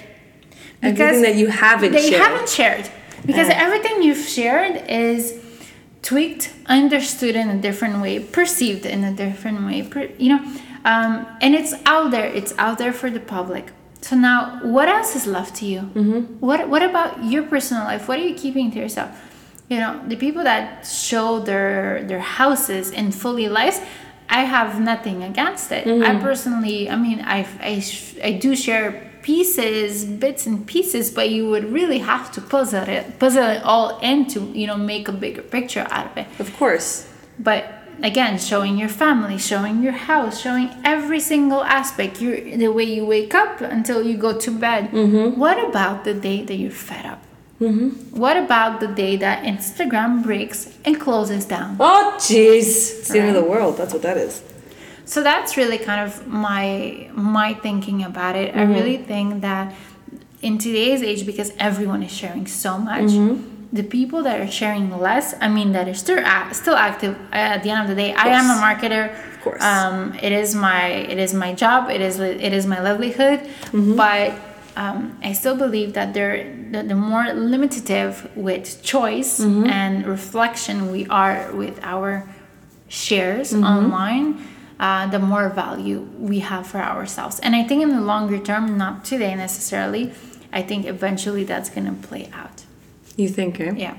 Everything 0.82 1.22
that 1.28 1.34
you 1.34 1.48
haven't 1.48 1.92
that 1.92 2.02
you 2.04 2.10
shared. 2.10 2.22
haven't 2.26 2.48
shared, 2.48 2.86
because 3.26 3.48
Yeah. 3.48 3.64
everything 3.66 4.02
you've 4.02 4.26
shared 4.38 4.74
is 4.88 5.20
tweaked, 6.04 6.52
understood 6.66 7.34
in 7.34 7.48
a 7.48 7.56
different 7.56 8.00
way, 8.00 8.20
perceived 8.20 8.86
in 8.86 9.02
a 9.02 9.12
different 9.12 9.64
way. 9.64 9.82
Per, 9.82 10.10
you 10.18 10.36
know, 10.36 10.44
um, 10.84 11.26
and 11.40 11.54
it's 11.54 11.74
out 11.86 12.10
there. 12.12 12.26
It's 12.26 12.54
out 12.58 12.78
there 12.78 12.92
for 12.92 13.10
the 13.10 13.20
public. 13.20 13.72
So 14.02 14.14
now, 14.14 14.60
what 14.62 14.86
else 14.86 15.16
is 15.16 15.26
left 15.26 15.56
to 15.56 15.64
you? 15.64 15.80
Mm-hmm. 15.80 16.20
What 16.38 16.68
What 16.68 16.82
about 16.82 17.24
your 17.24 17.42
personal 17.42 17.84
life? 17.84 18.06
What 18.06 18.18
are 18.18 18.26
you 18.28 18.34
keeping 18.34 18.70
to 18.72 18.78
yourself? 18.78 19.10
You 19.70 19.78
know, 19.78 20.02
the 20.06 20.16
people 20.16 20.44
that 20.44 20.86
show 20.86 21.40
their 21.40 22.04
their 22.04 22.20
houses 22.20 22.90
in 22.90 23.10
fully 23.10 23.48
lives, 23.48 23.80
I 24.28 24.44
have 24.44 24.78
nothing 24.78 25.22
against 25.24 25.72
it. 25.72 25.86
I 25.88 26.20
personally, 26.20 26.90
I 26.90 26.96
mean, 26.96 27.20
I 27.24 27.46
I, 27.60 27.82
I 28.22 28.32
do 28.32 28.54
share 28.54 29.10
pieces, 29.24 30.04
bits 30.04 30.46
and 30.46 30.66
pieces, 30.66 31.10
but 31.10 31.30
you 31.30 31.48
would 31.48 31.72
really 31.72 32.00
have 32.00 32.30
to 32.30 32.40
puzzle 32.42 32.86
it 32.96 33.18
puzzle 33.18 33.48
it 33.56 33.62
all 33.64 33.98
in 34.00 34.26
to 34.26 34.38
you 34.60 34.66
know 34.66 34.76
make 34.76 35.08
a 35.08 35.16
bigger 35.24 35.42
picture 35.42 35.86
out 35.90 36.06
of 36.10 36.16
it. 36.18 36.26
Of 36.38 36.54
course. 36.58 37.08
But 37.38 37.64
again, 38.02 38.38
showing 38.38 38.76
your 38.76 38.90
family, 38.90 39.38
showing 39.38 39.82
your 39.82 39.98
house, 40.10 40.40
showing 40.40 40.68
every 40.84 41.20
single 41.20 41.64
aspect, 41.64 42.20
your 42.20 42.36
the 42.62 42.68
way 42.68 42.84
you 42.84 43.06
wake 43.06 43.34
up 43.34 43.62
until 43.62 44.02
you 44.02 44.16
go 44.18 44.38
to 44.38 44.50
bed. 44.50 44.90
Mm-hmm. 44.90 45.40
What 45.40 45.58
about 45.68 46.04
the 46.04 46.14
day 46.14 46.44
that 46.44 46.56
you're 46.56 46.80
fed 46.88 47.06
up? 47.06 47.22
Mm-hmm. 47.60 48.18
What 48.24 48.36
about 48.36 48.80
the 48.80 48.88
day 48.88 49.16
that 49.16 49.44
Instagram 49.44 50.22
breaks 50.22 50.76
and 50.84 51.00
closes 51.00 51.46
down? 51.46 51.76
Oh, 51.80 52.14
jeez. 52.18 52.66
It's 52.98 53.08
the 53.08 53.20
end 53.20 53.36
of 53.36 53.42
the 53.42 53.48
world. 53.48 53.78
That's 53.78 53.94
what 53.94 54.02
that 54.02 54.18
is. 54.18 54.42
So 55.06 55.22
that's 55.22 55.56
really 55.56 55.78
kind 55.78 56.00
of 56.06 56.26
my 56.26 57.08
my 57.12 57.54
thinking 57.54 58.02
about 58.04 58.36
it. 58.36 58.54
I 58.56 58.62
really 58.76 58.96
think 58.98 59.42
that 59.42 59.74
in 60.42 60.58
today's 60.58 61.02
age, 61.02 61.24
because 61.26 61.52
everyone 61.58 62.02
is 62.02 62.12
sharing 62.12 62.46
so 62.46 62.78
much, 62.78 63.10
the 63.72 63.82
people 63.82 64.22
that 64.22 64.40
are 64.40 64.50
sharing 64.50 64.86
less, 65.00 65.34
I 65.40 65.48
mean, 65.48 65.72
that 65.72 65.88
are 65.88 65.94
still 66.04 66.20
still 66.52 66.76
active. 66.76 67.14
uh, 67.32 67.54
At 67.56 67.62
the 67.64 67.70
end 67.70 67.80
of 67.82 67.88
the 67.88 67.94
day, 68.02 68.10
I 68.14 68.28
am 68.40 68.46
a 68.56 68.58
marketer. 68.66 69.04
Of 69.34 69.40
course. 69.44 69.62
Um, 69.62 70.14
it 70.22 70.32
is 70.32 70.54
my 70.54 70.86
it 71.12 71.18
is 71.18 71.32
my 71.34 71.50
job. 71.54 71.90
It 71.90 72.00
is 72.00 72.18
it 72.20 72.52
is 72.58 72.64
my 72.66 72.80
livelihood. 72.88 73.40
But 74.02 74.32
um, 74.76 74.98
I 75.22 75.32
still 75.40 75.56
believe 75.56 75.92
that 75.98 76.08
there 76.14 76.34
the, 76.72 76.82
the 76.82 76.94
more 76.94 77.24
limitative 77.52 78.14
with 78.36 78.82
choice 78.82 79.32
and 79.80 80.06
reflection 80.06 80.90
we 80.94 81.06
are 81.22 81.50
with 81.52 81.76
our 81.82 82.10
shares 82.88 83.52
online, 83.54 84.28
uh, 84.80 85.06
the 85.06 85.18
more 85.18 85.48
value 85.48 86.00
we 86.18 86.40
have 86.40 86.66
for 86.66 86.78
ourselves. 86.78 87.38
And 87.40 87.54
I 87.54 87.62
think 87.64 87.82
in 87.82 87.90
the 87.90 88.00
longer 88.00 88.38
term, 88.38 88.76
not 88.76 89.04
today 89.04 89.34
necessarily, 89.34 90.12
I 90.52 90.62
think 90.62 90.86
eventually 90.86 91.44
that's 91.44 91.70
going 91.70 91.86
to 91.86 92.08
play 92.08 92.30
out. 92.32 92.64
You 93.16 93.28
think, 93.28 93.60
eh? 93.60 93.72
Yeah. 93.76 93.96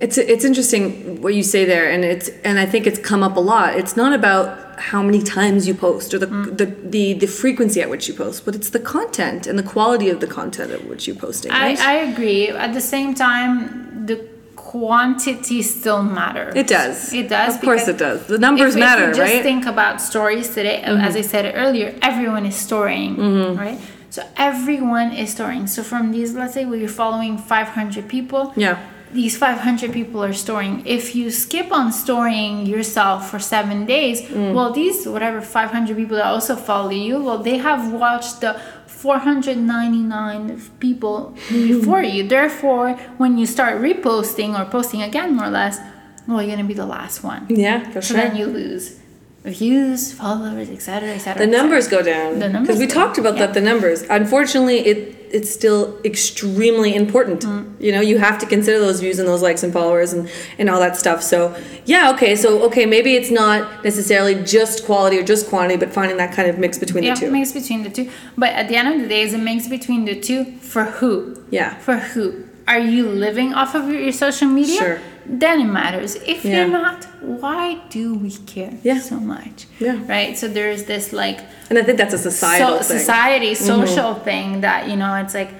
It's 0.00 0.16
it's 0.16 0.46
interesting 0.46 1.20
what 1.20 1.34
you 1.34 1.42
say 1.42 1.66
there, 1.66 1.90
and 1.90 2.02
it's 2.04 2.30
and 2.42 2.58
I 2.58 2.64
think 2.64 2.86
it's 2.86 2.98
come 2.98 3.22
up 3.22 3.36
a 3.36 3.40
lot. 3.40 3.76
It's 3.76 3.98
not 3.98 4.14
about 4.14 4.80
how 4.80 5.02
many 5.02 5.22
times 5.22 5.68
you 5.68 5.74
post 5.74 6.14
or 6.14 6.18
the 6.18 6.26
the, 6.26 6.64
the, 6.64 7.12
the 7.12 7.26
frequency 7.26 7.82
at 7.82 7.90
which 7.90 8.08
you 8.08 8.14
post, 8.14 8.46
but 8.46 8.54
it's 8.54 8.70
the 8.70 8.80
content 8.80 9.46
and 9.46 9.58
the 9.58 9.62
quality 9.62 10.08
of 10.08 10.20
the 10.20 10.26
content 10.26 10.72
at 10.72 10.86
which 10.86 11.06
you're 11.06 11.16
posting. 11.16 11.52
I, 11.52 11.76
I 11.78 11.92
agree. 12.10 12.48
At 12.48 12.72
the 12.72 12.80
same 12.80 13.14
time, 13.14 14.06
the 14.06 14.26
quantity 14.70 15.62
still 15.62 16.00
matters. 16.00 16.54
it 16.54 16.68
does. 16.68 17.12
It 17.12 17.28
does. 17.28 17.56
Of 17.56 17.60
course, 17.60 17.88
it 17.88 17.98
does. 17.98 18.24
The 18.28 18.38
numbers 18.38 18.76
if, 18.76 18.80
matter, 18.80 19.02
if 19.02 19.08
you 19.08 19.14
just 19.14 19.20
right? 19.20 19.42
Mm-hmm. 19.42 19.42
think 19.42 19.66
about 19.66 20.00
stories 20.00 20.46
today, 20.54 20.80
as 20.82 21.16
I 21.16 21.22
said 21.22 21.44
earlier, 21.56 21.88
everyone 22.02 22.46
is 22.46 22.54
storing, 22.54 23.16
right? 23.56 23.80
So 24.10 24.22
everyone 24.36 25.10
is 25.12 25.32
storing. 25.32 25.66
So 25.66 25.82
from 25.82 26.12
these, 26.12 26.34
let's 26.34 26.54
say 26.54 26.66
we're 26.66 26.88
following 27.02 27.36
500 27.36 28.08
people. 28.08 28.52
yeah. 28.56 28.78
These 29.12 29.36
500 29.38 29.92
people 29.92 30.22
are 30.22 30.32
storing. 30.32 30.82
If 30.86 31.16
you 31.16 31.30
skip 31.30 31.72
on 31.72 31.92
storing 31.92 32.64
yourself 32.66 33.28
for 33.30 33.38
seven 33.40 33.84
days, 33.86 34.22
Mm. 34.22 34.54
well, 34.54 34.70
these 34.72 35.06
whatever 35.06 35.40
500 35.40 35.96
people 35.96 36.16
that 36.16 36.26
also 36.26 36.54
follow 36.54 36.90
you, 36.90 37.20
well, 37.20 37.38
they 37.38 37.58
have 37.58 37.92
watched 37.92 38.40
the 38.40 38.52
499 38.86 40.60
people 40.78 41.34
before 41.48 42.02
you. 42.02 42.26
Therefore, 42.26 42.92
when 43.18 43.38
you 43.38 43.46
start 43.46 43.80
reposting 43.80 44.58
or 44.58 44.64
posting 44.70 45.02
again, 45.02 45.34
more 45.36 45.46
or 45.46 45.50
less, 45.50 45.78
well, 46.26 46.42
you're 46.42 46.54
gonna 46.54 46.66
be 46.68 46.74
the 46.74 46.86
last 46.86 47.22
one. 47.24 47.46
Yeah, 47.48 47.84
for 47.90 48.00
So 48.02 48.14
sure. 48.14 48.16
then 48.18 48.36
you 48.36 48.46
lose 48.46 48.96
views, 49.44 50.12
followers, 50.12 50.68
etc., 50.68 51.08
etc. 51.16 51.46
the 51.46 51.50
numbers 51.50 51.88
go 51.88 52.02
down. 52.02 52.38
The 52.38 52.48
numbers 52.48 52.66
Because 52.76 52.80
we 52.80 52.86
talked 52.86 53.16
about 53.18 53.34
yeah. 53.36 53.46
that. 53.46 53.54
The 53.54 53.62
numbers. 53.62 54.02
Unfortunately, 54.02 54.78
it 54.86 55.16
it's 55.32 55.50
still 55.50 55.98
extremely 56.04 56.94
important. 56.94 57.42
Mm. 57.42 57.80
You 57.80 57.92
know, 57.92 58.00
you 58.00 58.18
have 58.18 58.38
to 58.38 58.46
consider 58.46 58.78
those 58.78 59.00
views 59.00 59.18
and 59.18 59.28
those 59.28 59.42
likes 59.42 59.62
and 59.62 59.72
followers 59.72 60.12
and 60.12 60.30
and 60.58 60.68
all 60.70 60.80
that 60.80 60.96
stuff. 60.96 61.22
So 61.22 61.56
yeah, 61.84 62.10
okay. 62.14 62.36
So 62.36 62.62
okay, 62.64 62.86
maybe 62.86 63.14
it's 63.14 63.30
not 63.30 63.84
necessarily 63.84 64.42
just 64.42 64.84
quality 64.84 65.18
or 65.18 65.22
just 65.24 65.48
quantity, 65.48 65.76
but 65.76 65.92
finding 65.92 66.16
that 66.18 66.34
kind 66.34 66.48
of 66.48 66.58
mix 66.58 66.78
between 66.78 67.04
Yeah, 67.04 67.14
the 67.14 67.20
two. 67.20 67.30
mix 67.30 67.52
between 67.52 67.82
the 67.82 67.90
two. 67.90 68.10
But 68.36 68.50
at 68.50 68.68
the 68.68 68.76
end 68.76 68.88
of 68.94 69.00
the 69.00 69.08
day, 69.08 69.22
it's 69.22 69.34
a 69.34 69.38
mix 69.38 69.68
between 69.68 70.04
the 70.04 70.18
two 70.20 70.44
for 70.58 70.84
who? 70.84 71.42
Yeah. 71.50 71.76
For 71.78 71.96
who? 71.96 72.44
Are 72.68 72.78
you 72.78 73.08
living 73.08 73.52
off 73.54 73.74
of 73.74 73.88
your, 73.90 74.00
your 74.00 74.12
social 74.12 74.48
media? 74.48 74.78
Sure. 74.78 75.00
Then 75.32 75.60
it 75.60 75.64
matters. 75.80 76.16
If 76.26 76.44
Yeah. 76.44 76.50
you're 76.56 76.68
not, 76.82 77.04
why 77.20 77.78
do 77.88 78.14
we 78.14 78.30
care 78.52 78.72
Yeah. 78.82 78.98
so 78.98 79.16
much? 79.20 79.66
Yeah. 79.78 79.96
Right? 80.08 80.36
So 80.36 80.48
there's 80.48 80.84
this 80.84 81.12
like 81.12 81.38
And 81.70 81.78
I 81.78 81.82
think 81.82 81.98
that's 81.98 82.14
a 82.14 82.18
societal 82.18 82.78
so, 82.78 82.82
thing. 82.82 82.96
Mm-hmm. 82.96 82.98
society, 82.98 83.54
social 83.54 84.14
thing 84.14 84.60
that, 84.62 84.88
you 84.88 84.96
know, 84.96 85.14
it's 85.22 85.34
like 85.34 85.50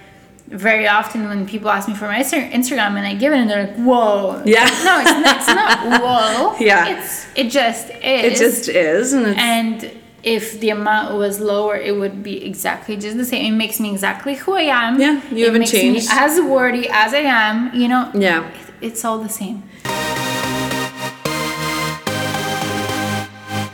very 0.48 0.88
often 0.88 1.28
when 1.28 1.46
people 1.46 1.70
ask 1.70 1.86
me 1.88 1.94
for 1.94 2.06
my 2.06 2.18
Instagram 2.20 2.92
and 2.98 3.06
I 3.06 3.14
give 3.14 3.32
it 3.32 3.38
and 3.38 3.48
they're 3.48 3.66
like, 3.68 3.76
whoa. 3.76 4.42
Yeah. 4.44 4.64
No, 4.88 4.94
it's 5.02 5.16
not, 5.24 5.36
it's 5.36 5.46
not 5.46 6.00
whoa. 6.02 6.56
Yeah. 6.58 6.88
It's, 6.98 7.26
it 7.36 7.48
just 7.60 7.86
is. 7.90 8.24
it 8.28 8.34
just 8.44 8.68
is, 8.68 9.12
and 9.12 9.38
And 9.38 9.90
if 10.24 10.58
the 10.60 10.70
amount 10.70 11.14
was 11.16 11.38
lower, 11.40 11.76
it 11.76 11.94
would 11.96 12.22
be 12.24 12.44
exactly 12.44 12.96
just 12.96 13.16
the 13.16 13.24
same. 13.24 13.54
It 13.54 13.56
makes 13.56 13.78
me 13.78 13.88
exactly 13.92 14.34
who 14.34 14.52
I 14.54 14.62
am. 14.62 15.00
Yeah, 15.00 15.20
you 15.30 15.44
it 15.44 15.46
haven't 15.46 15.60
makes 15.60 15.70
changed. 15.70 16.08
Me 16.10 16.16
as 16.26 16.40
wordy 16.40 16.88
as 16.90 17.14
I 17.14 17.24
am, 17.44 17.56
you 17.80 17.86
know. 17.88 18.10
Yeah. 18.14 18.42
It- 18.80 18.86
it's 18.86 19.04
all 19.04 19.18
the 19.18 19.28
same. 19.28 19.62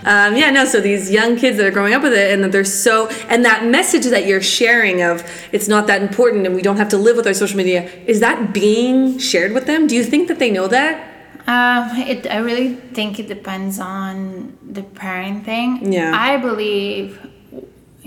Um, 0.05 0.37
yeah, 0.37 0.51
no. 0.53 0.65
So 0.65 0.81
these 0.81 1.11
young 1.11 1.35
kids 1.37 1.57
that 1.57 1.67
are 1.67 1.73
growing 1.73 1.93
up 1.93 2.03
with 2.03 2.13
it, 2.13 2.33
and 2.33 2.45
that 2.45 2.53
they're 2.53 2.65
so, 2.65 3.09
and 3.29 3.45
that 3.45 3.65
message 3.67 4.05
that 4.05 4.25
you're 4.25 4.41
sharing 4.41 5.03
of 5.03 5.25
it's 5.51 5.67
not 5.67 5.89
that 5.89 6.01
important, 6.01 6.47
and 6.47 6.55
we 6.55 6.63
don't 6.63 6.77
have 6.77 6.89
to 6.91 6.97
live 6.97 7.17
with 7.17 7.27
our 7.27 7.35
social 7.35 7.57
media. 7.57 7.91
Is 8.07 8.21
that 8.21 8.53
being 8.55 9.19
shared 9.19 9.53
with 9.53 9.67
them? 9.67 9.89
Do 9.89 9.97
you 9.97 10.05
think 10.05 10.29
that 10.29 10.39
they 10.39 10.51
know 10.53 10.69
that? 10.69 11.13
Um, 11.49 11.91
it, 11.99 12.27
I 12.31 12.39
really 12.39 12.75
think 12.95 13.19
it 13.19 13.27
depends 13.27 13.81
on 13.81 14.57
the 14.63 14.83
parenting. 14.83 15.45
Thing. 15.45 15.93
Yeah. 15.93 16.13
I 16.15 16.37
believe, 16.37 17.19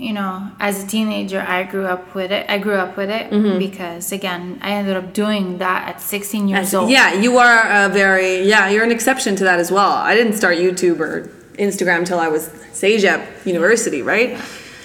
you 0.00 0.12
know, 0.12 0.50
as 0.58 0.82
a 0.82 0.86
teenager, 0.86 1.40
I 1.46 1.62
grew 1.64 1.84
up 1.86 2.14
with 2.14 2.30
it. 2.32 2.44
I 2.48 2.56
grew 2.58 2.74
up 2.84 2.96
with 2.96 3.10
it 3.10 3.30
Mm-hmm. 3.30 3.58
because, 3.58 4.12
again, 4.12 4.58
I 4.62 4.70
ended 4.78 4.96
up 4.96 5.12
doing 5.12 5.58
that 5.58 5.80
at 5.88 6.00
16 6.00 6.48
years 6.48 6.74
old. 6.74 6.90
Yeah, 6.90 7.12
you 7.14 7.36
are 7.38 7.58
a 7.84 7.88
very 7.88 8.42
yeah. 8.52 8.68
You're 8.70 8.84
an 8.84 8.92
exception 8.98 9.36
to 9.36 9.44
that 9.44 9.58
as 9.60 9.70
well. 9.70 9.92
I 9.92 10.14
didn't 10.14 10.34
start 10.42 10.56
YouTube 10.56 10.98
or 11.00 11.28
Instagram 11.66 11.98
until 11.98 12.18
I 12.18 12.28
was 12.28 12.48
CEGEP 12.72 13.46
University, 13.46 14.00
right? 14.02 14.30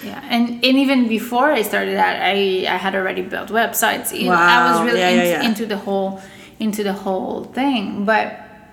Yeah, 0.04 0.20
and, 0.34 0.44
and 0.64 0.76
even 0.84 1.08
before 1.08 1.50
I 1.50 1.62
started 1.62 1.96
that, 1.96 2.22
I, 2.22 2.66
I 2.68 2.76
had 2.76 2.94
already 2.94 3.22
built 3.22 3.48
websites. 3.48 4.12
Know, 4.12 4.30
I 4.32 4.70
was 4.70 4.86
really 4.86 5.00
Yeah, 5.00 5.10
into, 5.10 5.28
yeah. 5.28 5.42
into 5.48 5.66
the 5.66 5.78
whole 5.78 6.20
into 6.60 6.82
the 6.84 6.92
whole 6.92 7.44
thing. 7.58 8.04
But 8.04 8.26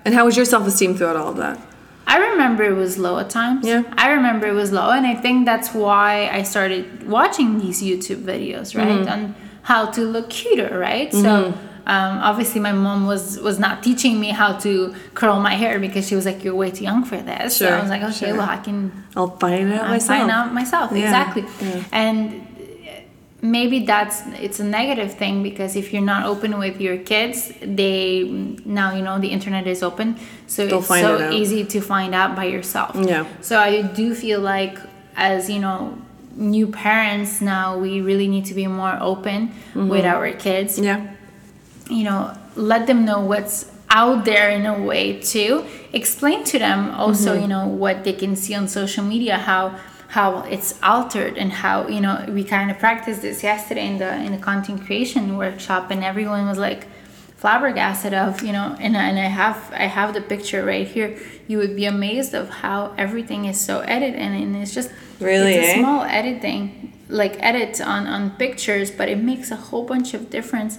And 0.04 0.14
how 0.14 0.24
was 0.26 0.36
your 0.36 0.44
self 0.46 0.66
esteem 0.66 0.94
throughout 0.96 1.16
all 1.16 1.28
of 1.30 1.38
that? 1.38 1.58
I 2.06 2.18
remember 2.18 2.62
it 2.64 2.74
was 2.76 2.98
low 2.98 3.18
at 3.18 3.30
times. 3.30 3.66
Yeah. 3.66 3.82
I 3.96 4.10
remember 4.12 4.46
it 4.46 4.52
was 4.54 4.72
low, 4.72 4.90
and 4.90 5.06
I 5.06 5.14
think 5.14 5.46
that's 5.46 5.72
why 5.72 6.28
I 6.32 6.42
started 6.42 7.08
watching 7.08 7.58
these 7.58 7.82
YouTube 7.82 8.22
videos, 8.22 8.76
right? 8.76 8.88
Mm-hmm. 8.88 9.08
On 9.08 9.34
how 9.62 9.86
to 9.86 10.00
look 10.02 10.30
cuter, 10.30 10.78
right? 10.78 11.12
So. 11.12 11.54
Um, 11.86 12.16
obviously, 12.22 12.62
my 12.62 12.72
mom 12.72 13.06
was 13.06 13.38
was 13.40 13.58
not 13.58 13.82
teaching 13.82 14.18
me 14.18 14.30
how 14.30 14.56
to 14.60 14.94
curl 15.12 15.38
my 15.38 15.52
hair 15.54 15.78
because 15.78 16.08
she 16.08 16.14
was 16.14 16.24
like, 16.24 16.42
"You're 16.42 16.54
way 16.54 16.70
too 16.70 16.82
young 16.84 17.04
for 17.04 17.18
this." 17.18 17.58
so 17.58 17.66
Sure, 17.66 17.76
I 17.76 17.80
was 17.82 17.90
like, 17.90 18.02
"Okay, 18.02 18.28
sure. 18.28 18.38
well, 18.38 18.48
I 18.48 18.56
can 18.56 18.90
I'll 19.14 19.36
find 19.36 19.70
it 19.70 19.74
out 19.78 19.84
I 19.84 19.90
myself. 19.90 20.18
find 20.18 20.30
out 20.30 20.54
myself 20.54 20.92
Yeah, 20.92 21.02
exactly 21.04 21.44
yeah. 21.60 21.84
and 21.92 22.46
maybe 23.44 23.80
that's 23.84 24.22
it's 24.40 24.58
a 24.58 24.64
negative 24.64 25.12
thing 25.14 25.42
because 25.42 25.76
if 25.76 25.92
you're 25.92 26.08
not 26.14 26.24
open 26.24 26.58
with 26.58 26.80
your 26.80 26.96
kids 26.96 27.52
they 27.60 28.24
now 28.64 28.88
you 28.96 29.02
know 29.02 29.18
the 29.18 29.28
internet 29.28 29.66
is 29.66 29.82
open 29.82 30.16
so 30.46 30.64
They'll 30.66 30.78
it's 30.78 30.88
find 30.88 31.06
it 31.06 31.18
so 31.18 31.30
easy 31.30 31.62
to 31.64 31.80
find 31.82 32.14
out 32.14 32.34
by 32.34 32.44
yourself 32.46 32.96
Yeah. 32.96 33.26
so 33.42 33.58
i 33.58 33.82
do 33.82 34.14
feel 34.14 34.40
like 34.40 34.78
as 35.14 35.50
you 35.50 35.60
know 35.60 35.98
new 36.36 36.66
parents 36.68 37.42
now 37.42 37.76
we 37.76 38.00
really 38.00 38.28
need 38.28 38.46
to 38.46 38.54
be 38.54 38.66
more 38.66 38.96
open 39.00 39.52
with 39.74 40.06
our 40.06 40.30
kids 40.32 40.78
Yeah. 40.78 41.00
you 41.90 42.04
know 42.08 42.32
let 42.56 42.86
them 42.86 43.04
know 43.04 43.20
what's 43.20 43.70
out 43.90 44.24
there 44.24 44.48
in 44.50 44.64
a 44.66 44.76
way 44.82 45.20
too 45.20 45.64
explain 45.92 46.44
to 46.44 46.58
them 46.58 46.90
also 47.02 47.32
Mm-hmm. 47.32 47.42
you 47.42 47.48
know 47.48 47.66
what 47.68 48.04
they 48.04 48.14
can 48.14 48.36
see 48.36 48.54
on 48.54 48.68
social 48.68 49.04
media 49.04 49.36
how 49.36 49.62
how 50.14 50.42
it's 50.42 50.78
altered 50.80 51.36
and 51.36 51.50
how 51.50 51.88
you 51.88 52.00
know 52.00 52.24
we 52.28 52.44
kind 52.44 52.70
of 52.70 52.78
practiced 52.78 53.22
this 53.22 53.42
yesterday 53.42 53.86
in 53.92 53.98
the 53.98 54.12
in 54.26 54.30
the 54.30 54.38
content 54.38 54.80
creation 54.86 55.36
workshop 55.36 55.90
and 55.90 56.04
everyone 56.04 56.46
was 56.46 56.56
like 56.56 56.86
flabbergasted 57.42 58.14
of 58.14 58.40
you 58.46 58.52
know 58.52 58.76
and, 58.78 58.94
and 58.94 59.18
i 59.18 59.30
have 59.42 59.58
i 59.72 59.86
have 59.98 60.14
the 60.14 60.20
picture 60.20 60.64
right 60.64 60.86
here. 60.86 61.18
You 61.48 61.58
would 61.58 61.74
be 61.74 61.84
amazed 61.84 62.32
of 62.32 62.48
how 62.48 62.94
everything 62.96 63.44
is 63.44 63.60
so 63.60 63.80
edited 63.80 64.18
and, 64.20 64.32
and 64.42 64.56
it's 64.62 64.72
just 64.72 64.90
Really, 65.18 65.54
it's 65.54 65.66
a 65.66 65.70
eh? 65.72 65.78
small 65.80 66.02
editing 66.04 66.92
like 67.08 67.34
edits 67.50 67.80
on 67.80 68.06
on 68.06 68.22
pictures 68.44 68.92
but 68.98 69.08
it 69.08 69.18
makes 69.30 69.50
a 69.50 69.56
whole 69.66 69.84
bunch 69.92 70.14
of 70.14 70.30
difference 70.30 70.72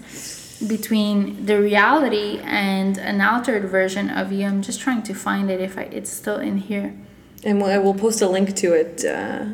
between 0.75 1.45
the 1.45 1.57
reality 1.59 2.39
and 2.45 2.97
an 2.97 3.19
altered 3.19 3.65
version 3.79 4.09
of 4.09 4.31
you. 4.31 4.45
I'm 4.45 4.61
just 4.61 4.79
trying 4.79 5.03
to 5.09 5.13
find 5.13 5.51
it 5.51 5.59
if 5.59 5.77
I, 5.77 5.83
it's 5.97 6.09
still 6.09 6.39
in 6.49 6.57
here 6.69 6.95
And 7.45 7.61
we'll, 7.61 7.81
we'll 7.83 7.93
post 7.93 8.21
a 8.21 8.27
link 8.27 8.55
to 8.57 8.73
it. 8.73 9.05
Uh, 9.05 9.45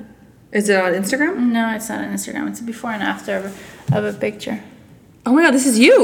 is 0.52 0.68
it 0.70 0.76
on 0.82 0.94
Instagram? 0.94 1.38
no 1.58 1.74
it's 1.76 1.88
not 1.90 2.00
on 2.04 2.12
instagram 2.14 2.50
it's 2.50 2.60
a 2.60 2.64
before 2.64 2.92
and 2.92 3.02
after 3.04 3.38
of 3.38 3.46
a, 3.94 3.98
of 3.98 4.04
a 4.04 4.18
picture 4.18 4.62
Oh 5.26 5.34
my 5.34 5.44
god, 5.44 5.54
this 5.54 5.66
is 5.68 5.78
you. 5.80 6.00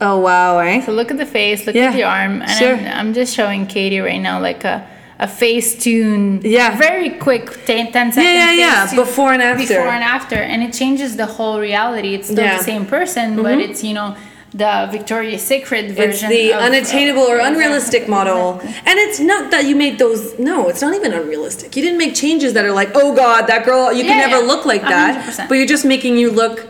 Oh 0.00 0.18
wow, 0.18 0.58
eh? 0.58 0.80
so 0.84 0.92
look 0.92 1.10
at 1.10 1.16
the 1.16 1.24
face 1.26 1.66
look 1.66 1.74
Yeah, 1.76 1.88
at 1.90 1.94
the 1.94 2.02
arm 2.02 2.42
and 2.42 2.50
sure. 2.50 2.74
I'm, 2.76 3.08
I'm 3.08 3.14
just 3.14 3.34
showing 3.34 3.66
katie 3.66 4.00
right 4.00 4.20
now 4.20 4.40
like 4.40 4.64
a 4.64 4.86
a 5.18 5.26
face 5.28 5.82
tune 5.82 6.40
Yeah. 6.44 6.76
very 6.76 7.10
quick 7.10 7.46
10, 7.64 7.92
10 7.92 8.12
seconds 8.12 8.16
Yeah, 8.16 8.32
yeah, 8.32 8.52
yeah. 8.52 8.86
tune 8.86 8.96
Before 8.96 9.32
and 9.32 9.40
after. 9.42 9.66
before 9.66 9.88
and 9.88 10.04
after 10.04 10.36
and 10.36 10.62
it 10.62 10.72
changes 10.74 11.16
the 11.16 11.24
whole 11.26 11.58
reality 11.60 12.14
it's 12.14 12.28
still 12.28 12.44
Yeah. 12.44 12.50
Mm-hmm. 12.50 12.58
the 12.58 12.64
same 12.64 12.86
person 12.86 13.42
but 13.42 13.58
it's 13.58 13.82
you 13.82 13.94
know 13.94 14.14
the 14.56 14.88
victoria's 14.90 15.42
secret 15.42 15.90
version 15.90 16.10
It's 16.10 16.22
the 16.28 16.52
of- 16.52 16.60
uh, 16.60 16.64
unattainable 16.64 17.22
or 17.22 17.36
Exactly, 17.36 17.54
unrealistic 17.54 18.08
model. 18.08 18.60
And 18.88 18.98
it's 18.98 19.20
not 19.20 19.50
that 19.50 19.66
you 19.66 19.76
made 19.76 19.98
those, 19.98 20.38
no, 20.38 20.68
it's 20.68 20.80
not 20.80 20.94
even 20.94 21.12
unrealistic. 21.12 21.76
You 21.76 21.82
didn't 21.82 21.98
make 21.98 22.14
changes 22.14 22.54
that 22.54 22.64
are 22.64 22.72
like, 22.72 22.90
oh 22.94 23.14
god, 23.14 23.46
that 23.48 23.66
girl, 23.66 23.92
you 23.92 24.04
can 24.04 24.18
never 24.18 24.40
yeah. 24.40 24.48
look 24.52 24.64
like 24.64 24.80
that. 24.82 25.24
100%. 25.36 25.48
But 25.48 25.56
you're 25.56 25.66
just 25.66 25.84
making 25.84 26.16
you 26.16 26.30
look 26.30 26.66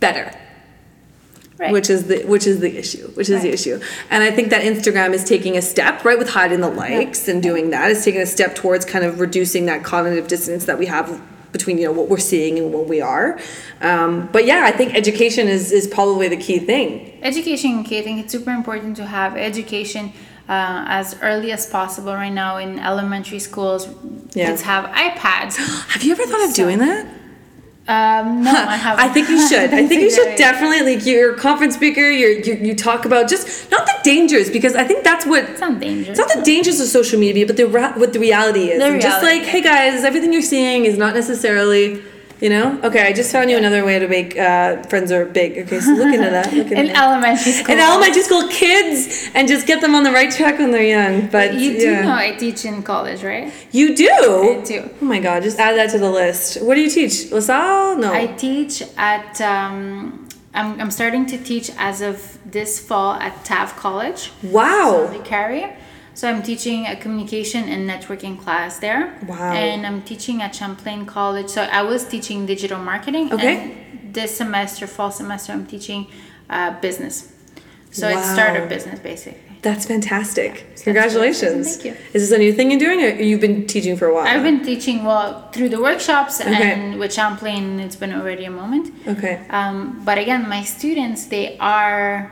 better. 0.00 0.32
Right. 1.56 1.70
which 1.70 1.88
is 1.88 2.08
the 2.08 2.24
which 2.24 2.48
is 2.48 2.58
the 2.58 2.76
issue 2.76 3.06
which 3.12 3.30
is 3.30 3.42
the 3.42 3.52
issue 3.52 3.80
and 4.10 4.24
i 4.24 4.30
think 4.32 4.50
that 4.50 4.62
instagram 4.62 5.12
is 5.12 5.22
taking 5.22 5.56
a 5.56 5.62
step 5.62 6.04
right 6.04 6.18
with 6.18 6.30
hiding 6.30 6.60
the 6.60 6.68
likes 6.68 7.28
and 7.28 7.40
doing 7.40 7.70
that 7.70 7.92
is 7.92 8.04
taking 8.04 8.20
a 8.20 8.26
step 8.26 8.56
towards 8.56 8.84
kind 8.84 9.04
of 9.04 9.20
reducing 9.20 9.66
that 9.66 9.84
cognitive 9.84 10.26
dissonance 10.26 10.64
that 10.64 10.80
we 10.80 10.86
have 10.86 11.22
between 11.56 11.78
you 11.78 11.84
know 11.86 11.92
what 11.98 12.06
we're 12.12 12.26
seeing 12.32 12.54
and 12.60 12.66
what 12.76 12.86
we 12.94 13.00
are. 13.14 13.28
Um, 13.90 14.10
but 14.34 14.42
yeah 14.50 14.62
i 14.70 14.72
think 14.78 14.88
education 15.02 15.44
is 15.56 15.64
is 15.78 15.86
probably 15.98 16.28
the 16.36 16.40
key 16.46 16.58
thing. 16.70 16.88
Education 17.30 17.72
key 17.86 17.98
i 18.00 18.02
think 18.06 18.16
it's 18.22 18.32
super 18.36 18.52
important 18.60 18.92
to 19.00 19.04
have 19.18 19.30
education 19.50 20.04
uh, 20.54 20.98
as 21.00 21.06
early 21.28 21.50
as 21.58 21.62
possible. 21.78 22.12
Right 22.24 22.36
now 22.44 22.52
in 22.64 22.70
elementary 22.90 23.38
schools 23.48 23.82
Yeah. 24.34 24.46
kids 24.48 24.62
have 24.72 24.84
ipads. 25.06 25.54
Have 25.94 26.02
you 26.06 26.12
ever 26.16 26.26
thought 26.30 26.44
of 26.48 26.54
doing 26.62 26.78
that 26.86 27.02
um, 27.86 28.42
no 28.42 28.50
i 28.50 28.76
haven't 28.76 29.04
I 29.04 29.08
think 29.12 29.28
you 29.28 29.46
should. 29.48 29.74
I 29.80 29.86
think 29.86 30.00
you 30.02 30.10
should 30.10 30.36
definitely 30.36 30.94
like 30.94 31.04
you're 31.04 31.34
a 31.34 31.38
conference 31.38 31.74
speaker. 31.74 32.08
You're, 32.10 32.30
you 32.30 32.54
you 32.54 32.74
talk 32.74 33.04
about 33.04 33.28
just 33.28 33.70
not 33.70 33.86
the 33.86 33.94
dangers 34.02 34.50
because 34.50 34.74
I 34.74 34.84
think 34.84 35.04
that's 35.04 35.26
what 35.26 35.44
it's 35.44 35.60
not 35.60 35.80
dangerous 35.80 36.18
It's 36.18 36.18
not 36.18 36.34
the 36.34 36.42
dangers 36.42 36.80
of 36.80 36.86
social 36.88 37.20
media, 37.20 37.46
but 37.46 37.56
the 37.56 37.64
what 37.64 38.12
the 38.12 38.20
reality 38.20 38.70
is. 38.70 38.78
The 38.78 38.86
And 38.86 39.02
just 39.02 39.22
like, 39.22 39.42
hey 39.42 39.60
guys, 39.62 40.02
everything 40.04 40.32
you're 40.32 40.42
seeing 40.42 40.86
is 40.86 40.96
not 40.96 41.14
necessarily, 41.14 42.02
you 42.40 42.50
know. 42.50 42.80
Okay, 42.82 43.06
I 43.06 43.12
just 43.12 43.32
found 43.32 43.50
you 43.50 43.56
another 43.56 43.84
way 43.84 43.98
to 43.98 44.08
make 44.08 44.36
uh, 44.38 44.82
friends 44.84 45.12
are 45.12 45.24
big. 45.24 45.58
Okay, 45.58 45.80
so 45.80 45.92
look 45.92 46.12
into 46.14 46.30
that. 46.30 46.52
Look 46.52 46.66
into 46.70 46.80
in 46.80 46.86
that. 46.86 47.02
elementary 47.02 47.52
school 47.52 47.74
In 47.74 47.80
elementary 47.80 48.22
school 48.22 48.48
kids, 48.48 49.30
and 49.34 49.48
just 49.48 49.66
get 49.66 49.80
them 49.80 49.94
on 49.94 50.02
the 50.02 50.12
right 50.12 50.32
track 50.32 50.58
when 50.58 50.70
they're 50.70 50.82
young. 50.82 51.28
But 51.28 51.54
you 51.54 51.78
do 51.78 51.90
yeah. 51.90 52.02
know 52.02 52.14
i 52.14 52.32
teach 52.32 52.64
in 52.64 52.82
college 52.82 53.22
right 53.22 53.52
you 53.72 53.96
do. 53.96 54.60
I 54.60 54.64
do. 54.64 54.90
Oh 55.00 55.04
my 55.04 55.20
god, 55.20 55.42
just 55.42 55.58
add 55.58 55.76
that 55.76 55.90
to 55.90 55.98
the 55.98 56.10
list. 56.10 56.62
What 56.62 56.74
do 56.74 56.80
you 56.80 56.90
teach? 56.90 57.30
LaSalle? 57.30 57.96
No. 57.98 58.12
I 58.12 58.26
teach 58.26 58.82
at. 58.96 59.40
Um, 59.40 60.28
I'm, 60.54 60.80
I'm 60.80 60.90
starting 60.90 61.26
to 61.26 61.38
teach 61.38 61.70
as 61.76 62.00
of 62.00 62.38
this 62.46 62.78
fall 62.78 63.14
at 63.14 63.44
TAV 63.44 63.74
College. 63.76 64.30
wow. 64.44 65.12
carrier. 65.24 65.76
So 66.14 66.28
I'm 66.30 66.42
teaching 66.42 66.86
a 66.86 66.96
communication 66.96 67.68
and 67.68 67.88
networking 67.90 68.38
class 68.40 68.78
there. 68.78 69.18
Wow. 69.26 69.52
And 69.52 69.84
I'm 69.86 70.02
teaching 70.02 70.42
at 70.42 70.54
Champlain 70.54 71.06
College. 71.06 71.48
So 71.48 71.62
I 71.62 71.82
was 71.82 72.06
teaching 72.06 72.46
digital 72.46 72.78
marketing. 72.78 73.32
Okay. 73.32 73.56
And 73.56 74.14
this 74.14 74.36
semester, 74.36 74.86
fall 74.86 75.10
semester, 75.10 75.52
I'm 75.52 75.66
teaching 75.66 76.06
uh, 76.48 76.78
business. 76.80 77.32
So 77.90 78.08
it's 78.08 78.16
Wow. 78.26 78.34
startup 78.34 78.68
business 78.68 79.00
basically. 79.00 79.40
That's 79.62 79.86
fantastic. 79.86 80.66
that's 80.68 80.82
Congratulations. 80.82 81.76
Thank 81.76 81.84
you. 81.86 81.96
Is 82.12 82.28
this 82.28 82.32
a 82.32 82.38
new 82.38 82.52
thing 82.52 82.70
you're 82.70 82.78
doing, 82.78 83.00
or 83.02 83.08
you've 83.22 83.40
been 83.40 83.66
teaching 83.66 83.96
for 83.96 84.06
a 84.06 84.14
while? 84.14 84.26
I've 84.26 84.42
been 84.42 84.62
teaching 84.62 85.04
well 85.04 85.48
through 85.52 85.70
the 85.70 85.80
workshops 85.80 86.38
Okay. 86.40 86.72
and 86.72 86.98
with 87.00 87.14
Champlain, 87.14 87.80
it's 87.80 87.96
been 87.96 88.12
already 88.12 88.44
a 88.44 88.50
moment. 88.50 88.92
Okay. 89.08 89.40
Um, 89.48 90.02
but 90.04 90.18
again, 90.18 90.46
my 90.50 90.62
students, 90.64 91.24
they 91.26 91.56
are 91.58 92.30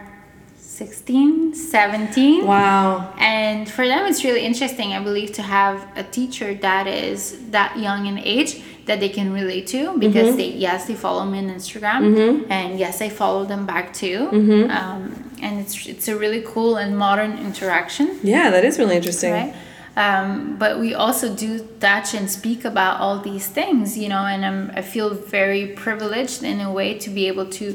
16, 0.86 1.54
17. 1.54 2.44
Wow. 2.44 3.14
And 3.18 3.70
for 3.70 3.86
them, 3.86 4.04
it's 4.06 4.24
really 4.24 4.44
interesting, 4.44 4.92
I 4.92 5.00
believe, 5.02 5.30
to 5.34 5.42
have 5.42 5.86
a 5.96 6.02
teacher 6.02 6.54
that 6.54 6.86
is 6.88 7.50
that 7.50 7.78
young 7.78 8.06
in 8.06 8.18
age 8.18 8.60
that 8.86 8.98
they 8.98 9.08
can 9.08 9.32
relate 9.32 9.66
to 9.68 9.96
because 9.98 10.28
Mm-hmm. 10.30 10.36
they, 10.38 10.50
yes, 10.66 10.86
they 10.88 10.94
follow 10.94 11.24
me 11.24 11.38
on 11.38 11.48
Instagram, 11.58 12.46
and 12.50 12.78
yes, 12.80 13.00
I 13.00 13.08
follow 13.10 13.44
them 13.44 13.64
back 13.64 13.92
too. 14.02 14.18
Mm-hmm. 14.32 14.70
Um, 14.78 15.02
and 15.40 15.60
it's 15.60 15.74
it's 15.86 16.08
a 16.08 16.16
really 16.16 16.42
cool 16.52 16.72
and 16.82 16.90
modern 17.06 17.32
interaction, 17.48 18.06
Yeah, 18.24 18.50
that 18.50 18.64
is 18.64 18.78
really 18.80 18.96
interesting. 18.96 19.32
right? 19.32 19.54
Um, 19.94 20.56
but 20.62 20.80
we 20.80 20.94
also 20.94 21.26
do 21.44 21.50
touch 21.78 22.08
and 22.18 22.26
speak 22.30 22.64
about 22.64 22.94
all 23.02 23.16
these 23.30 23.46
things, 23.46 23.96
you 24.02 24.08
know, 24.08 24.24
and 24.34 24.40
I'm, 24.48 24.60
I 24.74 24.82
feel 24.94 25.10
very 25.38 25.64
privileged 25.84 26.42
in 26.42 26.60
a 26.60 26.70
way 26.78 26.88
to 27.04 27.08
be 27.10 27.24
able 27.32 27.46
to 27.60 27.66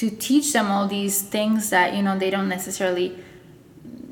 to 0.00 0.06
teach 0.28 0.46
them 0.56 0.66
all 0.74 0.86
these 0.98 1.16
things 1.36 1.60
that 1.74 1.88
you 1.96 2.02
know 2.06 2.14
they 2.22 2.30
don't 2.36 2.48
necessarily 2.58 3.08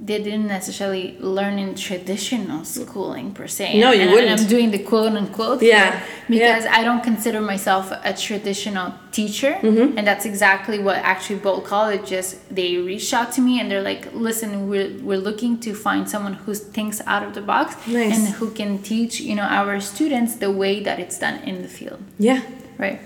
they 0.08 0.22
didn't 0.22 0.46
necessarily 0.58 1.06
learn 1.20 1.58
in 1.58 1.74
traditional 1.74 2.64
schooling 2.64 3.28
per 3.38 3.46
se. 3.46 3.78
No, 3.78 3.90
you 3.92 4.02
and, 4.02 4.10
wouldn't. 4.12 4.30
And 4.32 4.40
I'm 4.40 4.46
doing 4.56 4.70
the 4.70 4.78
quote 4.90 5.12
unquote. 5.22 5.60
Yeah, 5.62 6.00
Because 6.30 6.64
yeah. 6.64 6.78
I 6.78 6.80
don't 6.88 7.02
consider 7.10 7.40
myself 7.42 7.84
a 8.10 8.14
traditional 8.14 8.88
teacher, 9.18 9.52
Mm-hmm. 9.60 9.98
and 9.98 10.06
that's 10.08 10.24
exactly 10.32 10.78
what 10.86 10.96
actually 11.12 11.40
Bolt 11.46 11.64
Colleges 11.74 12.26
they 12.58 12.70
reached 12.90 13.12
out 13.18 13.28
to 13.36 13.40
me 13.42 13.60
and 13.60 13.66
they're 13.70 13.82
like, 13.92 14.02
listen, 14.14 14.50
we're 14.70 14.92
we're 15.08 15.22
looking 15.28 15.52
to 15.66 15.70
find 15.74 16.02
someone 16.08 16.34
who 16.44 16.52
thinks 16.76 16.98
out 17.12 17.22
of 17.26 17.32
the 17.38 17.42
box 17.52 17.66
Nice. 17.86 18.12
and 18.14 18.22
who 18.38 18.46
can 18.60 18.70
teach 18.92 19.14
you 19.28 19.34
know 19.38 19.48
our 19.60 19.78
students 19.92 20.32
the 20.44 20.50
way 20.62 20.74
that 20.86 20.96
it's 21.04 21.18
done 21.18 21.36
in 21.50 21.56
the 21.64 21.68
field, 21.78 22.00
Yeah. 22.28 22.40
right? 22.84 22.98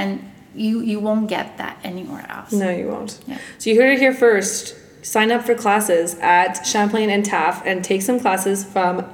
And 0.00 0.10
you 0.54 0.80
you 0.80 1.00
won't 1.00 1.28
get 1.28 1.58
that 1.58 1.78
anywhere 1.84 2.26
else. 2.28 2.52
No, 2.52 2.70
you 2.70 2.88
won't. 2.88 3.20
Yeah. 3.26 3.38
So 3.58 3.70
you 3.70 3.80
heard 3.80 3.94
it 3.94 3.98
here 3.98 4.14
first. 4.14 4.74
Sign 5.02 5.30
up 5.30 5.44
for 5.44 5.54
classes 5.54 6.16
at 6.20 6.66
Champlain 6.66 7.08
and 7.08 7.24
TAV 7.24 7.62
and 7.64 7.84
take 7.84 8.02
some 8.02 8.18
classes 8.20 8.64
from 8.64 9.04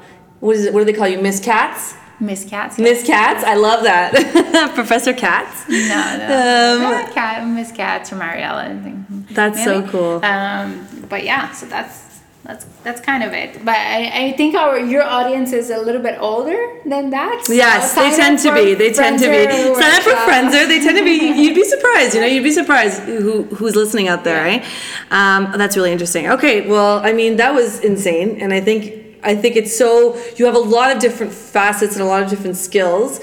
what 0.40 0.56
is 0.56 0.64
it? 0.66 0.74
What 0.74 0.80
do 0.80 0.84
they 0.86 0.92
call 0.92 1.08
you, 1.08 1.20
Miss 1.20 1.40
Katz? 1.40 1.94
Miss 2.20 2.44
Katz. 2.44 2.78
Miss 2.78 3.04
Katz. 3.06 3.44
I 3.44 3.54
love 3.54 3.82
that, 3.84 4.72
Professor 4.74 5.12
Katz. 5.12 5.68
No, 5.68 5.76
no. 5.78 7.04
Um, 7.06 7.12
Cat, 7.12 7.46
Miss 7.46 7.72
Katz 7.72 8.12
or 8.12 8.16
Mariella, 8.16 8.64
I 8.64 8.82
think. 8.82 9.28
That's 9.30 9.62
so 9.62 9.86
cool. 9.88 10.24
Um, 10.24 10.86
but 11.08 11.24
yeah, 11.24 11.50
so 11.52 11.66
that's 11.66 12.03
that's 12.44 12.66
that's 12.82 13.00
kind 13.00 13.22
of 13.22 13.32
it. 13.32 13.64
But 13.64 13.76
I, 13.76 14.26
I 14.26 14.32
think 14.32 14.54
our 14.54 14.78
your 14.78 15.02
audience 15.02 15.52
is 15.52 15.70
a 15.70 15.78
little 15.78 16.02
bit 16.02 16.18
older 16.20 16.78
than 16.84 17.08
that. 17.10 17.46
so 17.46 17.54
Yes, 17.54 17.94
they 17.94 18.14
tend 18.14 18.38
to 18.40 18.52
be. 18.52 18.74
They 18.74 18.92
tend 18.92 19.18
to 19.20 19.30
be. 19.30 19.44
Sign 19.74 19.94
up 19.94 20.02
for 20.02 20.10
workshop. 20.10 20.28
Frenzr. 20.28 20.68
They 20.68 20.80
tend 20.80 20.98
to 20.98 21.04
be. 21.04 21.32
You'd 21.42 21.54
be 21.54 21.64
surprised. 21.64 22.14
You 22.14 22.20
know, 22.20 22.26
you'd 22.26 22.44
be 22.44 22.52
surprised 22.52 23.00
who 23.02 23.44
who's 23.44 23.74
listening 23.74 24.08
out 24.08 24.24
there, 24.24 24.44
right? 24.44 24.64
Um, 25.10 25.52
that's 25.56 25.74
really 25.74 25.92
interesting. 25.92 26.28
Okay, 26.32 26.68
well, 26.68 26.98
I 26.98 27.14
mean, 27.14 27.36
that 27.36 27.54
was 27.54 27.80
insane, 27.80 28.40
and 28.42 28.52
I 28.52 28.60
think 28.60 29.16
I 29.22 29.34
think 29.34 29.56
it's 29.56 29.74
so. 29.74 30.16
You 30.36 30.44
have 30.44 30.54
a 30.54 30.66
lot 30.76 30.94
of 30.94 31.00
different 31.00 31.32
facets 31.32 31.94
and 31.94 32.02
a 32.02 32.06
lot 32.06 32.22
of 32.22 32.28
different 32.28 32.56
skills 32.56 33.20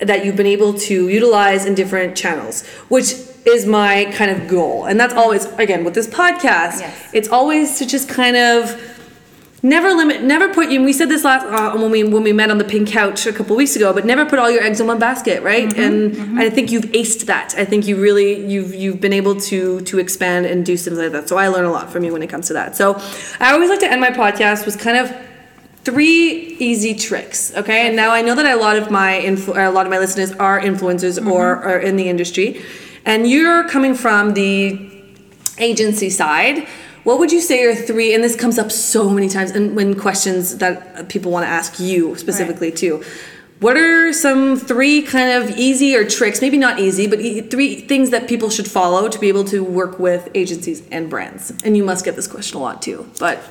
that 0.00 0.24
you've 0.24 0.36
been 0.36 0.46
able 0.46 0.74
to 0.74 1.08
utilize 1.08 1.64
in 1.64 1.76
different 1.76 2.16
channels, 2.16 2.66
which 2.88 3.14
is 3.46 3.66
my 3.66 4.06
kind 4.14 4.30
of 4.30 4.48
goal, 4.48 4.86
and 4.86 4.98
that's 4.98 5.12
mm-hmm. 5.12 5.22
always 5.22 5.46
again 5.54 5.84
with 5.84 5.94
this 5.94 6.06
podcast. 6.06 6.80
Yes. 6.80 7.10
It's 7.12 7.28
always 7.28 7.78
to 7.78 7.86
just 7.86 8.08
kind 8.08 8.36
of 8.36 8.80
Never 9.64 9.94
limit. 9.94 10.22
Never 10.22 10.52
put 10.52 10.68
you. 10.68 10.82
We 10.84 10.92
said 10.92 11.08
this 11.08 11.24
last 11.24 11.46
uh, 11.46 11.78
when 11.78 11.90
we 11.90 12.04
when 12.04 12.22
we 12.22 12.34
met 12.34 12.50
on 12.50 12.58
the 12.58 12.64
pink 12.64 12.86
couch 12.86 13.26
a 13.26 13.32
couple 13.32 13.56
weeks 13.56 13.74
ago. 13.74 13.94
But 13.94 14.04
never 14.04 14.26
put 14.26 14.38
all 14.38 14.50
your 14.50 14.62
eggs 14.62 14.78
in 14.78 14.86
one 14.86 14.98
basket, 14.98 15.42
right? 15.42 15.70
Mm-hmm. 15.70 15.80
and 15.80 16.12
mm-hmm. 16.12 16.38
I 16.38 16.50
think 16.50 16.70
you've 16.70 16.84
aced 16.92 17.24
that. 17.24 17.54
I 17.56 17.64
think 17.64 17.86
you 17.86 17.98
really 17.98 18.46
you've 18.46 18.74
you've 18.74 19.00
been 19.00 19.14
able 19.14 19.40
to 19.40 19.80
to 19.80 19.98
expand 19.98 20.44
and 20.44 20.66
do 20.66 20.76
things 20.76 20.98
like 20.98 21.12
that. 21.12 21.30
So 21.30 21.38
I 21.38 21.48
learn 21.48 21.64
a 21.64 21.72
lot 21.72 21.90
from 21.90 22.04
you 22.04 22.12
when 22.12 22.22
it 22.22 22.26
comes 22.26 22.48
to 22.48 22.52
that. 22.52 22.76
So 22.76 23.00
I 23.40 23.54
always 23.54 23.70
like 23.70 23.80
to 23.80 23.90
end 23.90 24.02
my 24.02 24.10
podcast 24.10 24.66
with 24.66 24.78
kind 24.78 24.98
of 24.98 25.10
three 25.84 26.56
easy 26.58 26.94
tricks. 26.94 27.54
Okay, 27.54 27.86
and 27.86 27.96
now 27.96 28.10
I 28.10 28.22
know 28.22 28.34
that 28.34 28.46
a 28.46 28.56
lot 28.56 28.76
of 28.76 28.90
my 28.90 29.20
influ- 29.24 29.56
a 29.56 29.70
lot 29.70 29.86
of 29.86 29.90
my 29.90 29.98
listeners 29.98 30.32
are 30.32 30.60
influencers 30.60 31.18
mm-hmm. 31.18 31.30
or 31.30 31.56
are 31.56 31.78
in 31.78 31.96
the 31.96 32.08
industry, 32.08 32.62
and 33.04 33.28
you're 33.28 33.68
coming 33.68 33.94
from 33.94 34.34
the 34.34 34.90
agency 35.58 36.10
side, 36.10 36.66
what 37.04 37.18
would 37.18 37.30
you 37.30 37.40
say 37.40 37.64
are 37.64 37.74
three? 37.74 38.14
And 38.14 38.24
this 38.24 38.34
comes 38.34 38.58
up 38.58 38.72
so 38.72 39.10
many 39.10 39.28
times, 39.28 39.50
and 39.50 39.76
when 39.76 39.98
questions 39.98 40.58
that 40.58 41.08
people 41.08 41.30
want 41.30 41.44
to 41.44 41.48
ask 41.48 41.78
you 41.78 42.16
specifically 42.16 42.72
too. 42.72 43.04
What 43.60 43.76
are 43.76 44.12
some 44.12 44.56
three 44.56 45.02
kind 45.02 45.42
of 45.42 45.56
easy 45.56 45.94
or 45.94 46.04
tricks? 46.04 46.40
Maybe 46.40 46.58
not 46.58 46.80
easy, 46.80 47.06
but 47.06 47.20
e- 47.20 47.40
three 47.42 47.76
things 47.76 48.10
that 48.10 48.28
people 48.28 48.50
should 48.50 48.68
follow 48.68 49.08
to 49.08 49.18
be 49.18 49.28
able 49.28 49.44
to 49.44 49.62
work 49.62 49.98
with 49.98 50.28
agencies 50.34 50.82
and 50.90 51.08
brands. 51.08 51.52
And 51.62 51.76
you 51.76 51.84
must 51.84 52.04
get 52.04 52.16
this 52.16 52.26
question 52.26 52.58
a 52.58 52.60
lot 52.60 52.82
too. 52.82 53.08
But 53.18 53.42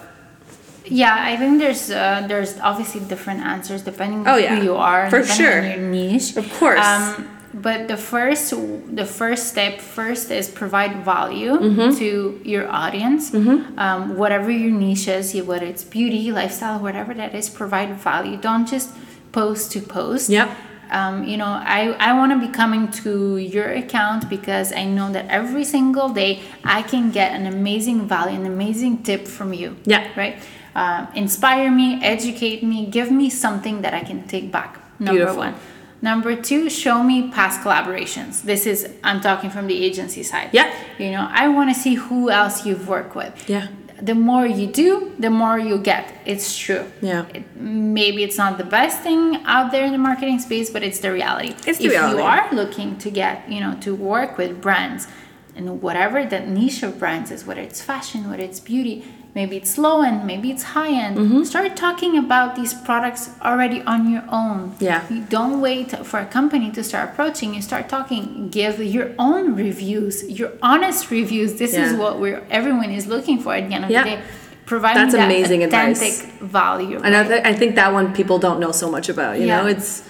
Yeah, 0.85 1.15
I 1.17 1.37
think 1.37 1.59
there's 1.59 1.89
uh, 1.89 2.25
there's 2.27 2.59
obviously 2.59 3.01
different 3.01 3.41
answers 3.45 3.81
depending 3.83 4.27
Oh, 4.27 4.33
on 4.35 4.41
yeah. 4.43 4.55
who 4.55 4.63
you 4.63 4.75
are, 4.75 5.09
For 5.09 5.21
depending 5.21 5.45
sure. 5.45 5.59
on 5.61 5.69
your 5.69 5.89
niche. 5.89 6.35
Of 6.37 6.51
course. 6.59 6.79
Um, 6.85 7.29
but 7.53 7.87
the 7.87 7.97
first 7.97 8.49
the 8.95 9.05
first 9.05 9.47
step 9.47 9.79
first 9.79 10.31
is 10.31 10.49
provide 10.49 11.05
value 11.05 11.51
Mm-hmm. 11.53 11.97
to 11.99 12.41
your 12.43 12.67
audience. 12.69 13.33
Um, 13.33 14.17
whatever 14.17 14.49
your 14.51 14.71
niche 14.71 15.07
is, 15.07 15.33
whether 15.41 15.65
it's 15.65 15.83
beauty, 15.83 16.31
lifestyle, 16.31 16.79
whatever 16.79 17.13
that 17.13 17.33
is, 17.35 17.49
provide 17.49 17.95
value. 17.95 18.37
Don't 18.37 18.67
just 18.67 18.89
post 19.31 19.71
to 19.73 19.79
post. 19.81 20.29
Yep. 20.29 20.49
Um, 20.91 21.23
you 21.23 21.37
know, 21.37 21.45
I, 21.47 21.95
I 21.99 22.13
want 22.13 22.33
to 22.33 22.39
be 22.47 22.51
coming 22.53 22.91
to 23.03 23.37
your 23.37 23.69
account 23.71 24.29
because 24.29 24.71
I 24.73 24.83
know 24.85 25.11
that 25.11 25.25
every 25.29 25.63
single 25.63 26.09
day 26.09 26.41
I 26.63 26.83
can 26.83 27.09
get 27.09 27.31
an 27.31 27.47
amazing 27.47 28.07
value, 28.07 28.35
an 28.39 28.45
amazing 28.45 29.01
tip 29.03 29.27
from 29.27 29.53
you. 29.53 29.75
Yeah. 29.85 30.07
Right? 30.15 30.35
Um, 30.75 31.07
inspire 31.15 31.71
me, 31.71 32.03
educate 32.03 32.63
me, 32.63 32.87
give 32.87 33.11
me 33.11 33.29
something 33.29 33.81
that 33.81 33.93
I 33.93 34.01
can 34.01 34.27
take 34.27 34.51
back. 34.51 34.79
Number 34.99 35.19
Beautiful. 35.19 35.37
one. 35.37 35.55
Number 36.01 36.35
two, 36.35 36.69
show 36.69 37.01
me 37.01 37.29
past 37.31 37.61
collaborations. 37.61 38.41
This 38.41 38.65
is, 38.65 38.89
I'm 39.03 39.21
talking 39.21 39.49
from 39.49 39.67
the 39.67 39.85
agency 39.85 40.21
side. 40.23 40.49
Yeah. 40.51 40.73
You 40.97 41.11
know, 41.11 41.27
I 41.31 41.47
want 41.47 41.73
to 41.73 41.79
see 41.79 41.95
who 41.95 42.29
else 42.29 42.65
you've 42.65 42.89
worked 42.89 43.15
with. 43.15 43.47
Yeah. 43.47 43.67
The 44.01 44.15
more 44.15 44.45
you 44.45 44.67
do, 44.67 45.13
the 45.17 45.29
more 45.29 45.57
you 45.57 45.77
get. 45.77 46.13
It's 46.25 46.57
true. 46.57 46.91
Yeah. 47.01 47.25
It, 47.33 47.55
maybe 47.55 48.21
it's 48.23 48.37
not 48.37 48.57
the 48.57 48.65
best 48.65 49.01
thing 49.01 49.41
out 49.45 49.71
there 49.71 49.85
in 49.85 49.93
the 49.93 49.97
marketing 49.97 50.39
space, 50.39 50.69
but 50.69 50.83
it's 50.83 50.99
the 50.99 51.11
reality. 51.11 51.55
It's 51.65 51.77
the 51.77 51.85
if 51.85 51.91
reality. 51.91 52.17
you 52.17 52.23
are 52.23 52.53
looking 52.53 52.97
to 52.97 53.09
get, 53.09 53.47
you 53.49 53.61
know, 53.61 53.77
to 53.81 53.95
work 53.95 54.37
with 54.37 54.59
brands 54.59 55.07
and 55.55 55.81
whatever 55.81 56.25
that 56.25 56.49
niche 56.49 56.83
of 56.83 56.99
brands 56.99 57.31
is, 57.31 57.45
whether 57.45 57.61
it's 57.61 57.81
fashion, 57.81 58.29
whether 58.29 58.43
it's 58.43 58.59
beauty, 58.59 59.05
maybe 59.35 59.57
it's 59.57 59.77
low 59.77 60.01
end, 60.03 60.25
maybe 60.25 60.51
it's 60.51 60.63
high 60.63 60.91
end, 61.05 61.17
Mm-hmm. 61.17 61.43
start 61.43 61.75
talking 61.75 62.17
about 62.17 62.55
these 62.55 62.73
products 62.73 63.29
already 63.41 63.81
on 63.83 64.09
your 64.11 64.23
own. 64.29 64.75
Yeah. 64.79 65.01
You 65.09 65.21
don't 65.37 65.59
wait 65.61 65.89
for 66.05 66.19
a 66.19 66.25
company 66.25 66.71
to 66.71 66.83
start 66.83 67.09
approaching. 67.11 67.53
You 67.55 67.61
start 67.61 67.89
talking. 67.89 68.49
Give 68.49 68.79
your 68.79 69.09
own 69.17 69.55
reviews, 69.55 70.23
your 70.39 70.51
honest 70.61 71.09
reviews. 71.11 71.55
This 71.55 71.73
is 71.73 71.93
what 72.01 72.19
we're 72.19 72.43
everyone 72.49 72.91
is 72.91 73.07
looking 73.07 73.37
for 73.39 73.53
at 73.55 73.67
the 73.67 73.73
end 73.75 73.85
of 73.85 73.91
Yeah. 73.91 74.03
the 74.03 74.09
day. 74.11 74.21
Providing 74.65 75.01
That's 75.01 75.13
that 75.15 75.25
amazing 75.25 75.61
advice. 75.63 76.01
authentic 76.01 76.41
value. 76.41 76.97
And 77.03 77.13
I, 77.15 77.19
right? 77.21 77.27
th- 77.27 77.41
I 77.43 77.53
think 77.53 77.75
that 77.75 77.91
one 77.91 78.13
people 78.13 78.37
don't 78.39 78.59
know 78.61 78.71
so 78.71 78.89
much 78.89 79.09
about. 79.09 79.39
You 79.41 79.47
know, 79.47 79.65
it's 79.67 80.03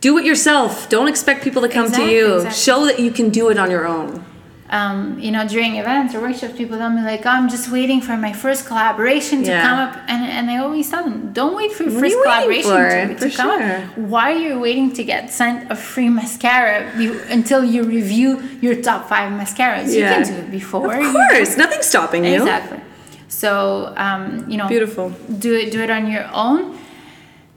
do 0.00 0.16
it 0.18 0.24
yourself. 0.24 0.88
Don't 0.88 1.08
expect 1.08 1.42
people 1.42 1.62
to 1.62 1.68
come 1.68 1.86
Exactly, 1.86 2.06
to 2.06 2.12
you. 2.18 2.34
exactly. 2.36 2.60
Show 2.66 2.84
that 2.86 3.00
you 3.00 3.10
can 3.10 3.30
do 3.30 3.48
it 3.50 3.58
on 3.58 3.68
your 3.72 3.86
own. 3.88 4.24
Um, 4.70 5.18
you 5.18 5.30
know, 5.30 5.46
during 5.48 5.76
events 5.76 6.14
or 6.14 6.20
workshops, 6.20 6.54
people 6.56 6.76
tell 6.76 6.90
me 6.90 7.02
like, 7.02 7.24
oh, 7.24 7.30
"I'm 7.30 7.48
just 7.48 7.70
waiting 7.72 8.00
for 8.00 8.16
my 8.16 8.32
first 8.32 8.66
collaboration 8.66 9.42
to 9.44 9.50
Yeah. 9.50 9.62
come 9.66 9.78
up," 9.78 9.94
and 10.08 10.22
and 10.36 10.50
I 10.50 10.58
always 10.58 10.90
tell 10.90 11.04
them, 11.04 11.32
"Don't 11.32 11.56
wait 11.56 11.72
for 11.72 11.84
your 11.84 12.00
first 12.00 12.14
you 12.14 12.22
collaboration 12.22 12.70
for? 12.70 13.14
to, 13.20 13.30
For 13.30 13.36
come 13.36 13.50
sure. 13.60 13.76
up. 13.76 13.98
Why 13.98 14.32
are 14.32 14.38
you 14.48 14.58
waiting 14.60 14.92
to 14.92 15.02
get 15.04 15.30
sent 15.32 15.70
a 15.70 15.76
free 15.76 16.10
mascara 16.10 16.92
you, 16.98 17.20
until 17.30 17.64
you 17.64 17.82
review 17.84 18.42
your 18.60 18.74
top 18.88 19.08
five 19.08 19.32
mascaras? 19.32 19.92
You 19.94 20.02
can 20.02 20.22
do 20.26 20.34
it 20.34 20.50
before. 20.50 20.94
Of 20.94 21.14
course, 21.30 21.56
nothing's 21.56 21.86
stopping 21.86 22.24
you. 22.24 22.36
Exactly. 22.42 22.80
So 23.28 23.92
um, 23.96 24.44
you 24.48 24.56
know, 24.58 24.68
Beautiful. 24.68 25.10
Do 25.38 25.54
it. 25.54 25.70
Do 25.72 25.80
it 25.80 25.90
on 25.90 26.10
your 26.10 26.28
own. 26.32 26.77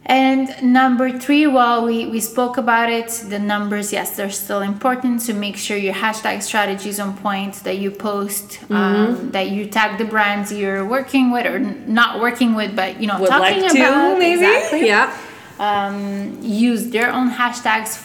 And 0.06 0.49
number 0.64 1.18
three, 1.20 1.45
well, 1.45 1.86
we, 1.86 2.08
we 2.08 2.20
spoke 2.20 2.58
about 2.58 2.89
it. 2.89 3.08
The 3.30 3.38
numbers, 3.38 3.93
yes, 3.93 4.16
they're 4.18 4.32
still 4.32 4.62
important. 4.62 5.22
So 5.22 5.34
make 5.34 5.58
sure 5.58 5.78
your 5.78 5.93
hashtag 5.93 6.41
strategy 6.41 6.89
is 6.89 6.99
on 6.99 7.16
point, 7.18 7.56
that 7.64 7.78
you 7.78 7.91
post, 7.91 8.60
Mm-hmm. 8.62 8.74
um, 8.74 9.32
that 9.32 9.49
you 9.52 9.68
tag 9.68 9.97
the 9.99 10.06
brands 10.06 10.52
you're 10.52 10.86
working 10.86 11.32
with 11.32 11.45
or 11.45 11.60
not 11.60 12.20
working 12.20 12.56
with, 12.56 12.76
but 12.76 12.99
you 12.99 13.08
know, 13.08 13.20
Would 13.20 13.30
talking 13.30 13.62
like 13.62 13.72
to 13.74 13.78
about 13.80 14.18
maybe. 14.18 14.43
exactly. 14.43 14.88
Yeah. 14.88 15.16
Um, 15.60 16.39
use 16.41 16.89
their 16.89 17.14
own 17.14 17.30
hashtags. 17.30 17.97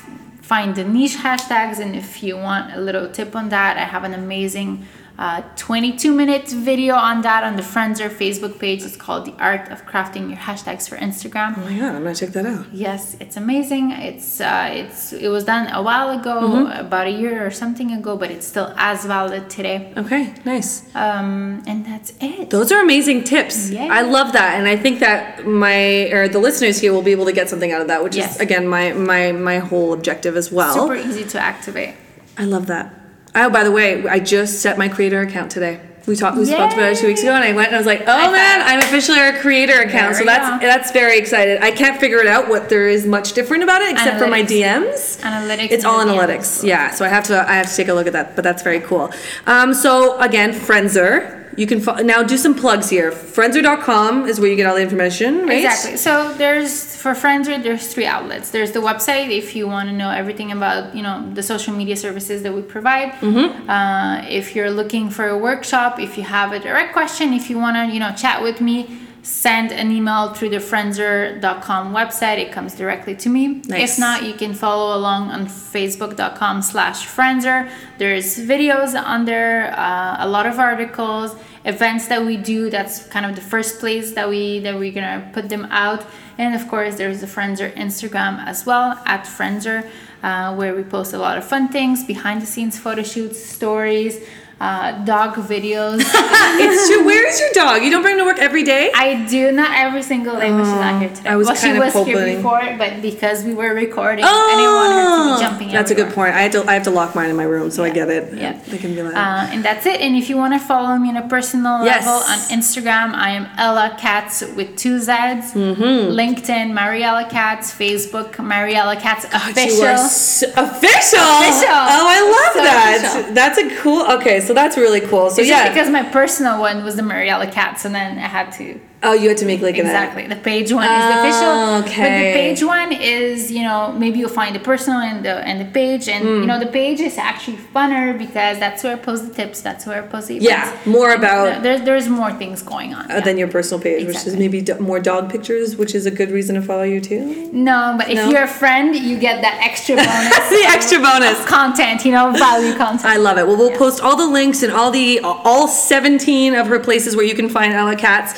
Find 0.43 0.77
the 0.77 0.85
niche 0.85 1.17
hashtags, 1.17 1.81
and 1.81 1.97
if 1.97 2.23
you 2.23 2.37
want 2.37 2.73
a 2.75 2.81
little 2.81 3.09
tip 3.11 3.35
on 3.35 3.49
that, 3.49 3.79
I 3.79 3.81
have 3.85 4.05
an 4.05 4.15
amazing 4.15 4.85
uh, 5.19 5.41
22 5.57 6.12
minute 6.12 6.47
video 6.49 6.95
on 6.95 7.23
that 7.23 7.43
on 7.43 7.57
the 7.57 7.62
Frenzr 7.62 8.11
Facebook 8.11 8.59
page. 8.59 8.83
It's 8.83 8.97
called 8.97 9.25
"The 9.25 9.33
Art 9.39 9.71
of 9.71 9.87
Crafting 9.87 10.29
Your 10.29 10.37
Hashtags 10.39 10.89
for 10.89 10.97
Instagram." 10.97 11.55
Oh 11.57 11.61
my 11.62 11.79
god, 11.79 11.95
I'm 11.95 12.03
gonna 12.03 12.14
check 12.14 12.31
that 12.31 12.45
out. 12.45 12.67
Yes, 12.73 13.17
it's 13.19 13.37
amazing. 13.37 13.93
It's 13.93 14.41
uh, 14.41 14.69
it's 14.73 15.12
it 15.14 15.29
was 15.29 15.45
done 15.45 15.69
a 15.73 15.81
while 15.83 16.11
ago, 16.19 16.37
Mm-hmm. 16.43 16.87
about 16.87 17.07
a 17.07 17.11
year 17.23 17.47
or 17.47 17.51
something 17.51 17.93
ago, 17.93 18.17
but 18.17 18.31
it's 18.31 18.47
still 18.47 18.75
as 18.77 19.05
valid 19.07 19.49
today. 19.49 19.93
Okay, 19.97 20.35
nice. 20.45 20.85
Um, 20.95 21.62
and 21.67 21.87
that's 21.87 22.12
it. 22.21 22.51
Those 22.51 22.71
are 22.73 22.83
amazing 22.83 23.25
tips. 23.25 23.71
Yeah. 23.71 23.89
I 23.91 24.03
love 24.03 24.33
that, 24.35 24.59
and 24.59 24.69
I 24.69 24.77
think 24.77 25.01
that 25.01 25.47
my 25.47 26.11
or 26.12 26.29
the 26.29 26.39
listeners 26.39 26.79
here 26.79 26.93
will 26.93 27.03
be 27.11 27.12
able 27.12 27.25
to 27.25 27.33
get 27.33 27.49
something 27.49 27.73
out 27.73 27.81
of 27.81 27.89
that, 27.89 28.05
which 28.05 28.17
Yes. 28.17 28.35
is 28.35 28.41
again 28.41 28.67
my 28.69 28.93
my 28.93 29.33
my 29.33 29.59
whole 29.61 29.95
objective 29.95 30.37
as 30.37 30.53
well. 30.53 30.75
Super 30.75 30.97
easy 30.97 31.25
to 31.25 31.39
activate. 31.41 31.95
I 32.37 32.45
love 32.45 32.67
that. 32.67 32.93
Oh, 33.37 33.51
by 33.51 33.64
the 33.64 33.70
way, 33.70 34.07
I 34.09 34.18
just 34.18 34.62
set 34.62 34.78
my 34.78 34.89
creator 34.89 35.20
account 35.20 35.51
today. 35.51 35.78
We 36.07 36.14
talked. 36.14 36.39
We 36.39 36.45
spoke 36.47 36.72
about 36.72 36.93
it 36.93 36.99
two 36.99 37.09
weeks 37.09 37.22
ago, 37.22 37.32
and 37.34 37.43
I 37.43 37.53
went 37.53 37.66
and 37.68 37.74
I 37.74 37.78
was 37.78 37.87
like, 37.87 38.03
"Oh 38.03 38.05
High 38.07 38.30
man, 38.30 38.61
five. 38.61 38.70
I'm 38.70 38.78
officially 38.78 39.18
our 39.18 39.32
creator 39.41 39.80
account." 39.80 40.14
There 40.14 40.14
so 40.14 40.20
we 40.20 40.26
that's 40.26 40.62
go. 40.62 40.66
that's 40.66 40.91
very 40.93 41.18
excited. 41.18 41.61
I 41.61 41.72
can't 41.72 41.99
figure 42.01 42.18
it 42.18 42.28
out 42.28 42.49
what 42.49 42.68
there 42.68 42.89
is 42.89 43.05
much 43.07 43.32
different 43.32 43.64
about 43.64 43.82
it, 43.82 43.91
except 43.91 44.18
for 44.20 44.28
my 44.28 44.43
DMs. 44.43 45.20
Analytics 45.20 45.70
It's 45.72 45.84
and 45.84 45.87
all 45.87 46.07
the 46.07 46.12
DMs. 46.12 46.39
analytics. 46.39 46.64
Yeah. 46.64 46.93
So 46.93 47.05
I 47.05 47.09
have 47.09 47.24
to 47.24 47.51
I 47.51 47.55
have 47.55 47.68
to 47.68 47.74
take 47.76 47.89
a 47.89 47.95
look 47.95 48.07
at 48.07 48.12
that, 48.12 48.37
but 48.37 48.45
that's 48.45 48.62
very 48.62 48.78
cool. 48.80 49.12
Um, 49.47 49.74
so 49.74 50.18
again, 50.20 50.53
Frenzr. 50.53 51.43
You 51.57 51.67
can 51.67 51.81
fo- 51.81 51.97
now 51.97 52.23
do 52.23 52.37
some 52.37 52.55
plugs 52.55 52.91
here. 52.91 53.11
Frenzr.com 53.11 54.27
is 54.27 54.39
where 54.39 54.49
you 54.51 54.57
get 54.57 54.67
all 54.67 54.77
the 54.77 54.83
information, 54.83 55.47
right? 55.47 55.65
Exactly. 55.65 55.97
So 55.97 56.33
there's 56.35 56.95
for 56.97 57.13
Frenzr, 57.13 57.63
there's 57.63 57.87
three 57.93 58.07
outlets. 58.07 58.51
There's 58.51 58.73
the 58.73 58.81
website 58.81 59.31
if 59.31 59.57
you 59.57 59.67
want 59.67 59.89
to 59.89 59.95
know 59.95 60.11
everything 60.11 60.53
about 60.53 60.95
you 60.95 61.03
know 61.03 61.29
the 61.35 61.43
social 61.43 61.75
media 61.75 61.97
services 61.97 62.43
that 62.43 62.53
we 62.53 62.63
provide. 62.63 63.13
Mm-hmm. 63.13 63.71
Uh, 63.71 64.23
if 64.29 64.55
you're 64.55 64.71
looking 64.71 65.09
for 65.11 65.29
a 65.29 65.39
workshop, 65.39 65.99
if 65.99 66.19
you 66.19 66.25
have 66.25 66.53
a 66.53 66.59
direct 66.59 66.93
question, 66.93 67.33
if 67.33 67.49
you 67.49 67.59
want 67.59 67.77
to 67.77 67.93
you 67.93 68.01
know 68.01 68.13
chat 68.13 68.43
with 68.43 68.61
me, 68.61 69.06
send 69.27 69.72
an 69.72 69.91
email 69.91 70.33
through 70.33 70.51
the 70.51 70.59
Frenzr.com 70.59 71.93
website. 71.93 72.39
It 72.39 72.53
comes 72.53 72.77
directly 72.77 73.16
to 73.16 73.29
me. 73.29 73.61
Nice. 73.66 73.95
If 73.95 73.99
not, 73.99 74.22
you 74.22 74.35
can 74.35 74.55
follow 74.55 74.97
along 74.97 75.31
on 75.31 75.47
Facebook.com 75.47 76.62
slash 76.62 77.09
Frenzr. 77.09 77.68
There's 77.99 78.39
videos 78.39 78.95
on 78.95 79.24
there, 79.24 79.77
uh, 79.77 80.18
a 80.20 80.29
lot 80.29 80.47
of 80.47 80.61
articles, 80.61 81.35
events 81.64 82.07
that 82.07 82.24
we 82.24 82.37
do. 82.37 82.70
That's 82.70 83.05
kind 83.09 83.27
of 83.27 83.35
the 83.35 83.43
first 83.43 83.81
place 83.81 84.12
that 84.12 84.29
we 84.29 84.61
that 84.61 84.79
we're 84.79 84.93
gonna 84.93 85.29
put 85.33 85.49
them 85.49 85.64
out. 85.72 86.07
And 86.39 86.55
of 86.55 86.68
course, 86.68 86.95
there's 86.95 87.20
the 87.20 87.27
Frenzr 87.27 87.74
Instagram 87.74 88.45
as 88.47 88.64
well 88.64 89.03
at 89.07 89.24
Frenzr, 89.24 89.91
uh, 90.22 90.55
where 90.55 90.72
we 90.77 90.85
post 90.85 91.14
a 91.14 91.18
lot 91.18 91.37
of 91.37 91.45
fun 91.45 91.68
things, 91.68 92.05
behind 92.05 92.43
the 92.43 92.47
scenes 92.47 92.79
photo 92.79 93.03
shoots, 93.03 93.45
stories, 93.45 94.22
uh, 94.61 95.05
dog 95.05 95.35
videos. 95.35 96.03
It's 96.59 96.89
true. 96.89 97.05
Where 97.05 97.27
is 97.29 97.39
your 97.39 97.51
dog? 97.53 97.83
You 97.83 97.91
don't 97.91 98.01
bring 98.03 98.15
her 98.15 98.21
to 98.21 98.25
work 98.25 98.39
every 98.39 98.63
day? 98.65 98.91
I 98.95 99.27
do 99.27 99.53
not 99.53 99.73
every 99.77 100.03
single 100.03 100.37
day, 100.37 100.49
but 100.51 100.65
she's 100.65 100.73
not 100.73 101.01
here 101.03 101.11
today. 101.11 101.29
I 101.29 101.37
was 101.37 101.47
well, 101.49 101.57
she 101.57 101.71
of 101.71 101.77
was 101.79 101.93
here 102.07 102.37
before, 102.37 102.63
but 102.79 103.03
because 103.03 103.45
we 103.45 103.53
were 103.53 103.75
recording, 103.75 104.25
I 104.25 104.55
didn't 104.57 104.77
want 104.81 104.93
her 104.97 105.05
to 105.05 105.35
be 105.35 105.41
jumping. 105.45 105.69
Oh, 105.69 105.73
that's 105.73 105.91
a 105.91 105.95
good 105.95 106.13
point. 106.15 106.35
I 106.35 106.43
have 106.43 106.53
to 106.53 106.65
I 106.71 106.75
have 106.75 106.85
to 106.85 106.91
lock 106.91 107.15
mine 107.15 107.29
in 107.29 107.37
my 107.37 107.45
room, 107.45 107.71
so 107.71 107.85
I 107.85 107.91
get 107.91 108.09
it. 108.09 108.33
Yeah. 108.33 108.59
They 108.69 108.79
can 108.79 108.95
be 108.95 109.03
loud. 109.03 109.15
Uh, 109.15 109.53
and 109.53 109.63
that's 109.65 109.85
it. 109.85 110.01
And 110.01 110.17
if 110.17 110.31
you 110.31 110.37
want 110.39 110.55
to 110.55 110.59
follow 110.61 110.97
me 110.97 111.09
on 111.11 111.17
a 111.19 111.29
personal 111.29 111.85
Yes. 111.85 112.07
level 112.07 112.21
on 112.33 112.39
Instagram, 112.59 113.13
I 113.15 113.31
am 113.33 113.49
Ella 113.59 113.95
Katz 113.99 114.41
with 114.57 114.77
two 114.77 114.99
Z's. 114.99 115.53
Mm-hmm. 115.53 116.17
LinkedIn, 116.21 116.73
Mariella 116.73 117.29
Katz. 117.29 117.75
Facebook, 117.75 118.39
Mariella 118.43 118.97
Katz 118.97 119.25
You 119.25 119.31
official. 119.35 119.85
are 119.85 119.89
s- 119.93 120.43
official. 120.43 121.21
Official. 121.21 121.79
Oh, 121.95 122.07
I 122.17 122.21
love 122.37 122.53
So 122.55 122.63
that. 122.63 123.03
official. 123.05 123.35
That's 123.35 123.59
a 123.59 123.77
cool. 123.83 124.03
Okay, 124.17 124.41
so 124.47 124.55
that's 124.55 124.77
really 124.77 125.01
cool. 125.01 125.31
So 125.31 125.41
It's 125.41 125.51
yeah. 125.51 125.65
just 125.65 125.75
because 125.75 125.91
my 125.91 126.03
personal 126.03 126.61
one 126.61 126.85
was 126.85 126.97
the 126.97 127.03
Mariella 127.03 127.51
Katz, 127.51 127.85
and 127.85 127.95
then 127.95 128.19
I 128.19 128.29
had 128.29 128.53
to 128.53 128.81
oh, 129.03 129.13
you 129.13 129.29
had 129.29 129.37
to 129.39 129.47
make 129.47 129.61
like 129.61 129.77
an 129.79 129.87
Exactly. 129.87 130.27
The 130.27 130.37
page 130.37 130.73
one 130.73 130.85
is 130.85 130.91
the 130.91 131.17
Oh, 131.17 131.21
official. 131.21 131.83
But 131.83 131.89
okay. 131.91 132.33
the 132.33 132.39
page 132.39 132.65
one 132.65 132.93
is, 132.93 133.51
you 133.53 133.63
know, 133.63 133.93
maybe 133.93 134.19
you'll 134.19 134.29
find 134.29 134.55
the 134.55 134.61
personal 134.61 135.01
and 135.01 135.25
the 135.25 135.35
and 135.49 135.61
the 135.61 135.65
page. 135.67 136.09
And 136.09 136.25
Hmm. 136.25 136.41
you 136.41 136.47
know, 136.47 136.59
the 136.59 136.67
page 136.67 137.01
is 137.01 137.19
actually 137.19 137.59
funner 137.75 138.17
because 138.19 138.59
that's 138.59 138.83
where 138.83 138.95
I 138.95 138.97
post 138.97 139.29
the 139.29 139.35
tips, 139.35 139.61
that's 139.61 139.87
where 139.87 140.03
I 140.03 140.07
post 140.07 140.29
the 140.29 140.37
Yeah, 140.39 140.69
events. 140.71 140.87
more 140.87 141.11
And 141.13 141.23
about- 141.23 141.63
there's 141.63 141.83
there's 141.83 142.09
more 142.09 142.33
things 142.33 142.63
going 142.63 142.95
on. 142.95 143.05
uh, 143.11 143.15
yeah. 143.17 143.21
than 143.21 143.39
your 143.39 143.49
personal 143.49 143.81
page, 143.83 144.07
which 144.07 144.27
is 144.27 144.37
maybe 144.37 144.61
do- 144.61 144.79
more 144.81 144.99
dog 145.01 145.31
pictures, 145.31 145.77
which 145.77 145.95
is 145.95 146.07
a 146.07 146.11
good 146.11 146.31
reason 146.31 146.55
to 146.57 146.63
follow 146.63 146.83
you 146.95 147.01
too. 147.01 147.49
no, 147.53 147.95
but 147.99 148.09
if 148.11 148.19
you're 148.31 148.45
a 148.45 148.49
friend, 148.63 148.95
you 148.97 149.17
get 149.19 149.41
that 149.43 149.57
extra 149.63 149.95
bonus. 150.07 150.49
the 150.51 150.65
extra 150.77 150.99
bonus. 150.99 151.45
content, 151.47 152.05
you 152.05 152.13
know, 152.13 152.31
value 152.33 152.75
content. 152.75 153.05
I 153.05 153.17
love 153.17 153.37
it. 153.39 153.47
Well, 153.47 153.57
we'll 153.57 153.77
post 153.77 154.01
all 154.03 154.17
the 154.17 154.27
links 154.27 154.63
and 154.63 154.73
all 154.73 154.91
the 154.91 155.21
all 155.21 155.69
17 155.69 156.55
of 156.55 156.67
her 156.67 156.79
places 156.79 157.15
where 157.17 157.25
you 157.25 157.35
can 157.35 157.49
find 157.49 157.73
Ella 157.73 157.97
Katz 157.97 158.35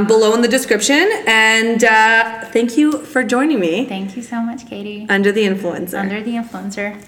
um, 0.00 0.06
below 0.06 0.34
in 0.34 0.42
the 0.42 0.48
description. 0.48 1.08
And 1.26 1.84
uh, 1.84 2.46
thank 2.46 2.76
you 2.76 2.92
for 3.04 3.22
joining 3.22 3.60
me 3.60 3.84
Thank 3.86 4.16
you 4.16 4.22
so 4.22 4.40
much, 4.40 4.68
Katie. 4.68 5.06
under 5.08 5.32
the 5.32 5.44
influencer. 5.46 5.98
Under 5.98 6.22
the 6.22 6.32
influencer. 6.32 7.00